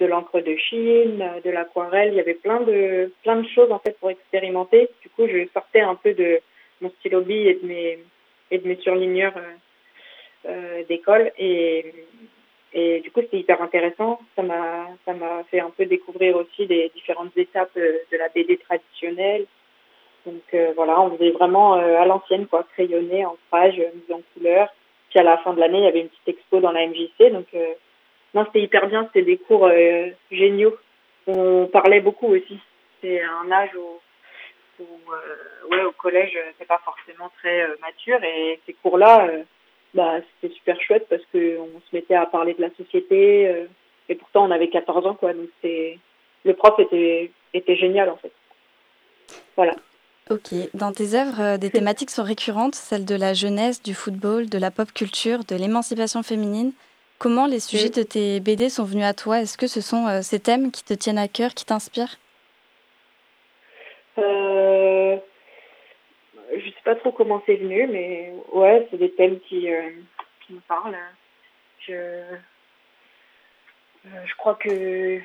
de 0.00 0.06
l'encre 0.06 0.40
de 0.40 0.56
Chine, 0.56 1.22
de 1.44 1.50
l'aquarelle, 1.50 2.08
il 2.12 2.16
y 2.16 2.20
avait 2.20 2.34
plein 2.34 2.60
de, 2.60 3.12
plein 3.22 3.36
de 3.36 3.46
choses 3.48 3.70
en 3.70 3.78
fait 3.78 3.96
pour 4.00 4.10
expérimenter. 4.10 4.88
Du 5.02 5.10
coup, 5.10 5.26
je 5.28 5.46
sortais 5.52 5.80
un 5.80 5.94
peu 5.94 6.14
de 6.14 6.40
mon 6.80 6.90
stylo 6.98 7.20
bille 7.20 7.48
et 7.48 7.54
de 7.54 7.66
mes, 7.66 7.98
et 8.50 8.58
de 8.58 8.66
mes 8.66 8.76
surligneurs 8.76 9.36
euh, 9.36 10.48
euh 10.48 10.82
d'école 10.88 11.30
et, 11.38 11.92
et 12.72 13.00
du 13.00 13.10
coup, 13.10 13.20
c'était 13.20 13.40
hyper 13.40 13.60
intéressant. 13.60 14.20
Ça 14.36 14.42
m'a, 14.42 14.88
ça 15.04 15.12
m'a 15.12 15.44
fait 15.50 15.60
un 15.60 15.70
peu 15.70 15.84
découvrir 15.84 16.36
aussi 16.36 16.66
les 16.66 16.90
différentes 16.94 17.36
étapes 17.36 17.76
euh, 17.76 17.98
de 18.10 18.16
la 18.16 18.28
BD 18.30 18.56
traditionnelle. 18.56 19.44
Donc 20.26 20.42
voilà, 20.76 21.00
on 21.00 21.16
faisait 21.16 21.30
vraiment 21.30 21.72
à 21.72 22.04
l'ancienne, 22.04 22.46
quoi, 22.46 22.66
crayonné, 22.74 23.24
en 23.24 23.38
page, 23.50 23.78
mise 23.78 24.12
en 24.12 24.20
couleur. 24.34 24.68
Puis 25.08 25.18
à 25.18 25.22
la 25.22 25.38
fin 25.38 25.54
de 25.54 25.60
l'année, 25.60 25.78
il 25.78 25.84
y 25.84 25.88
avait 25.88 26.02
une 26.02 26.10
petite 26.10 26.28
expo 26.28 26.60
dans 26.60 26.72
la 26.72 26.86
MJC. 26.86 27.32
Donc 27.32 27.46
non, 28.34 28.44
c'était 28.46 28.62
hyper 28.62 28.86
bien. 28.88 29.04
C'était 29.06 29.26
des 29.26 29.38
cours 29.38 29.70
géniaux. 30.30 30.76
On 31.26 31.66
parlait 31.66 32.00
beaucoup 32.00 32.28
aussi. 32.28 32.58
C'est 33.00 33.22
un 33.22 33.50
âge 33.50 33.70
où, 33.76 34.82
où 34.82 35.70
ouais, 35.70 35.82
au 35.82 35.92
collège, 35.92 36.38
c'est 36.58 36.68
pas 36.68 36.80
forcément 36.84 37.30
très 37.38 37.66
mature. 37.80 38.22
Et 38.22 38.60
ces 38.66 38.74
cours-là 38.74 39.28
bah, 39.94 40.20
c'était 40.40 40.54
super 40.54 40.80
chouette 40.80 41.06
parce 41.08 41.22
qu'on 41.32 41.80
se 41.80 41.94
mettait 41.94 42.14
à 42.14 42.26
parler 42.26 42.54
de 42.54 42.62
la 42.62 42.70
société. 42.76 43.48
Euh, 43.48 43.66
et 44.08 44.14
pourtant, 44.14 44.46
on 44.46 44.50
avait 44.50 44.68
14 44.68 45.06
ans, 45.06 45.14
quoi. 45.14 45.32
Donc, 45.32 45.48
c'est 45.62 45.98
le 46.44 46.54
prof 46.54 46.78
était, 46.78 47.30
était 47.54 47.76
génial, 47.76 48.08
en 48.08 48.16
fait. 48.16 48.32
Voilà. 49.56 49.74
Ok. 50.30 50.52
Dans 50.74 50.92
tes 50.92 51.14
œuvres, 51.14 51.40
euh, 51.40 51.58
des 51.58 51.70
thématiques 51.78 52.10
sont 52.10 52.22
récurrentes, 52.22 52.74
celles 52.74 53.04
de 53.04 53.14
la 53.14 53.34
jeunesse, 53.34 53.82
du 53.82 53.94
football, 53.94 54.48
de 54.48 54.58
la 54.58 54.70
pop 54.70 54.92
culture, 54.92 55.44
de 55.44 55.56
l'émancipation 55.56 56.22
féminine. 56.22 56.72
Comment 57.20 57.46
les 57.46 57.60
sujets 57.60 57.90
de 57.90 58.02
tes 58.02 58.40
BD 58.40 58.70
sont 58.70 58.84
venus 58.84 59.04
à 59.04 59.12
toi? 59.12 59.40
Est-ce 59.42 59.58
que 59.58 59.66
ce 59.66 59.82
sont 59.82 60.06
euh, 60.06 60.22
ces 60.22 60.40
thèmes 60.40 60.72
qui 60.72 60.82
te 60.82 60.94
tiennent 60.94 61.18
à 61.18 61.28
cœur, 61.28 61.50
qui 61.52 61.66
t'inspirent? 61.66 62.16
Euh, 64.16 65.18
je 66.56 66.64
sais 66.64 66.82
pas 66.82 66.94
trop 66.94 67.12
comment 67.12 67.42
c'est 67.44 67.56
venu, 67.56 67.86
mais 67.88 68.32
ouais, 68.54 68.88
c'est 68.90 68.96
des 68.96 69.12
thèmes 69.12 69.38
qui, 69.40 69.70
euh, 69.70 69.90
qui 70.46 70.54
me 70.54 70.60
parlent. 70.60 70.96
Je, 71.86 71.92
euh, 71.92 72.36
je 74.24 74.34
crois 74.36 74.54
que 74.54 75.20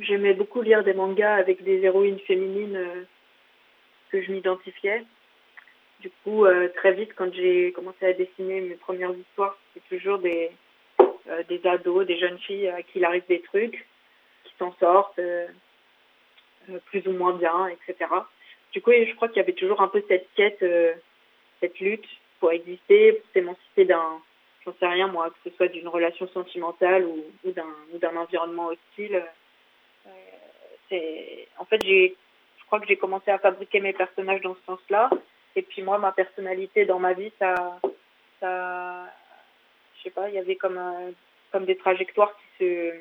j'aimais 0.00 0.34
beaucoup 0.34 0.60
lire 0.60 0.84
des 0.84 0.92
mangas 0.92 1.36
avec 1.36 1.64
des 1.64 1.82
héroïnes 1.82 2.20
féminines 2.26 2.78
que 4.12 4.20
je 4.20 4.30
m'identifiais. 4.30 5.06
Du 6.00 6.10
coup, 6.24 6.44
très 6.76 6.92
vite, 6.92 7.12
quand 7.16 7.32
j'ai 7.32 7.72
commencé 7.72 8.04
à 8.04 8.12
dessiner 8.12 8.60
mes 8.60 8.74
premières 8.74 9.14
histoires, 9.14 9.56
c'était 9.72 9.96
toujours 9.96 10.18
des, 10.18 10.50
des 11.48 11.66
ados, 11.66 12.06
des 12.06 12.18
jeunes 12.18 12.38
filles 12.38 12.68
à 12.68 12.82
qui 12.82 12.98
il 12.98 13.04
arrive 13.04 13.26
des 13.28 13.40
trucs, 13.42 13.86
qui 14.44 14.52
s'en 14.58 14.74
sortent 14.78 15.20
plus 16.86 17.06
ou 17.06 17.12
moins 17.12 17.32
bien, 17.34 17.68
etc. 17.68 18.06
Du 18.72 18.80
coup, 18.80 18.92
je 18.92 19.14
crois 19.14 19.28
qu'il 19.28 19.38
y 19.38 19.40
avait 19.40 19.52
toujours 19.52 19.80
un 19.80 19.88
peu 19.88 20.02
cette 20.08 20.28
quête, 20.36 20.62
euh, 20.62 20.94
cette 21.60 21.78
lutte 21.80 22.06
pour 22.38 22.52
exister, 22.52 23.14
pour 23.14 23.30
s'émanciper 23.32 23.84
d'un, 23.84 24.20
j'en 24.64 24.74
sais 24.78 24.86
rien 24.86 25.08
moi, 25.08 25.30
que 25.30 25.50
ce 25.50 25.56
soit 25.56 25.68
d'une 25.68 25.88
relation 25.88 26.28
sentimentale 26.28 27.04
ou, 27.04 27.50
d'un, 27.50 27.66
ou 27.92 27.98
d'un 27.98 28.16
environnement 28.16 28.68
hostile. 28.68 29.24
Euh, 30.06 30.10
c'est, 30.88 31.48
en 31.58 31.64
fait, 31.64 31.80
j'ai, 31.84 32.16
je 32.58 32.64
crois 32.66 32.80
que 32.80 32.86
j'ai 32.86 32.96
commencé 32.96 33.30
à 33.30 33.38
fabriquer 33.38 33.80
mes 33.80 33.92
personnages 33.92 34.40
dans 34.42 34.54
ce 34.54 34.64
sens-là. 34.66 35.10
Et 35.56 35.62
puis 35.62 35.82
moi, 35.82 35.98
ma 35.98 36.12
personnalité 36.12 36.84
dans 36.84 37.00
ma 37.00 37.12
vie, 37.12 37.32
ça, 37.40 37.80
ça, 38.38 39.12
je 40.00 40.04
sais 40.04 40.10
pas, 40.10 40.28
il 40.28 40.34
y 40.34 40.38
avait 40.38 40.56
comme 40.56 40.78
un, 40.78 41.12
comme 41.52 41.64
des 41.64 41.76
trajectoires 41.76 42.32
qui 42.36 42.64
se, 42.64 42.92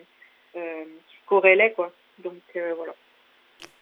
euh, 0.55 0.83
qui 1.07 1.15
corrélaient 1.25 1.73
quoi. 1.73 1.91
Donc 2.19 2.41
euh, 2.55 2.73
voilà. 2.75 2.93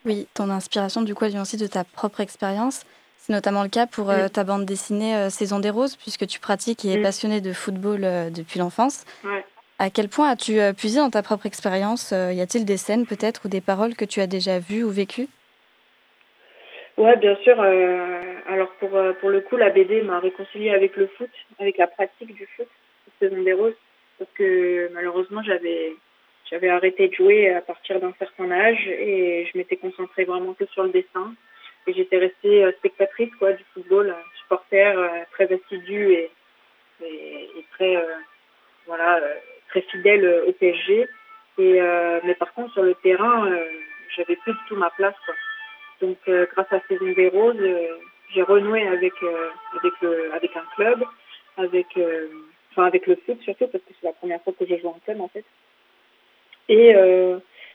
Oui, 0.06 0.28
ton 0.34 0.50
inspiration 0.50 1.02
du 1.02 1.14
coup 1.16 1.26
vient 1.26 1.42
aussi 1.42 1.58
de 1.58 1.68
ta 1.68 1.84
propre 1.84 2.22
expérience. 2.22 2.86
C'est 3.28 3.34
notamment 3.34 3.64
le 3.64 3.70
cas 3.70 3.88
pour 3.88 4.10
euh, 4.10 4.30
ta 4.30 4.46
bande 4.46 4.64
dessinée 4.64 5.14
euh, 5.14 5.30
Saison 5.30 5.60
des 5.60 5.70
Roses, 5.70 5.98
puisque 5.98 6.26
tu 6.28 6.40
pratiques 6.40 6.86
et 6.86 6.94
es 6.94 7.02
passionné 7.02 7.42
de 7.42 7.52
football 7.52 8.06
euh, 8.06 8.30
depuis 8.30 8.58
l'enfance. 8.58 9.04
À 9.80 9.90
quel 9.90 10.08
point 10.08 10.30
as-tu 10.30 10.60
puisé 10.76 11.00
dans 11.00 11.10
ta 11.10 11.22
propre 11.22 11.46
expérience 11.46 12.12
Y 12.12 12.42
a-t-il 12.42 12.64
des 12.64 12.78
scènes 12.78 13.06
peut-être 13.06 13.46
ou 13.46 13.50
des 13.50 13.62
paroles 13.62 13.96
que 13.96 14.06
tu 14.06 14.22
as 14.22 14.28
déjà 14.28 14.58
vues 14.58 14.84
ou 14.84 14.90
vécues? 14.90 15.28
Ouais, 16.98 17.16
bien 17.18 17.36
sûr. 17.44 17.62
alors 17.62 18.72
pour, 18.80 18.90
pour 19.20 19.30
le 19.30 19.42
coup, 19.42 19.56
la 19.56 19.70
BD 19.70 20.02
m'a 20.02 20.20
réconcilié 20.20 20.72
avec 20.72 20.96
le 20.96 21.06
foot, 21.16 21.30
avec 21.60 21.78
la 21.78 21.86
pratique 21.86 22.34
du 22.34 22.48
foot, 22.56 22.68
Saison 23.20 23.42
des 23.42 23.54
Roses, 23.54 23.76
parce 24.18 24.32
que 24.34 24.90
malheureusement 24.94 25.44
j'avais 25.44 25.94
j'avais 26.50 26.70
arrêté 26.70 27.10
de 27.10 27.14
jouer 27.14 27.54
à 27.54 27.62
partir 27.62 28.00
d'un 28.00 28.14
certain 28.20 28.50
âge 28.52 28.88
et 28.88 29.50
je 29.52 29.58
m'étais 29.58 29.76
concentrée 29.76 30.24
vraiment 30.24 30.54
que 30.54 30.66
sur 30.68 30.84
le 30.84 30.90
dessin. 30.90 31.34
Et 31.88 31.94
j'étais 31.94 32.18
restée 32.18 32.66
euh, 32.66 32.72
spectatrice 32.74 33.34
quoi, 33.40 33.54
du 33.54 33.64
football, 33.74 34.10
euh, 34.10 34.14
supporter 34.42 34.98
euh, 34.98 35.08
très 35.32 35.52
assidue 35.52 36.12
et, 36.12 36.32
et, 37.02 37.66
très, 37.72 37.96
voilà, 38.86 39.22
très 39.70 39.82
fidèle 39.82 40.44
au 40.48 40.52
PSG. 40.54 41.08
Et, 41.60 41.82
mais 42.24 42.34
par 42.36 42.54
contre, 42.54 42.74
sur 42.74 42.82
le 42.82 42.96
terrain, 42.96 43.48
j'avais 44.16 44.36
plus 44.38 44.54
du 44.54 44.60
tout 44.68 44.76
ma 44.76 44.90
place. 44.92 45.14
Donc, 46.02 46.18
grâce 46.26 46.74
à 46.74 46.80
Saison 46.88 47.12
des 47.12 47.28
Roses, 47.28 47.62
j'ai 48.34 48.42
renoué 48.42 48.88
avec, 48.88 49.14
avec, 49.22 49.94
avec 50.34 50.58
un 50.58 50.66
club, 50.76 51.04
avec, 51.58 51.88
enfin, 52.78 52.88
avec 52.88 53.08
le 53.08 53.16
foot 53.26 53.42
surtout, 53.42 53.68
parce 53.68 53.84
que 53.84 53.92
c'est 54.00 54.08
la 54.08 54.14
première 54.14 54.42
fois 54.42 54.54
que 54.58 54.66
je 54.66 54.78
joue 54.78 54.88
en 54.88 55.00
club 55.04 55.22
en 55.22 55.28
fait. 55.28 55.46
Et, 56.70 56.94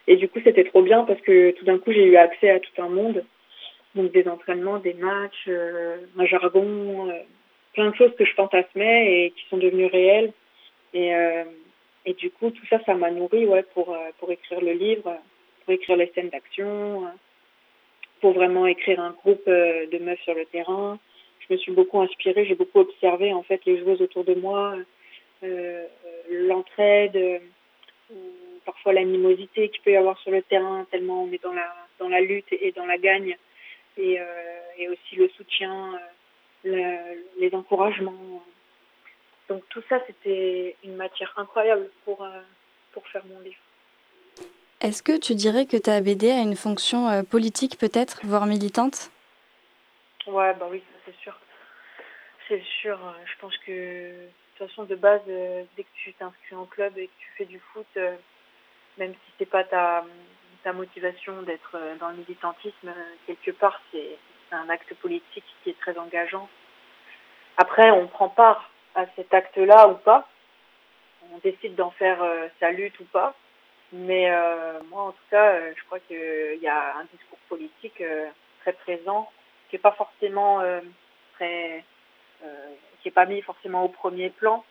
et 0.07 0.17
du 0.17 0.29
coup, 0.29 0.39
c'était 0.45 0.65
trop 0.65 0.83
bien 0.83 1.05
parce 1.05 1.21
que 1.23 1.53
tout 1.53 1.65
d'un 1.65 1.79
coup, 1.79 1.93
j'ai 1.93 2.05
eu 2.05 2.17
accès 2.17 2.51
à 2.51 2.61
tout 2.61 2.83
un 2.83 2.89
monde. 2.89 3.25
Donc 3.95 4.13
des 4.13 4.29
entraînements, 4.29 4.79
des 4.79 4.95
matchs, 4.95 5.49
un 5.49 6.27
jargon, 6.27 7.11
plein 7.73 7.91
de 7.91 7.97
choses 7.97 8.15
que 8.17 8.25
je 8.25 8.35
fantasmais 8.35 9.25
et 9.25 9.31
qui 9.31 9.45
sont 9.49 9.59
devenues 9.59 9.87
réelles. 9.87 10.33
Et, 10.95 11.15
euh, 11.15 11.45
et 12.05 12.15
du 12.15 12.31
coup, 12.31 12.51
tout 12.51 12.67
ça, 12.67 12.81
ça 12.85 12.95
m'a 12.95 13.11
nourri 13.11 13.47
ouais, 13.47 13.65
pour, 13.75 13.93
euh, 13.93 14.11
pour 14.19 14.31
écrire 14.31 14.61
le 14.61 14.73
livre, 14.73 15.17
pour 15.65 15.75
écrire 15.75 15.97
les 15.97 16.11
scènes 16.15 16.29
d'action, 16.29 17.05
pour 18.21 18.33
vraiment 18.33 18.67
écrire 18.67 19.01
un 19.01 19.11
groupe 19.11 19.47
euh, 19.49 19.87
de 19.87 19.99
meufs 19.99 20.21
sur 20.21 20.35
le 20.35 20.45
terrain. 20.47 20.99
Je 21.41 21.55
me 21.55 21.59
suis 21.59 21.73
beaucoup 21.73 22.01
inspirée, 22.01 22.45
j'ai 22.45 22.55
beaucoup 22.55 22.81
observé 22.81 23.33
en 23.33 23.43
fait 23.43 23.65
les 23.67 23.79
joueuses 23.79 24.03
autour 24.03 24.25
de 24.25 24.35
moi, 24.35 24.75
euh, 24.77 24.85
l'entraide, 26.31 27.43
parfois 28.65 28.93
l'animosité 28.93 29.69
qu'il 29.69 29.83
peut 29.83 29.93
y 29.93 29.97
avoir 29.97 30.19
sur 30.21 30.31
le 30.31 30.43
terrain, 30.43 30.87
tellement 30.91 31.25
on 31.25 31.33
est 31.33 31.43
dans 31.43 31.53
la, 31.53 31.75
dans 31.99 32.09
la 32.09 32.21
lutte 32.21 32.53
et 32.53 32.73
dans 32.73 32.87
la 32.87 32.99
gagne, 32.99 33.37
et, 33.97 34.19
et 34.79 34.89
aussi 34.89 35.17
le 35.17 35.29
soutien 35.31 35.99
les 36.65 37.51
encouragements. 37.53 38.43
Donc 39.49 39.69
tout 39.69 39.83
ça, 39.89 40.01
c'était 40.07 40.77
une 40.85 40.97
matière 40.97 41.33
incroyable 41.37 41.91
pour, 42.05 42.23
euh, 42.23 42.41
pour 42.93 43.07
faire 43.09 43.25
mon 43.27 43.41
livre. 43.41 43.61
Est-ce 44.81 45.03
que 45.03 45.19
tu 45.19 45.35
dirais 45.35 45.67
que 45.67 45.77
ta 45.77 46.01
BD 46.01 46.31
a 46.31 46.41
une 46.41 46.57
fonction 46.57 47.09
euh, 47.09 47.23
politique 47.23 47.79
peut-être, 47.79 48.21
voire 48.25 48.47
militante? 48.47 49.11
Ouais, 50.27 50.55
bah 50.55 50.69
oui, 50.71 50.83
c'est 51.05 51.15
sûr. 51.17 51.39
C'est 52.49 52.63
sûr. 52.81 52.97
Euh, 52.97 53.13
je 53.27 53.41
pense 53.41 53.57
que 53.59 54.13
toute 54.59 54.69
façon, 54.69 54.85
de 54.85 54.95
base, 54.95 55.23
dès 55.27 55.83
que 55.83 55.89
tu 55.95 56.13
t'inscris 56.15 56.55
en 56.55 56.67
club 56.67 56.97
et 56.99 57.07
que 57.07 57.13
tu 57.19 57.31
fais 57.37 57.45
du 57.45 57.59
foot, 57.59 57.87
même 58.99 59.13
si 59.13 59.33
c'est 59.39 59.47
pas 59.47 59.65
ta, 59.65 60.05
ta 60.63 60.73
motivation 60.73 61.43
d'être 61.43 61.77
dans 62.01 62.11
le 62.11 62.17
militantisme, 62.17 62.93
quelque 63.27 63.51
part, 63.53 63.81
c'est 63.91 64.19
un 64.53 64.69
acte 64.69 64.95
politique 64.95 65.45
qui 65.63 65.71
est 65.71 65.79
très 65.81 65.97
engageant. 65.99 66.49
Après, 67.57 67.91
on 67.91 68.07
prend 68.07 68.29
part 68.29 68.71
à 68.95 69.07
cet 69.17 69.33
acte-là 69.33 69.89
ou 69.89 69.95
pas. 69.95 70.29
On 71.33 71.39
décide 71.39 71.75
d'en 71.75 71.91
faire 71.91 72.23
euh, 72.23 72.49
sa 72.61 72.71
lutte 72.71 72.99
ou 73.01 73.05
pas. 73.05 73.35
Mais 73.93 74.31
euh, 74.31 74.81
moi, 74.89 75.03
en 75.03 75.13
tout 75.13 75.25
cas, 75.31 75.53
euh, 75.53 75.73
je 75.77 75.85
crois 75.85 76.01
qu'il 76.01 76.59
y 76.61 76.69
a 76.69 76.97
un 76.97 77.05
discours 77.13 77.39
politique 77.49 78.03
très 78.61 78.73
présent, 78.73 79.31
qui 79.69 79.77
n'est 79.77 79.81
pas 79.83 79.93
forcément 79.93 80.63
très, 81.35 81.85
qui 83.03 83.09
est 83.09 83.13
pas 83.13 83.27
mis 83.27 83.43
forcément 83.43 83.85
au 83.85 83.89
premier 83.89 84.31
plan. 84.31 84.65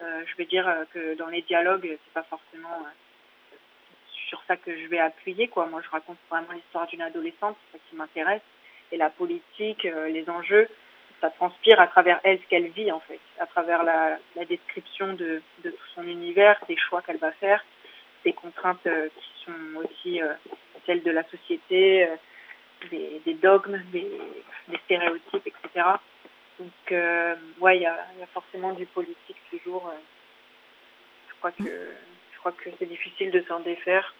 je 0.00 0.36
vais 0.36 0.46
dire 0.46 0.68
que 0.92 1.14
dans 1.14 1.28
les 1.28 1.42
dialogues, 1.42 1.98
c'est 2.04 2.12
pas 2.12 2.24
forcément 2.24 2.84
sur 4.28 4.42
ça 4.46 4.56
que 4.56 4.76
je 4.76 4.86
vais 4.86 4.98
appuyer. 4.98 5.48
Quoi. 5.48 5.66
Moi, 5.66 5.80
je 5.84 5.90
raconte 5.90 6.18
vraiment 6.28 6.52
l'histoire 6.52 6.86
d'une 6.86 7.02
adolescente, 7.02 7.56
c'est 7.72 7.78
ça 7.78 7.84
qui 7.88 7.96
m'intéresse 7.96 8.42
et 8.92 8.96
la 8.96 9.10
politique, 9.10 9.84
euh, 9.84 10.08
les 10.08 10.28
enjeux, 10.28 10.68
ça 11.20 11.30
transpire 11.30 11.80
à 11.80 11.86
travers 11.86 12.20
elle 12.24 12.38
ce 12.38 12.46
qu'elle 12.48 12.68
vit 12.68 12.90
en 12.90 13.00
fait, 13.00 13.20
à 13.38 13.46
travers 13.46 13.82
la, 13.82 14.18
la 14.36 14.44
description 14.44 15.12
de, 15.12 15.42
de, 15.64 15.70
tout 15.70 15.86
son 15.94 16.02
univers, 16.04 16.58
des 16.68 16.76
choix 16.76 17.02
qu'elle 17.02 17.18
va 17.18 17.32
faire, 17.32 17.64
des 18.24 18.32
contraintes 18.32 18.86
euh, 18.86 19.08
qui 19.08 19.44
sont 19.44 19.80
aussi 19.84 20.22
euh, 20.22 20.32
celles 20.86 21.02
de 21.02 21.10
la 21.10 21.24
société, 21.24 22.08
des, 22.90 23.20
des, 23.24 23.34
dogmes, 23.34 23.80
des, 23.92 24.10
des, 24.68 24.78
stéréotypes, 24.86 25.46
etc. 25.46 25.86
Donc 26.60 27.00
ouais, 27.60 27.76
il 27.78 27.82
y 27.82 27.86
a, 27.86 27.96
forcément 28.34 28.72
du 28.74 28.86
politique 28.86 29.36
toujours. 29.50 29.90
je 31.28 31.34
crois 31.38 31.52
que 31.52 31.64
je 31.64 32.38
crois 32.38 32.52
que 32.52 32.70
c'est 32.78 32.86
difficile 32.86 33.30
de 33.30 33.42
s'en 33.48 33.60
défaire. 33.60 34.14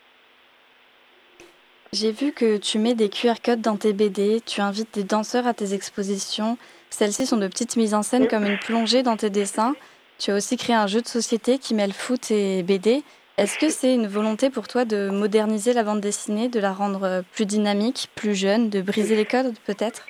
J'ai 1.93 2.13
vu 2.13 2.33
que 2.33 2.57
tu 2.57 2.79
mets 2.79 2.95
des 2.95 3.09
QR 3.09 3.35
codes 3.43 3.63
dans 3.63 3.77
tes 3.77 3.93
BD, 3.93 4.41
tu 4.47 4.61
invites 4.61 4.95
des 4.95 5.05
danseurs 5.05 5.47
à 5.47 5.55
tes 5.55 5.75
expositions. 5.75 6.57
Celles-ci 6.91 7.27
sont 7.27 7.37
de 7.37 7.49
petites 7.49 7.77
mises 7.77 7.95
en 7.95 8.03
scène 8.03 8.29
comme 8.29 8.47
une 8.47 8.59
plongée 8.59 9.03
dans 9.03 9.17
tes 9.17 9.31
dessins. 9.31 9.75
Tu 10.19 10.31
as 10.31 10.35
aussi 10.35 10.57
créé 10.57 10.77
un 10.77 10.87
jeu 10.87 11.01
de 11.01 11.09
société 11.09 11.59
qui 11.59 11.75
mêle 11.75 11.93
foot 11.93 12.31
et 12.31 12.63
BD. 12.63 13.03
Est-ce 13.39 13.59
que 13.59 13.71
c'est 13.71 13.95
une 13.95 14.07
volonté 14.07 14.51
pour 14.51 14.69
toi 14.69 14.85
de 14.85 15.09
moderniser 15.09 15.73
la 15.73 15.83
bande 15.83 16.01
dessinée, 16.01 16.49
de 16.49 16.61
la 16.61 16.73
rendre 16.73 17.25
plus 17.33 17.47
dynamique, 17.47 18.09
plus 18.15 18.35
jeune, 18.35 18.71
de 18.71 18.83
briser 18.83 19.17
les 19.17 19.25
codes 19.25 19.55
peut-être? 19.67 20.07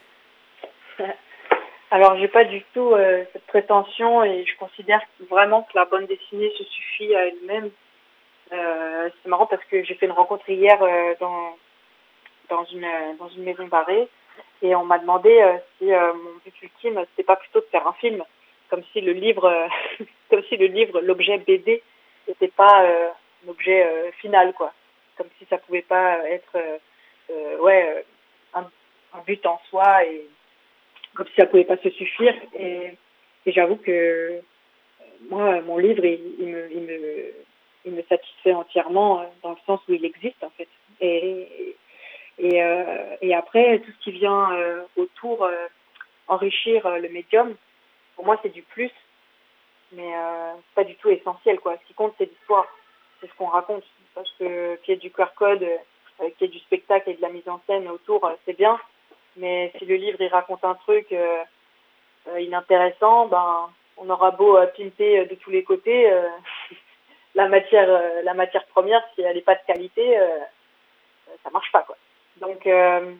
Alors 1.90 2.16
j'ai 2.18 2.28
pas 2.28 2.44
du 2.44 2.62
tout 2.72 2.92
euh, 2.92 3.24
cette 3.32 3.46
prétention 3.46 4.22
et 4.22 4.44
je 4.46 4.56
considère 4.56 5.00
vraiment 5.28 5.62
que 5.62 5.76
la 5.76 5.86
bande 5.86 6.06
dessinée 6.06 6.52
se 6.56 6.64
suffit 6.64 7.14
à 7.14 7.26
elle-même. 7.26 7.70
Euh, 8.52 9.10
c'est 9.22 9.28
marrant 9.28 9.46
parce 9.46 9.64
que 9.64 9.82
j'ai 9.82 9.94
fait 9.94 10.06
une 10.06 10.12
rencontre 10.12 10.48
hier 10.48 10.80
euh, 10.82 11.14
dans 11.20 11.56
dans 12.50 12.64
une, 12.64 12.86
dans 13.18 13.28
une 13.28 13.44
maison 13.44 13.66
barrée. 13.66 14.08
Et 14.62 14.74
on 14.74 14.84
m'a 14.84 14.98
demandé 14.98 15.30
euh, 15.30 15.56
si 15.78 15.90
euh, 15.92 16.12
mon 16.12 16.32
but 16.44 16.62
ultime, 16.62 17.02
c'était 17.10 17.22
pas 17.22 17.36
plutôt 17.36 17.60
de 17.60 17.66
faire 17.66 17.86
un 17.86 17.94
film, 17.94 18.22
comme 18.68 18.82
si 18.92 19.00
le 19.00 19.12
livre, 19.12 19.44
euh, 19.46 20.04
comme 20.30 20.42
si 20.44 20.56
le 20.56 20.66
livre, 20.66 21.00
l'objet 21.00 21.38
BD, 21.38 21.82
n'était 22.28 22.48
pas 22.48 22.84
un 22.84 23.48
objet 23.48 24.12
final, 24.18 24.52
quoi. 24.52 24.72
Comme 25.16 25.28
si 25.38 25.46
ça 25.48 25.58
pouvait 25.58 25.82
pas 25.82 26.18
être, 26.28 26.56
ouais, 27.58 28.04
un, 28.54 28.60
un, 29.14 29.20
but 29.26 29.44
en 29.46 29.60
soi 29.68 30.04
et 30.04 30.26
comme 31.14 31.26
si 31.26 31.34
ça 31.36 31.46
pouvait 31.46 31.64
pas 31.64 31.76
se 31.78 31.90
suffire. 31.90 32.34
Et, 32.58 32.92
et 33.46 33.52
j'avoue 33.52 33.76
que 33.76 34.40
moi, 35.28 35.60
mon 35.62 35.78
livre, 35.78 36.04
il, 36.04 36.20
il, 36.38 36.46
me, 36.48 36.72
il, 36.72 36.80
me, 36.82 37.32
il 37.84 37.92
me 37.92 38.02
satisfait 38.02 38.52
entièrement 38.52 39.30
dans 39.42 39.50
le 39.50 39.56
sens 39.66 39.80
où 39.88 39.92
il 39.92 40.04
existe, 40.04 40.42
en 40.42 40.50
fait. 40.50 40.68
Et, 41.00 41.76
et, 42.38 42.62
euh, 42.62 43.16
et 43.20 43.34
après, 43.34 43.80
tout 43.80 43.90
ce 43.90 44.04
qui 44.04 44.12
vient 44.12 44.52
euh, 44.52 44.82
autour 44.96 45.44
euh, 45.44 45.66
enrichir 46.28 46.88
le 46.88 47.08
médium, 47.08 47.54
pour 48.16 48.24
moi, 48.24 48.38
c'est 48.42 48.52
du 48.52 48.62
plus, 48.62 48.90
mais 49.92 50.14
euh, 50.14 50.52
pas 50.74 50.84
du 50.84 50.94
tout 50.96 51.10
essentiel. 51.10 51.58
Quoi. 51.60 51.76
Ce 51.82 51.86
qui 51.86 51.94
compte, 51.94 52.14
c'est 52.18 52.26
l'histoire, 52.30 52.66
c'est 53.20 53.28
ce 53.28 53.34
qu'on 53.34 53.46
raconte. 53.46 53.84
Parce 54.14 54.30
que 54.38 54.76
qu'il 54.76 54.94
y 54.94 54.96
ait 54.96 55.00
du 55.00 55.10
QR 55.10 55.32
code, 55.36 55.62
euh, 55.62 56.30
qu'il 56.36 56.46
y 56.46 56.50
ait 56.50 56.52
du 56.52 56.58
spectacle 56.58 57.10
et 57.10 57.14
de 57.14 57.22
la 57.22 57.28
mise 57.28 57.48
en 57.48 57.60
scène 57.66 57.88
autour, 57.88 58.30
c'est 58.44 58.56
bien. 58.56 58.78
Mais 59.36 59.72
si 59.78 59.84
le 59.84 59.96
livre 59.96 60.20
il 60.20 60.28
raconte 60.28 60.64
un 60.64 60.74
truc 60.74 61.12
euh, 61.12 61.44
inintéressant, 62.38 63.26
ben 63.26 63.70
on 63.96 64.08
aura 64.08 64.30
beau 64.30 64.58
pimper 64.76 65.26
de 65.26 65.34
tous 65.34 65.50
les 65.50 65.62
côtés, 65.62 66.10
la 67.34 67.48
matière, 67.48 67.88
la 68.24 68.34
matière 68.34 68.64
première, 68.66 69.02
si 69.14 69.22
elle 69.22 69.36
n'est 69.36 69.42
pas 69.42 69.56
de 69.56 69.66
qualité, 69.66 70.18
ça 71.42 71.50
marche 71.50 71.70
pas 71.70 71.82
quoi. 71.82 71.96
Donc, 72.40 72.66
euh, 72.66 73.12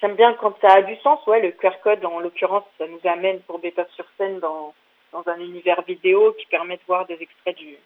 j'aime 0.00 0.16
bien 0.16 0.34
quand 0.34 0.58
ça 0.60 0.74
a 0.74 0.82
du 0.82 0.96
sens. 0.96 1.24
Ouais, 1.26 1.40
le 1.40 1.52
QR 1.52 1.78
code, 1.82 2.04
en 2.04 2.20
l'occurrence, 2.20 2.64
ça 2.76 2.86
nous 2.86 3.00
amène 3.04 3.40
pour 3.42 3.58
des 3.60 3.74
sur 3.94 4.04
scène 4.16 4.40
dans, 4.40 4.74
dans 5.12 5.26
un 5.28 5.38
univers 5.40 5.82
vidéo 5.82 6.32
qui 6.38 6.46
permet 6.46 6.76
de 6.76 6.82
voir 6.86 7.06
des 7.06 7.18
extraits 7.20 7.56
du, 7.56 7.76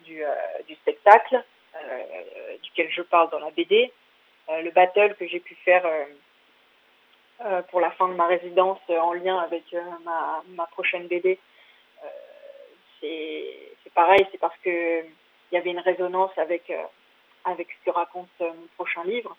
du, 0.00 0.24
euh, 0.24 0.32
du 0.68 0.74
spectacle 0.76 1.42
euh, 1.74 2.56
duquel 2.62 2.90
je 2.90 3.02
parle 3.02 3.30
dans 3.30 3.40
la 3.40 3.50
BD. 3.50 3.92
Euh, 4.50 4.60
le 4.60 4.70
battle 4.70 5.14
que 5.18 5.26
j'ai 5.26 5.40
pu 5.40 5.54
faire 5.64 5.84
euh, 5.86 6.04
euh, 7.44 7.62
pour 7.62 7.80
la 7.80 7.90
fin 7.92 8.08
de 8.08 8.14
ma 8.14 8.26
résidence 8.26 8.78
en 8.88 9.12
lien 9.14 9.38
avec 9.38 9.64
ma, 10.04 10.42
ma 10.48 10.66
prochaine 10.66 11.06
BD, 11.08 11.38
c'est 13.00 13.92
pareil, 13.94 14.26
c'est 14.32 14.38
parce 14.38 14.56
que 14.58 15.02
il 15.02 15.54
y 15.54 15.56
avait 15.56 15.70
une 15.70 15.80
résonance 15.80 16.36
avec 16.38 16.72
avec 17.44 17.68
ce 17.70 17.84
que 17.84 17.90
raconte 17.90 18.30
mon 18.40 18.66
prochain 18.76 19.04
livre 19.04 19.36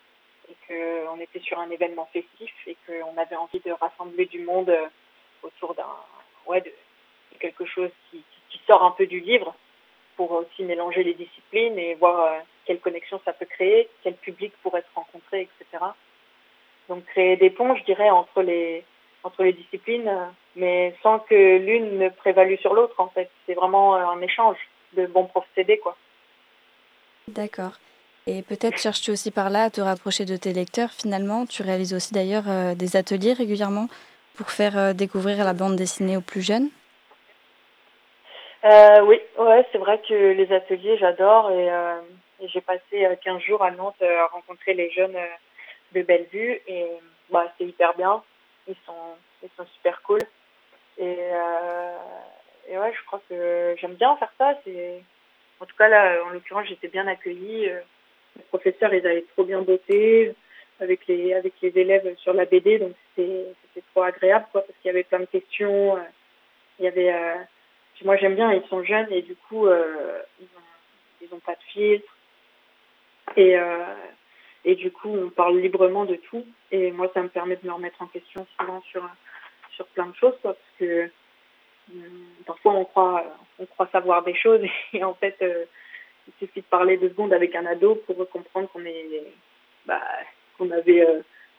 et 0.49 0.55
qu'on 0.67 1.19
était 1.19 1.39
sur 1.39 1.59
un 1.59 1.69
événement 1.71 2.07
festif 2.13 2.53
et 2.67 2.77
qu'on 2.85 3.17
avait 3.17 3.35
envie 3.35 3.59
de 3.61 3.71
rassembler 3.71 4.27
du 4.27 4.39
monde 4.39 4.71
autour 5.41 5.73
d'un 5.73 5.95
ouais 6.45 6.61
de, 6.61 6.71
quelque 7.39 7.65
chose 7.65 7.89
qui, 8.11 8.23
qui, 8.49 8.61
sort 8.67 8.83
un 8.83 8.91
peu 8.91 9.07
du 9.07 9.19
livre 9.19 9.55
pour 10.15 10.31
aussi 10.31 10.63
mélanger 10.63 11.03
les 11.03 11.15
disciplines 11.15 11.77
et 11.79 11.95
voir 11.95 12.43
quelle 12.65 12.79
connexion 12.79 13.19
ça 13.25 13.33
peut 13.33 13.45
créer, 13.45 13.89
quel 14.03 14.15
public 14.15 14.53
pourrait 14.61 14.81
se 14.81 14.95
rencontrer, 14.95 15.41
etc. 15.41 15.83
Donc 16.89 17.05
créer 17.05 17.37
des 17.37 17.49
ponts, 17.49 17.75
je 17.75 17.83
dirais, 17.83 18.09
entre 18.09 18.41
les 18.41 18.83
entre 19.23 19.43
les 19.43 19.53
disciplines, 19.53 20.11
mais 20.55 20.95
sans 21.01 21.17
que 21.17 21.57
l'une 21.57 21.97
ne 21.97 22.09
prévalue 22.09 22.57
sur 22.61 22.75
l'autre 22.75 22.99
en 22.99 23.07
fait. 23.07 23.29
C'est 23.45 23.55
vraiment 23.55 23.95
un 23.95 24.21
échange 24.21 24.57
de 24.93 25.07
bons 25.07 25.25
procédés 25.25 25.79
quoi. 25.79 25.95
D'accord. 27.27 27.79
Et 28.27 28.41
peut-être 28.41 28.77
cherches-tu 28.77 29.11
aussi 29.11 29.31
par 29.31 29.49
là 29.49 29.63
à 29.63 29.69
te 29.69 29.81
rapprocher 29.81 30.25
de 30.25 30.35
tes 30.35 30.53
lecteurs. 30.53 30.91
Finalement, 30.91 31.45
tu 31.45 31.61
réalises 31.61 31.93
aussi 31.93 32.13
d'ailleurs 32.13 32.49
euh, 32.49 32.73
des 32.75 32.95
ateliers 32.95 33.33
régulièrement 33.33 33.87
pour 34.35 34.49
faire 34.49 34.77
euh, 34.77 34.93
découvrir 34.93 35.43
la 35.43 35.53
bande 35.53 35.75
dessinée 35.75 36.17
aux 36.17 36.21
plus 36.21 36.41
jeunes? 36.41 36.69
Euh, 38.65 39.01
oui, 39.03 39.19
ouais, 39.37 39.65
c'est 39.71 39.77
vrai 39.77 40.01
que 40.07 40.13
les 40.13 40.51
ateliers, 40.51 40.97
j'adore 40.97 41.51
et, 41.51 41.69
euh, 41.71 41.99
et 42.39 42.47
j'ai 42.47 42.61
passé 42.61 43.07
15 43.23 43.41
jours 43.41 43.63
à 43.63 43.71
Nantes 43.71 44.01
à 44.01 44.27
rencontrer 44.27 44.73
les 44.73 44.89
jeunes 44.91 45.17
de 45.93 46.01
Bellevue 46.01 46.61
et 46.67 46.85
bah, 47.29 47.51
c'est 47.57 47.65
hyper 47.65 47.95
bien. 47.95 48.23
Ils 48.67 48.75
sont, 48.85 49.15
ils 49.43 49.49
sont 49.57 49.65
super 49.75 50.01
cool. 50.01 50.19
Et, 50.97 51.17
et 52.69 52.77
ouais, 52.77 52.93
je 52.93 53.05
crois 53.05 53.21
que 53.29 53.75
j'aime 53.79 53.95
bien 53.95 54.15
faire 54.17 54.31
ça. 54.37 54.57
C'est, 54.63 55.01
en 55.59 55.65
tout 55.65 55.75
cas 55.77 55.87
là, 55.87 56.23
en 56.25 56.29
l'occurrence, 56.29 56.67
j'étais 56.67 56.87
bien 56.87 57.07
accueillie. 57.07 57.69
Les 58.35 58.43
professeurs, 58.49 58.93
ils 58.93 59.05
avaient 59.05 59.25
trop 59.33 59.43
bien 59.43 59.61
bossé 59.61 60.35
avec 60.79 61.07
les 61.07 61.33
avec 61.33 61.53
les 61.61 61.71
élèves 61.77 62.15
sur 62.17 62.33
la 62.33 62.45
BD, 62.45 62.79
donc 62.79 62.93
c'était 63.15 63.45
c'était 63.63 63.85
trop 63.93 64.03
agréable 64.03 64.45
quoi, 64.51 64.61
parce 64.61 64.77
qu'il 64.79 64.87
y 64.87 64.91
avait 64.91 65.03
plein 65.03 65.19
de 65.19 65.25
questions. 65.25 65.97
Il 66.79 66.85
y 66.85 66.87
avait 66.87 67.13
moi 68.03 68.17
j'aime 68.17 68.35
bien, 68.35 68.51
ils 68.51 68.67
sont 68.67 68.83
jeunes 68.83 69.07
et 69.11 69.21
du 69.21 69.35
coup 69.35 69.67
euh, 69.67 70.21
ils, 70.39 70.45
ont, 70.45 71.21
ils 71.21 71.33
ont 71.33 71.39
pas 71.39 71.53
de 71.53 71.63
filtre 71.71 72.14
et 73.35 73.57
euh, 73.57 73.83
et 74.63 74.75
du 74.75 74.91
coup 74.91 75.09
on 75.09 75.29
parle 75.29 75.59
librement 75.59 76.05
de 76.05 76.15
tout. 76.15 76.45
Et 76.71 76.91
moi 76.91 77.09
ça 77.13 77.21
me 77.21 77.29
permet 77.29 77.55
de 77.57 77.67
me 77.67 77.73
remettre 77.73 78.01
en 78.01 78.07
question 78.07 78.45
souvent 78.57 78.81
sur 78.81 79.03
sur 79.71 79.85
plein 79.87 80.07
de 80.07 80.15
choses 80.15 80.35
quoi, 80.41 80.53
parce 80.53 80.79
que 80.79 81.09
hum, 81.91 82.25
parfois 82.45 82.73
on 82.73 82.85
croit 82.85 83.23
on 83.59 83.65
croit 83.65 83.89
savoir 83.91 84.23
des 84.23 84.35
choses. 84.35 84.61
Et 84.93 85.03
en 85.03 85.13
fait 85.13 85.37
euh, 85.41 85.65
il 86.27 86.33
suffit 86.39 86.61
de 86.61 86.65
parler 86.65 86.97
deux 86.97 87.09
secondes 87.09 87.33
avec 87.33 87.55
un 87.55 87.65
ado 87.65 87.95
pour 88.07 88.27
comprendre 88.29 88.69
qu'on 88.69 88.85
est 88.85 89.23
bah, 89.85 90.01
qu'on 90.57 90.71
avait 90.71 91.07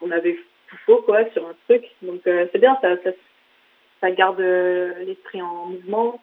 qu'on 0.01 0.11
avait 0.11 0.39
tout 0.69 0.77
faux 0.85 1.03
quoi 1.03 1.29
sur 1.31 1.47
un 1.47 1.55
truc. 1.69 1.85
Donc 2.03 2.23
c'est 2.25 2.59
bien 2.59 2.77
ça, 2.81 2.97
ça 3.03 3.11
ça 4.01 4.11
garde 4.11 4.41
l'esprit 4.41 5.43
en 5.43 5.67
mouvement. 5.67 6.21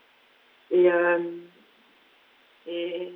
Et, 0.71 0.91
euh, 0.91 1.19
et, 2.67 3.09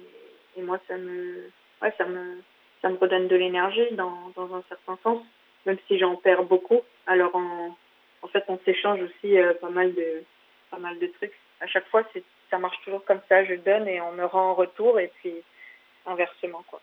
et 0.55 0.61
moi, 0.61 0.79
ça 0.87 0.97
me, 0.97 1.49
ouais, 1.81 1.93
ça 1.97 2.05
me, 2.05 2.41
ça 2.81 2.89
me 2.89 2.97
redonne 2.97 3.27
de 3.27 3.35
l'énergie 3.35 3.91
dans, 3.91 4.31
dans 4.35 4.53
un 4.55 4.63
certain 4.69 4.97
sens, 5.03 5.23
même 5.65 5.77
si 5.87 5.97
j'en 5.97 6.15
perds 6.15 6.43
beaucoup. 6.43 6.81
Alors, 7.05 7.35
en, 7.35 7.75
en 8.21 8.27
fait, 8.27 8.43
on 8.47 8.59
s'échange 8.65 8.99
aussi 9.01 9.37
euh, 9.37 9.53
pas 9.55 9.69
mal 9.69 9.93
de, 9.93 10.23
pas 10.71 10.77
mal 10.77 10.97
de 10.99 11.07
trucs. 11.07 11.33
À 11.61 11.67
chaque 11.67 11.87
fois, 11.87 12.03
c'est, 12.13 12.23
ça 12.49 12.57
marche 12.57 12.77
toujours 12.83 13.03
comme 13.05 13.21
ça. 13.27 13.43
Je 13.45 13.55
donne 13.55 13.87
et 13.87 14.01
on 14.01 14.11
me 14.11 14.25
rend 14.25 14.51
en 14.51 14.53
retour, 14.53 14.99
et 14.99 15.11
puis 15.21 15.33
inversement, 16.05 16.63
quoi. 16.67 16.81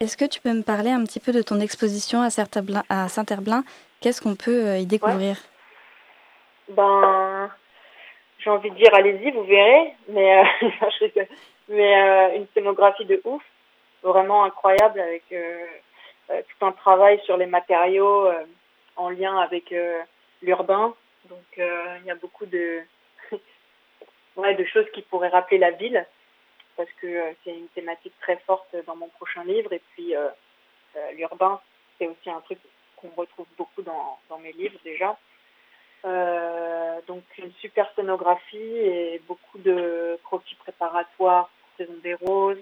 Est-ce 0.00 0.16
que 0.16 0.24
tu 0.24 0.40
peux 0.40 0.52
me 0.52 0.62
parler 0.62 0.90
un 0.90 1.04
petit 1.04 1.20
peu 1.20 1.32
de 1.32 1.40
ton 1.40 1.60
exposition 1.60 2.20
à 2.20 2.28
Saint-Herblain? 2.30 3.64
Qu'est-ce 4.00 4.20
qu'on 4.20 4.34
peut 4.34 4.66
euh, 4.66 4.78
y 4.78 4.86
découvrir? 4.86 5.36
Ben, 6.68 7.50
j'ai 8.38 8.50
envie 8.50 8.70
de 8.70 8.76
dire, 8.76 8.92
allez-y, 8.92 9.30
vous 9.30 9.44
verrez. 9.44 9.94
Mais, 10.08 10.40
euh, 10.40 10.68
mais 11.68 12.02
euh, 12.02 12.36
une 12.36 12.46
scénographie 12.52 13.04
de 13.06 13.20
ouf, 13.24 13.42
vraiment 14.10 14.44
incroyable 14.44 15.00
avec 15.00 15.24
euh, 15.32 15.66
tout 16.28 16.66
un 16.66 16.72
travail 16.72 17.20
sur 17.24 17.36
les 17.36 17.46
matériaux 17.46 18.28
en 18.96 19.10
lien 19.10 19.38
avec 19.38 19.74
l'urbain. 20.42 20.94
Donc 21.28 21.44
il 21.56 22.06
y 22.06 22.10
a 22.10 22.14
beaucoup 22.14 22.46
de, 22.46 22.80
ouais, 24.36 24.54
de 24.54 24.64
choses 24.64 24.86
qui 24.94 25.02
pourraient 25.02 25.28
rappeler 25.28 25.58
la 25.58 25.70
ville 25.72 26.06
parce 26.76 26.90
que 27.00 27.34
c'est 27.44 27.56
une 27.56 27.68
thématique 27.68 28.14
très 28.20 28.36
forte 28.46 28.74
dans 28.86 28.96
mon 28.96 29.08
prochain 29.08 29.44
livre. 29.44 29.72
Et 29.74 29.82
puis 29.92 30.14
l'urbain, 31.16 31.60
c'est 31.98 32.06
aussi 32.06 32.30
un 32.30 32.40
truc 32.40 32.58
qu'on 32.96 33.10
retrouve 33.20 33.46
beaucoup 33.58 33.82
dans, 33.82 34.18
dans 34.30 34.38
mes 34.38 34.52
livres 34.52 34.78
déjà. 34.82 35.18
Euh, 36.04 37.00
donc 37.06 37.22
une 37.38 37.52
super 37.60 37.90
scénographie 37.96 38.58
et 38.58 39.22
beaucoup 39.26 39.58
de 39.58 40.18
croquis 40.24 40.54
préparatoires 40.56 41.48
pour 41.48 41.68
Saison 41.78 41.98
des 42.02 42.14
Roses, 42.14 42.58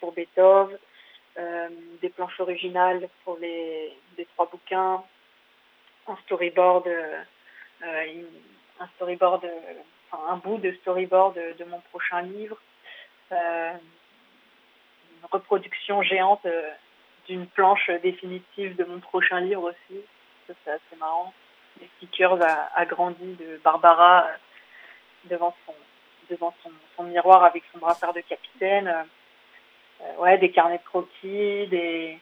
pour 0.00 0.12
Beethoven, 0.12 0.76
euh, 1.38 1.68
des 2.02 2.08
planches 2.08 2.40
originales 2.40 3.08
pour 3.24 3.38
les, 3.38 3.96
trois 4.34 4.46
bouquins, 4.46 5.02
un 6.08 6.16
storyboard, 6.24 6.86
euh, 6.86 7.22
un 8.80 8.88
storyboard, 8.96 9.46
enfin, 10.10 10.32
un 10.32 10.36
bout 10.36 10.58
de 10.58 10.72
storyboard 10.80 11.38
de, 11.58 11.64
mon 11.64 11.80
prochain 11.90 12.22
livre, 12.22 12.58
euh, 13.32 13.72
une 13.72 15.28
reproduction 15.30 16.02
géante 16.02 16.46
d'une 17.28 17.46
planche 17.46 17.90
définitive 18.02 18.76
de 18.76 18.84
mon 18.84 19.00
prochain 19.00 19.40
livre 19.40 19.70
aussi. 19.70 20.00
Ça 20.46 20.54
c'est 20.64 20.70
assez 20.72 20.96
marrant 20.98 21.32
les 21.80 21.88
stickers 21.96 22.38
agrandis 22.74 23.34
de 23.34 23.60
Barbara 23.62 24.26
euh, 24.26 24.36
devant 25.30 25.54
son, 25.66 25.74
son, 26.96 27.02
miroir 27.04 27.44
avec 27.44 27.62
son 27.72 27.78
brassard 27.78 28.12
de 28.12 28.20
capitaine. 28.20 28.92
Euh, 30.00 30.04
euh, 30.04 30.22
ouais, 30.22 30.38
des 30.38 30.50
carnets 30.50 30.78
de 30.78 30.84
croquis, 30.84 31.66
des, 31.68 32.18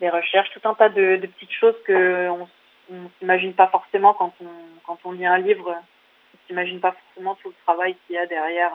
des 0.00 0.10
recherches, 0.10 0.50
tout 0.50 0.68
un 0.68 0.74
tas 0.74 0.88
de, 0.88 1.16
de 1.16 1.26
petites 1.26 1.52
choses 1.52 1.76
que 1.84 2.28
on, 2.28 2.48
s'imagine 3.18 3.54
pas 3.54 3.68
forcément 3.68 4.12
quand 4.12 4.34
on 4.42 4.48
quand 4.84 4.98
on 5.04 5.12
lit 5.12 5.26
un 5.26 5.38
livre. 5.38 5.70
On 5.74 6.46
s'imagine 6.46 6.80
pas 6.80 6.92
forcément 6.92 7.34
tout 7.36 7.48
le 7.48 7.54
travail 7.64 7.96
qu'il 8.06 8.16
y 8.16 8.18
a 8.18 8.26
derrière 8.26 8.72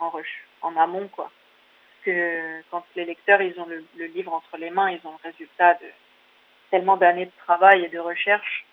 en 0.00 0.10
rush, 0.10 0.44
en 0.60 0.76
amont 0.76 1.08
quoi. 1.08 1.30
Que 2.04 2.62
quand 2.70 2.84
les 2.96 3.06
lecteurs 3.06 3.40
ils 3.40 3.58
ont 3.58 3.66
le, 3.66 3.84
le 3.96 4.06
livre 4.06 4.34
entre 4.34 4.58
les 4.58 4.70
mains, 4.70 4.90
ils 4.90 5.00
ont 5.06 5.12
le 5.12 5.30
résultat 5.30 5.74
de 5.74 5.86
tellement 6.70 6.96
d'années 6.96 7.26
de 7.26 7.44
travail 7.44 7.84
et 7.84 7.88
de 7.88 7.98
recherche 7.98 8.66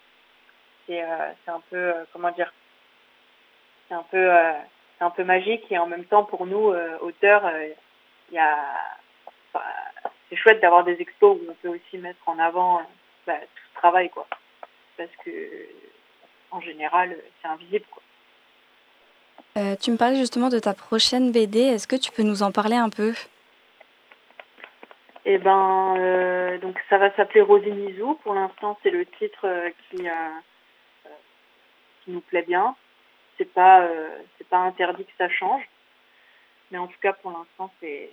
euh, 0.99 1.31
c'est 1.45 1.51
un 1.51 1.61
peu 1.69 1.77
euh, 1.77 2.03
comment 2.11 2.31
dire 2.31 2.51
c'est 3.87 3.95
un 3.95 4.03
peu 4.11 4.17
euh, 4.17 4.53
un 4.99 5.09
peu 5.09 5.23
magique 5.23 5.71
et 5.71 5.77
en 5.77 5.87
même 5.87 6.05
temps 6.05 6.23
pour 6.23 6.45
nous 6.45 6.73
auteurs 7.01 7.49
il 8.29 8.35
y 8.35 8.37
a 8.37 8.57
c'est 10.29 10.35
chouette 10.35 10.61
d'avoir 10.61 10.83
des 10.83 10.99
expos 11.01 11.37
où 11.37 11.49
on 11.49 11.53
peut 11.55 11.69
aussi 11.69 11.97
mettre 11.97 12.27
en 12.27 12.39
avant 12.39 12.81
bah, 13.27 13.37
tout 13.39 13.63
ce 13.73 13.79
travail 13.79 14.09
quoi 14.09 14.27
parce 14.97 15.09
que 15.25 15.31
en 16.51 16.61
général 16.61 17.15
c'est 17.41 17.47
invisible 17.47 17.85
quoi. 17.91 18.01
Euh, 19.57 19.75
tu 19.75 19.91
me 19.91 19.97
parlais 19.97 20.15
justement 20.15 20.47
de 20.47 20.59
ta 20.59 20.73
prochaine 20.73 21.33
BD. 21.33 21.59
Est-ce 21.59 21.85
que 21.85 21.97
tu 21.97 22.09
peux 22.11 22.23
nous 22.23 22.41
en 22.41 22.53
parler 22.53 22.77
un 22.77 22.89
peu? 22.89 23.13
Eh 25.25 25.37
ben, 25.37 25.95
euh, 25.97 26.57
donc 26.59 26.79
ça 26.89 26.97
va 26.97 27.13
s'appeler 27.15 27.41
Rosinizou. 27.41 28.15
Pour 28.23 28.33
l'instant, 28.33 28.79
c'est 28.81 28.89
le 28.89 29.05
titre 29.05 29.45
euh, 29.45 29.69
qui, 29.89 30.07
qui 32.03 32.11
nous 32.11 32.21
plaît 32.21 32.43
bien. 32.43 32.75
C'est 33.37 33.51
pas 33.53 33.81
euh, 33.81 34.09
c'est 34.37 34.47
pas 34.47 34.59
interdit 34.59 35.05
que 35.05 35.11
ça 35.17 35.29
change, 35.29 35.63
mais 36.71 36.77
en 36.77 36.87
tout 36.87 36.99
cas 37.01 37.13
pour 37.13 37.31
l'instant 37.31 37.71
c'est 37.79 38.11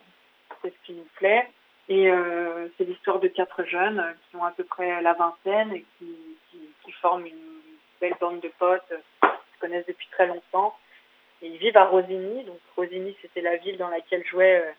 c'est 0.62 0.70
ce 0.70 0.86
qui 0.86 0.92
nous 0.92 1.06
plaît. 1.16 1.48
Et 1.88 2.10
euh, 2.10 2.68
c'est 2.76 2.84
l'histoire 2.84 3.18
de 3.18 3.28
quatre 3.28 3.64
jeunes 3.64 4.04
qui 4.28 4.36
ont 4.36 4.44
à 4.44 4.50
peu 4.50 4.64
près 4.64 5.00
la 5.00 5.14
vingtaine 5.14 5.72
et 5.72 5.84
qui, 5.98 6.92
forment 7.00 7.26
une 7.26 7.60
belle 8.00 8.16
bande 8.20 8.40
de 8.40 8.50
potes 8.58 8.92
qui 9.20 9.54
se 9.54 9.60
connaissent 9.60 9.86
depuis 9.86 10.08
très 10.10 10.26
longtemps. 10.26 10.76
Et 11.42 11.46
ils 11.46 11.58
vivent 11.58 11.76
à 11.76 11.84
Rosigny. 11.84 12.42
Donc 12.42 12.58
Rosigny, 12.76 13.16
c'était 13.22 13.40
la 13.40 13.56
ville 13.56 13.76
dans 13.76 13.88
laquelle 13.88 14.26
jouaient 14.26 14.62
euh, 14.64 14.72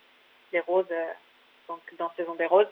les 0.52 0.60
roses 0.60 0.84
euh, 0.90 1.74
dans 1.98 2.12
Saison 2.16 2.34
des 2.34 2.44
Roses. 2.44 2.68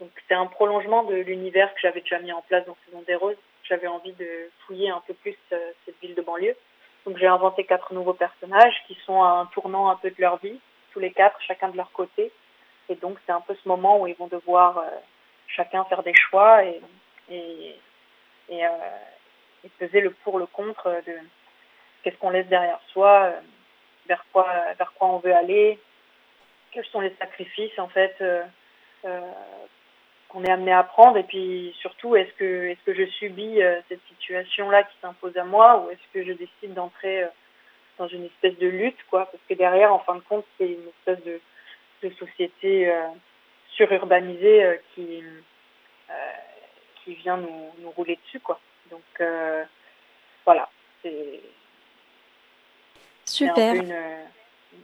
Donc 0.00 0.10
c'est 0.26 0.34
un 0.34 0.46
prolongement 0.46 1.04
de 1.04 1.14
l'univers 1.14 1.72
que 1.74 1.80
j'avais 1.80 2.00
déjà 2.00 2.18
mis 2.18 2.32
en 2.32 2.42
place 2.42 2.66
dans 2.66 2.76
Saison 2.86 3.04
des 3.06 3.14
Roses 3.14 3.36
j'avais 3.70 3.86
envie 3.86 4.12
de 4.12 4.50
fouiller 4.66 4.90
un 4.90 5.02
peu 5.06 5.14
plus 5.14 5.36
euh, 5.52 5.70
cette 5.86 5.98
ville 6.02 6.14
de 6.14 6.22
banlieue. 6.22 6.56
Donc 7.06 7.16
j'ai 7.16 7.26
inventé 7.26 7.64
quatre 7.64 7.94
nouveaux 7.94 8.12
personnages 8.12 8.74
qui 8.86 8.98
sont 9.06 9.22
à 9.22 9.28
un 9.28 9.46
tournant 9.46 9.88
un 9.88 9.96
peu 9.96 10.10
de 10.10 10.20
leur 10.20 10.36
vie, 10.38 10.58
tous 10.92 11.00
les 11.00 11.12
quatre, 11.12 11.40
chacun 11.42 11.68
de 11.68 11.76
leur 11.76 11.90
côté. 11.92 12.32
Et 12.88 12.94
donc 12.96 13.18
c'est 13.24 13.32
un 13.32 13.40
peu 13.40 13.54
ce 13.54 13.68
moment 13.68 14.00
où 14.00 14.06
ils 14.06 14.16
vont 14.16 14.26
devoir 14.26 14.78
euh, 14.78 14.88
chacun 15.46 15.84
faire 15.84 16.02
des 16.02 16.14
choix 16.14 16.64
et, 16.64 16.80
euh, 17.30 17.72
et, 18.50 19.68
peser 19.78 20.00
le 20.00 20.10
pour, 20.10 20.38
le 20.38 20.46
contre 20.46 20.90
de 21.06 21.14
qu'est-ce 22.02 22.16
qu'on 22.16 22.30
laisse 22.30 22.48
derrière 22.48 22.80
soi, 22.88 23.26
euh, 23.26 23.40
vers 24.08 24.24
quoi, 24.32 24.46
vers 24.76 24.92
quoi 24.94 25.08
on 25.08 25.18
veut 25.18 25.34
aller, 25.34 25.78
quels 26.72 26.86
sont 26.86 27.00
les 27.00 27.14
sacrifices 27.20 27.78
en 27.78 27.88
fait 27.88 28.16
qu'on 30.28 30.44
est 30.44 30.50
amené 30.50 30.72
à 30.72 30.82
prendre 30.82 31.16
et 31.16 31.24
puis 31.24 31.74
surtout 31.80 32.16
est-ce 32.16 32.32
que 32.34 32.68
est-ce 32.68 32.80
que 32.84 32.94
je 32.94 33.06
subis 33.06 33.60
cette 33.88 34.04
situation 34.08 34.70
là 34.70 34.82
qui 34.82 34.96
s'impose 35.00 35.36
à 35.36 35.44
moi 35.44 35.78
ou 35.78 35.90
est-ce 35.90 36.12
que 36.12 36.24
je 36.24 36.32
décide 36.32 36.74
d'entrer 36.74 37.24
dans 38.00 38.08
une 38.08 38.24
espèce 38.24 38.58
de 38.58 38.66
lutte 38.66 38.96
quoi 39.10 39.26
parce 39.26 39.44
que 39.46 39.54
derrière 39.54 39.92
en 39.92 39.98
fin 40.00 40.14
de 40.14 40.20
compte 40.20 40.46
c'est 40.56 40.66
une 40.66 40.88
espèce 40.88 41.22
de, 41.24 41.38
de 42.02 42.14
société 42.14 42.90
euh, 42.90 43.06
sururbanisée 43.76 44.64
euh, 44.64 44.76
qui 44.94 45.22
euh, 46.10 46.14
qui 47.04 47.14
vient 47.14 47.36
nous, 47.36 47.66
nous 47.80 47.90
rouler 47.90 48.18
dessus 48.24 48.40
quoi. 48.40 48.58
Donc 48.90 49.02
voilà 50.44 50.68
c'est 51.02 51.40
super. 53.26 53.74
une, 53.74 53.94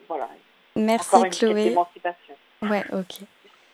voilà. 0.06 0.28
Merci 0.76 1.22
Chloé. 1.30 1.74
ouais 2.62 2.84
ok. 2.92 3.26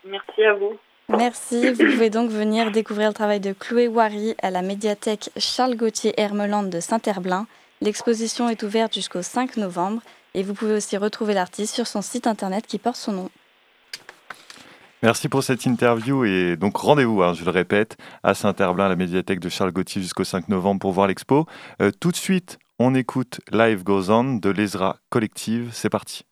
Merci 0.04 0.44
à 0.44 0.54
vous. 0.54 0.78
Merci. 1.08 1.72
Vous 1.72 1.84
pouvez 1.84 2.10
donc 2.10 2.30
venir 2.30 2.70
découvrir 2.70 3.08
le 3.08 3.14
travail 3.14 3.40
de 3.40 3.52
Chloé 3.52 3.88
Wary 3.88 4.34
à 4.40 4.50
la 4.50 4.62
médiathèque 4.62 5.30
Charles 5.36 5.76
Gauthier 5.76 6.14
Hermeland 6.16 6.64
de 6.64 6.80
Saint-Herblain. 6.80 7.46
L'exposition 7.82 8.48
est 8.48 8.62
ouverte 8.62 8.94
jusqu'au 8.94 9.22
5 9.22 9.56
novembre 9.56 10.02
Et 10.34 10.44
vous 10.44 10.54
pouvez 10.54 10.74
aussi 10.74 10.96
retrouver 10.96 11.34
l'artiste 11.34 11.74
sur 11.74 11.88
son 11.88 12.00
site 12.00 12.28
internet 12.28 12.64
qui 12.64 12.78
porte 12.78 12.94
son 12.94 13.12
nom. 13.12 13.28
Merci 15.02 15.28
pour 15.28 15.42
cette 15.42 15.66
interview 15.66 16.24
et 16.24 16.56
donc 16.56 16.76
rendez-vous, 16.76 17.24
hein, 17.24 17.34
je 17.34 17.44
le 17.44 17.50
répète, 17.50 17.96
à 18.22 18.34
Saint-Herblain, 18.34 18.88
la 18.88 18.94
médiathèque 18.94 19.40
de 19.40 19.48
Charles 19.48 19.72
Gauthier 19.72 20.00
jusqu'au 20.00 20.22
5 20.22 20.48
novembre 20.48 20.78
pour 20.78 20.92
voir 20.92 21.08
l'expo. 21.08 21.46
Euh, 21.80 21.90
tout 21.98 22.12
de 22.12 22.16
suite, 22.16 22.60
on 22.78 22.94
écoute 22.94 23.40
Live 23.50 23.82
Goes 23.82 24.10
On 24.10 24.34
de 24.34 24.50
l'Ezra 24.50 24.98
Collective. 25.10 25.70
C'est 25.72 25.90
parti. 25.90 26.24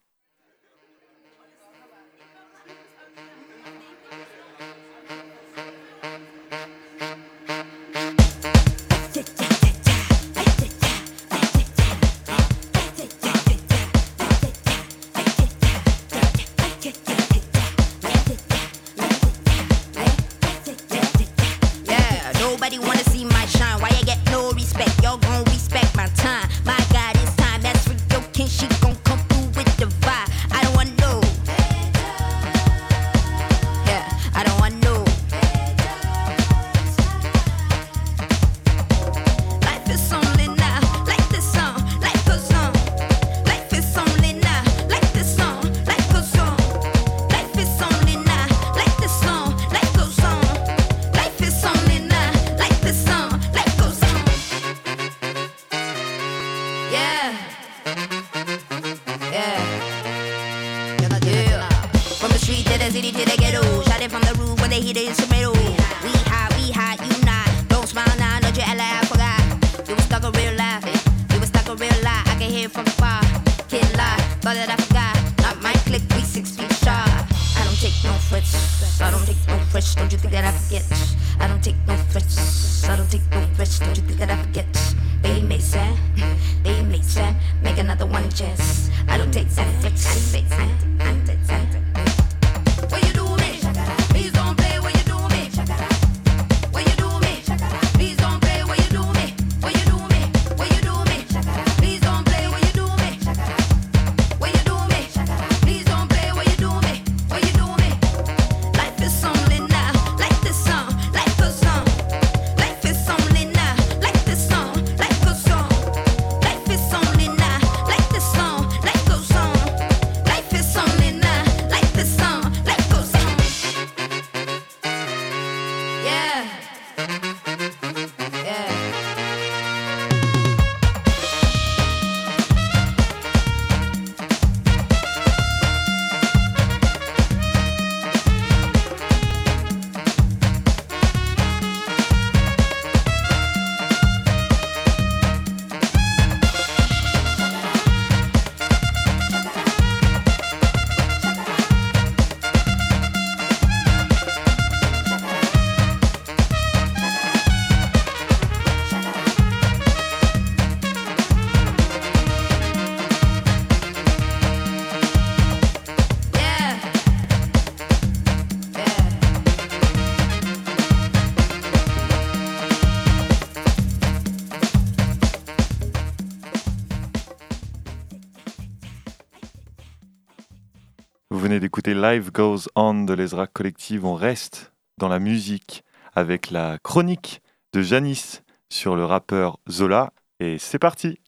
Live 182.00 182.32
Goes 182.32 182.60
On 182.76 183.04
de 183.04 183.12
l'Ezra 183.12 183.46
Collective. 183.46 184.06
On 184.06 184.14
reste 184.14 184.72
dans 184.96 185.08
la 185.08 185.18
musique 185.18 185.84
avec 186.14 186.50
la 186.50 186.78
chronique 186.82 187.42
de 187.74 187.82
Janice 187.82 188.42
sur 188.70 188.96
le 188.96 189.04
rappeur 189.04 189.58
Zola. 189.70 190.14
Et 190.38 190.56
c'est 190.58 190.78
parti 190.78 191.20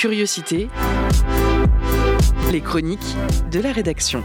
Curiosité, 0.00 0.68
les 2.50 2.60
chroniques 2.60 3.14
de 3.52 3.60
la 3.60 3.70
rédaction. 3.70 4.24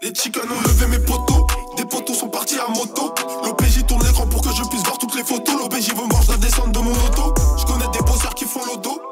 Les 0.00 0.14
chicanes 0.14 0.48
ont 0.48 0.60
levé 0.62 0.86
mes 0.96 1.04
poteaux, 1.04 1.44
des 1.76 1.84
poteaux 1.84 2.14
sont 2.14 2.28
partis 2.28 2.58
à 2.60 2.68
moto. 2.68 3.14
L'OPJ 3.44 3.84
tourne 3.84 4.06
l'écran 4.06 4.28
pour 4.28 4.42
que 4.42 4.50
je 4.50 4.62
puisse 4.68 4.84
voir 4.84 4.98
toutes 4.98 5.16
les 5.16 5.24
photos. 5.24 5.56
L'OPJ 5.60 5.92
veut 5.96 6.06
manger 6.06 6.30
la 6.30 6.36
descente 6.36 6.70
de 6.70 6.78
mon 6.78 6.92
auto. 6.92 7.34
Je 7.58 7.64
connais 7.66 7.90
des 7.92 8.04
bosseurs 8.04 8.34
qui 8.36 8.44
font 8.44 8.64
l'auto. 8.64 9.08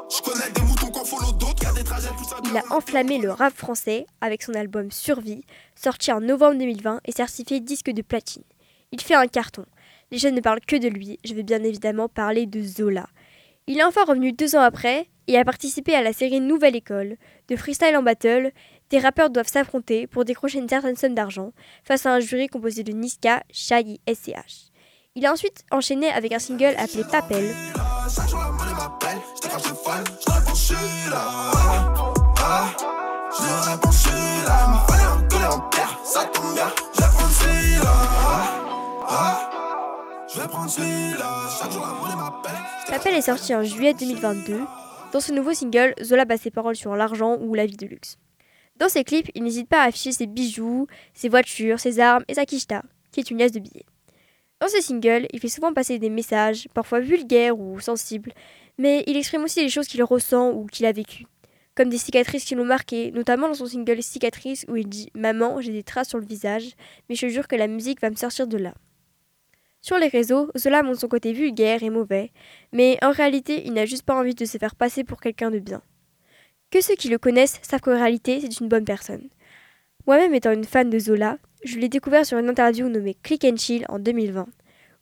Il 2.49 2.57
a 2.57 2.63
enflammé 2.73 3.17
le 3.17 3.31
rap 3.31 3.53
français 3.53 4.05
avec 4.21 4.41
son 4.41 4.53
album 4.53 4.89
Survie, 4.89 5.43
sorti 5.75 6.11
en 6.11 6.21
novembre 6.21 6.57
2020 6.59 7.01
et 7.05 7.11
certifié 7.11 7.59
disque 7.59 7.89
de 7.89 8.01
platine. 8.01 8.43
Il 8.91 9.01
fait 9.01 9.15
un 9.15 9.27
carton. 9.27 9.65
Les 10.11 10.17
jeunes 10.17 10.35
ne 10.35 10.41
parlent 10.41 10.61
que 10.65 10.77
de 10.77 10.87
lui, 10.87 11.19
je 11.25 11.33
vais 11.33 11.43
bien 11.43 11.61
évidemment 11.63 12.07
parler 12.07 12.45
de 12.45 12.61
Zola. 12.61 13.07
Il 13.67 13.77
est 13.79 13.83
enfin 13.83 14.05
revenu 14.05 14.31
deux 14.31 14.55
ans 14.55 14.61
après 14.61 15.09
et 15.27 15.37
a 15.37 15.43
participé 15.43 15.93
à 15.93 16.01
la 16.01 16.13
série 16.13 16.39
Nouvelle 16.39 16.77
École. 16.77 17.17
De 17.49 17.57
freestyle 17.57 17.97
en 17.97 18.03
battle, 18.03 18.51
des 18.89 18.99
rappeurs 18.99 19.29
doivent 19.29 19.49
s'affronter 19.49 20.07
pour 20.07 20.23
décrocher 20.23 20.59
une 20.59 20.69
certaine 20.69 20.95
somme 20.95 21.15
d'argent 21.15 21.51
face 21.83 22.05
à 22.05 22.13
un 22.13 22.21
jury 22.21 22.47
composé 22.47 22.83
de 22.83 22.93
Niska, 22.93 23.43
Shaggy 23.51 23.99
SCH. 24.07 24.71
Il 25.15 25.25
a 25.25 25.33
ensuite 25.33 25.65
enchaîné 25.71 26.09
avec 26.11 26.31
un 26.31 26.39
single 26.39 26.75
appelé 26.77 27.03
Papel. 27.11 27.53
Papel 42.89 43.15
est 43.15 43.21
sorti 43.21 43.53
en 43.53 43.63
juillet 43.63 43.93
2022. 43.93 44.61
Dans 45.11 45.19
ce 45.19 45.31
nouveau 45.31 45.53
single, 45.53 45.93
Zola 46.01 46.25
bat 46.25 46.37
ses 46.37 46.51
paroles 46.51 46.75
sur 46.75 46.95
l'argent 46.95 47.37
ou 47.39 47.53
la 47.53 47.65
vie 47.65 47.75
de 47.75 47.85
luxe. 47.85 48.17
Dans 48.77 48.89
ses 48.89 49.03
clips, 49.03 49.29
il 49.35 49.43
n'hésite 49.43 49.67
pas 49.67 49.81
à 49.81 49.87
afficher 49.87 50.11
ses 50.11 50.27
bijoux, 50.27 50.87
ses 51.13 51.29
voitures, 51.29 51.79
ses 51.79 51.99
armes 51.99 52.23
et 52.27 52.35
sa 52.35 52.45
kishta, 52.45 52.83
qui 53.11 53.19
est 53.19 53.29
une 53.29 53.39
liasse 53.39 53.51
de 53.51 53.59
billets. 53.59 53.85
Dans 54.61 54.67
ses 54.67 54.81
singles, 54.81 55.27
il 55.33 55.39
fait 55.39 55.49
souvent 55.49 55.73
passer 55.73 55.99
des 55.99 56.09
messages, 56.09 56.67
parfois 56.73 56.99
vulgaires 56.99 57.59
ou 57.59 57.79
sensibles, 57.79 58.33
mais 58.77 59.03
il 59.07 59.17
exprime 59.17 59.43
aussi 59.43 59.61
les 59.61 59.69
choses 59.69 59.87
qu'il 59.87 60.03
ressent 60.03 60.51
ou 60.51 60.65
qu'il 60.65 60.85
a 60.85 60.91
vécues, 60.91 61.25
comme 61.77 61.89
des 61.89 61.99
cicatrices 61.99 62.43
qui 62.43 62.55
l'ont 62.55 62.65
marqué, 62.65 63.11
notamment 63.11 63.47
dans 63.47 63.53
son 63.53 63.67
single 63.67 64.01
Cicatrices 64.01 64.65
où 64.67 64.75
il 64.75 64.89
dit 64.89 65.11
Maman, 65.13 65.61
j'ai 65.61 65.71
des 65.71 65.83
traces 65.83 66.09
sur 66.09 66.17
le 66.17 66.25
visage, 66.25 66.71
mais 67.07 67.13
je 67.13 67.27
jure 67.27 67.47
que 67.47 67.55
la 67.55 67.67
musique 67.67 68.01
va 68.01 68.09
me 68.09 68.15
sortir 68.15 68.47
de 68.47 68.57
là. 68.57 68.73
Sur 69.81 69.99
les 69.99 70.07
réseaux, 70.07 70.49
Zola 70.57 70.81
montre 70.81 71.01
son 71.01 71.07
côté 71.07 71.33
vulgaire 71.33 71.83
et 71.83 71.91
mauvais, 71.91 72.31
mais 72.73 72.97
en 73.03 73.11
réalité, 73.11 73.61
il 73.63 73.73
n'a 73.73 73.85
juste 73.85 74.03
pas 74.03 74.19
envie 74.19 74.33
de 74.33 74.43
se 74.43 74.57
faire 74.57 74.75
passer 74.75 75.03
pour 75.03 75.21
quelqu'un 75.21 75.51
de 75.51 75.59
bien. 75.59 75.83
Que 76.71 76.81
ceux 76.81 76.95
qui 76.95 77.09
le 77.09 77.19
connaissent 77.19 77.59
savent 77.61 77.81
qu'en 77.81 77.95
réalité, 77.95 78.41
c'est 78.41 78.59
une 78.59 78.69
bonne 78.69 78.83
personne. 78.83 79.29
Moi-même 80.07 80.33
étant 80.33 80.51
une 80.51 80.65
fan 80.65 80.89
de 80.89 80.97
Zola, 80.97 81.37
je 81.63 81.77
l'ai 81.77 81.89
découvert 81.89 82.25
sur 82.25 82.39
une 82.39 82.49
interview 82.49 82.89
nommée 82.89 83.15
Click 83.21 83.45
and 83.45 83.57
Chill 83.57 83.85
en 83.87 83.99
2020, 83.99 84.47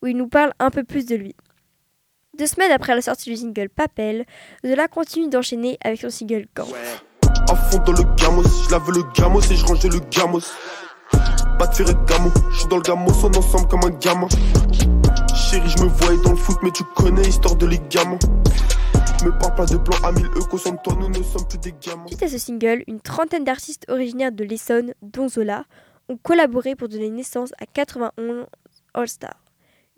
où 0.01 0.07
il 0.07 0.17
nous 0.17 0.27
parle 0.27 0.53
un 0.59 0.71
peu 0.71 0.83
plus 0.83 1.05
de 1.05 1.15
lui. 1.15 1.35
Deux 2.37 2.47
semaines 2.47 2.71
après 2.71 2.93
la 2.93 3.01
sortie 3.01 3.29
du 3.29 3.37
single 3.37 3.69
Papel, 3.69 4.25
Zola 4.65 4.89
continue 4.89 5.29
d'enchaîner 5.29 5.77
avec 5.81 6.01
son 6.01 6.09
single 6.09 6.47
Gang. 6.53 6.67
À 7.49 7.55
fond 7.55 7.77
dans 7.85 7.93
le 7.93 8.03
gamos, 8.17 8.43
je 8.43 8.71
lave 8.71 8.91
le 8.91 9.03
gamos 9.13 9.39
et 9.39 9.55
je 9.55 9.65
range 9.65 9.85
le 9.85 9.99
gamos. 10.11 10.41
Pas 11.57 11.67
de 11.67 11.73
faire 11.73 11.85
de 11.85 11.93
gamo, 12.05 12.29
je 12.51 12.59
suis 12.59 12.67
dans 12.67 12.75
le 12.75 12.81
gamos, 12.81 13.11
on 13.23 13.33
ensemble 13.37 13.69
comme 13.69 13.85
un 13.85 13.97
gamin. 13.99 14.27
Chérie, 15.33 15.69
je 15.69 15.83
me 15.83 15.87
voyais 15.87 16.21
dans 16.23 16.31
le 16.31 16.35
foot, 16.35 16.57
mais 16.61 16.71
tu 16.71 16.83
connais 16.95 17.21
histoire 17.21 17.55
de 17.55 17.67
les 17.67 17.79
gamins. 17.89 18.19
Me 19.23 19.31
parle 19.39 19.55
pas 19.55 19.65
de 19.65 19.77
plan 19.77 19.97
à 20.03 20.11
1000 20.11 20.25
euros, 20.35 20.57
sans 20.57 20.75
toi, 20.75 20.93
nous 20.99 21.07
ne 21.07 21.23
sommes 21.23 21.47
plus 21.47 21.59
des 21.59 21.73
gamins. 21.81 22.07
Suite 22.07 22.23
à 22.23 22.27
ce 22.27 22.37
single, 22.37 22.83
une 22.87 22.99
trentaine 22.99 23.45
d'artistes 23.45 23.85
originaires 23.87 24.33
de 24.33 24.43
l'Essonne, 24.43 24.93
dont 25.01 25.29
Zola, 25.29 25.63
ont 26.09 26.17
collaboré 26.17 26.75
pour 26.75 26.89
donner 26.89 27.09
naissance 27.09 27.53
à 27.59 27.65
91 27.65 28.45
All 28.93 29.07
Stars. 29.07 29.44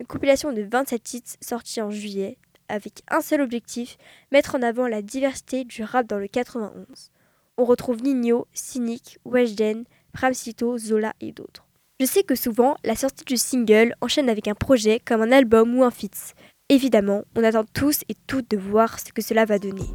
Une 0.00 0.06
compilation 0.06 0.52
de 0.52 0.62
27 0.62 1.02
titres 1.02 1.32
sortie 1.40 1.80
en 1.80 1.90
juillet, 1.90 2.38
avec 2.68 3.02
un 3.10 3.20
seul 3.20 3.40
objectif, 3.40 3.98
mettre 4.30 4.54
en 4.54 4.62
avant 4.62 4.86
la 4.86 5.02
diversité 5.02 5.64
du 5.64 5.82
rap 5.82 6.06
dans 6.06 6.18
le 6.18 6.28
91. 6.28 7.10
On 7.56 7.64
retrouve 7.64 8.02
Nino, 8.02 8.46
Cynic, 8.52 9.18
Weshden, 9.24 9.84
Pramsito, 10.12 10.78
Zola 10.78 11.14
et 11.20 11.32
d'autres. 11.32 11.66
Je 11.98 12.06
sais 12.06 12.22
que 12.22 12.36
souvent, 12.36 12.76
la 12.84 12.94
sortie 12.94 13.24
du 13.24 13.36
single 13.36 13.94
enchaîne 14.00 14.30
avec 14.30 14.46
un 14.46 14.54
projet 14.54 15.00
comme 15.04 15.22
un 15.22 15.32
album 15.32 15.76
ou 15.76 15.82
un 15.82 15.90
feat. 15.90 16.34
Évidemment, 16.68 17.24
on 17.34 17.42
attend 17.42 17.64
tous 17.64 18.02
et 18.08 18.14
toutes 18.28 18.50
de 18.50 18.56
voir 18.56 19.00
ce 19.00 19.12
que 19.12 19.22
cela 19.22 19.46
va 19.46 19.58
donner. 19.58 19.88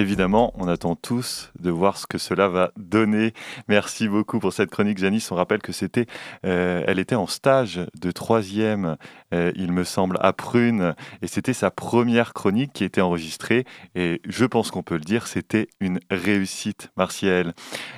Évidemment, 0.00 0.54
on 0.56 0.66
attend 0.66 0.96
tous 0.96 1.52
de 1.58 1.68
voir 1.68 1.98
ce 1.98 2.06
que 2.06 2.16
cela 2.16 2.48
va 2.48 2.72
donner. 2.78 3.34
Merci 3.68 4.08
beaucoup 4.08 4.38
pour 4.38 4.54
cette 4.54 4.70
chronique, 4.70 4.96
Janice. 4.96 5.30
On 5.30 5.34
rappelle 5.34 5.60
que 5.60 5.72
c'était, 5.72 6.06
euh, 6.46 6.82
elle 6.86 6.98
était 6.98 7.16
en 7.16 7.26
stage 7.26 7.82
de 8.00 8.10
troisième, 8.10 8.96
euh, 9.34 9.52
il 9.54 9.72
me 9.72 9.84
semble, 9.84 10.18
à 10.20 10.32
Prune, 10.32 10.94
et 11.22 11.26
c'était 11.26 11.52
sa 11.52 11.70
première 11.70 12.32
chronique 12.32 12.72
qui 12.72 12.84
était 12.84 13.00
enregistrée. 13.00 13.64
Et 13.94 14.20
je 14.28 14.44
pense 14.44 14.70
qu'on 14.70 14.82
peut 14.82 14.94
le 14.96 15.00
dire, 15.00 15.26
c'était 15.26 15.68
une 15.80 16.00
réussite, 16.10 16.90
Martial. 16.96 17.54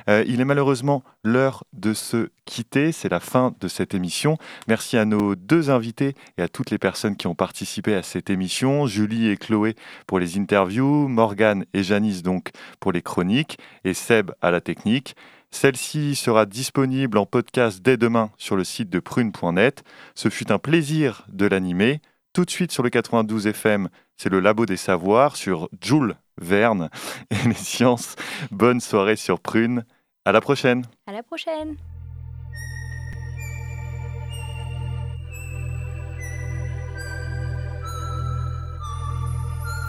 Euh, 0.09 0.25
il 0.27 0.41
est 0.41 0.45
malheureusement 0.45 1.03
l'heure 1.25 1.65
de 1.73 1.95
se 1.95 2.31
quitter. 2.45 2.93
C'est 2.93 3.09
la 3.09 3.21
fin 3.21 3.55
de 3.61 3.69
cette 3.69 3.95
émission. 3.95 4.37
Merci 4.69 4.97
à 4.97 5.05
nos 5.05 5.35
deux 5.35 5.71
invités 5.71 6.15
et 6.39 6.43
à 6.43 6.49
toutes 6.49 6.71
les 6.71 6.79
personnes 6.79 7.17
qui 7.17 7.27
ont 7.27 7.35
participé 7.35 7.95
à 7.95 8.03
cette 8.03 8.31
émission, 8.31 8.87
Julie 8.87 9.29
et 9.29 9.37
Chloé 9.37 9.75
pour 10.07 10.19
les 10.19 10.39
interviews, 10.39 11.09
Morgane 11.09 11.65
et 11.73 11.83
Janice 11.83 12.23
donc 12.23 12.51
pour 12.81 12.93
les 12.93 13.03
chroniques 13.03 13.59
et 13.85 13.95
Seb 13.95 14.33
à 14.41 14.51
la 14.51 14.61
technique. 14.61 15.15
Celle-ci 15.53 16.17
sera 16.17 16.47
disponible 16.47 17.19
en 17.19 17.27
podcast 17.27 17.81
dès 17.83 17.97
demain 17.97 18.31
sur 18.39 18.57
le 18.57 18.65
site 18.65 18.91
de 18.91 18.99
prune.net. 18.99 19.85
Ce 20.15 20.29
fut 20.29 20.51
un 20.51 20.59
plaisir 20.59 21.25
de 21.29 21.47
l'animer. 21.47 22.01
Tout 22.33 22.45
de 22.45 22.51
suite 22.51 22.73
sur 22.73 22.83
le 22.83 22.91
92 22.91 23.47
FM, 23.47 23.89
c'est 24.17 24.31
le 24.31 24.41
Labo 24.41 24.67
des 24.67 24.79
Savoirs 24.79 25.37
sur 25.37 25.69
Jules 25.81 26.17
Verne 26.39 26.89
et 27.31 27.49
les 27.49 27.55
sciences. 27.55 28.17
Bonne 28.51 28.81
soirée 28.81 29.17
sur 29.17 29.39
Prune. 29.39 29.85
À 30.25 30.33
la 30.33 30.41
prochaine. 30.41 30.85
À 31.07 31.13
la 31.13 31.23
prochaine. 31.23 31.77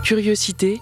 Curiosité 0.04 0.82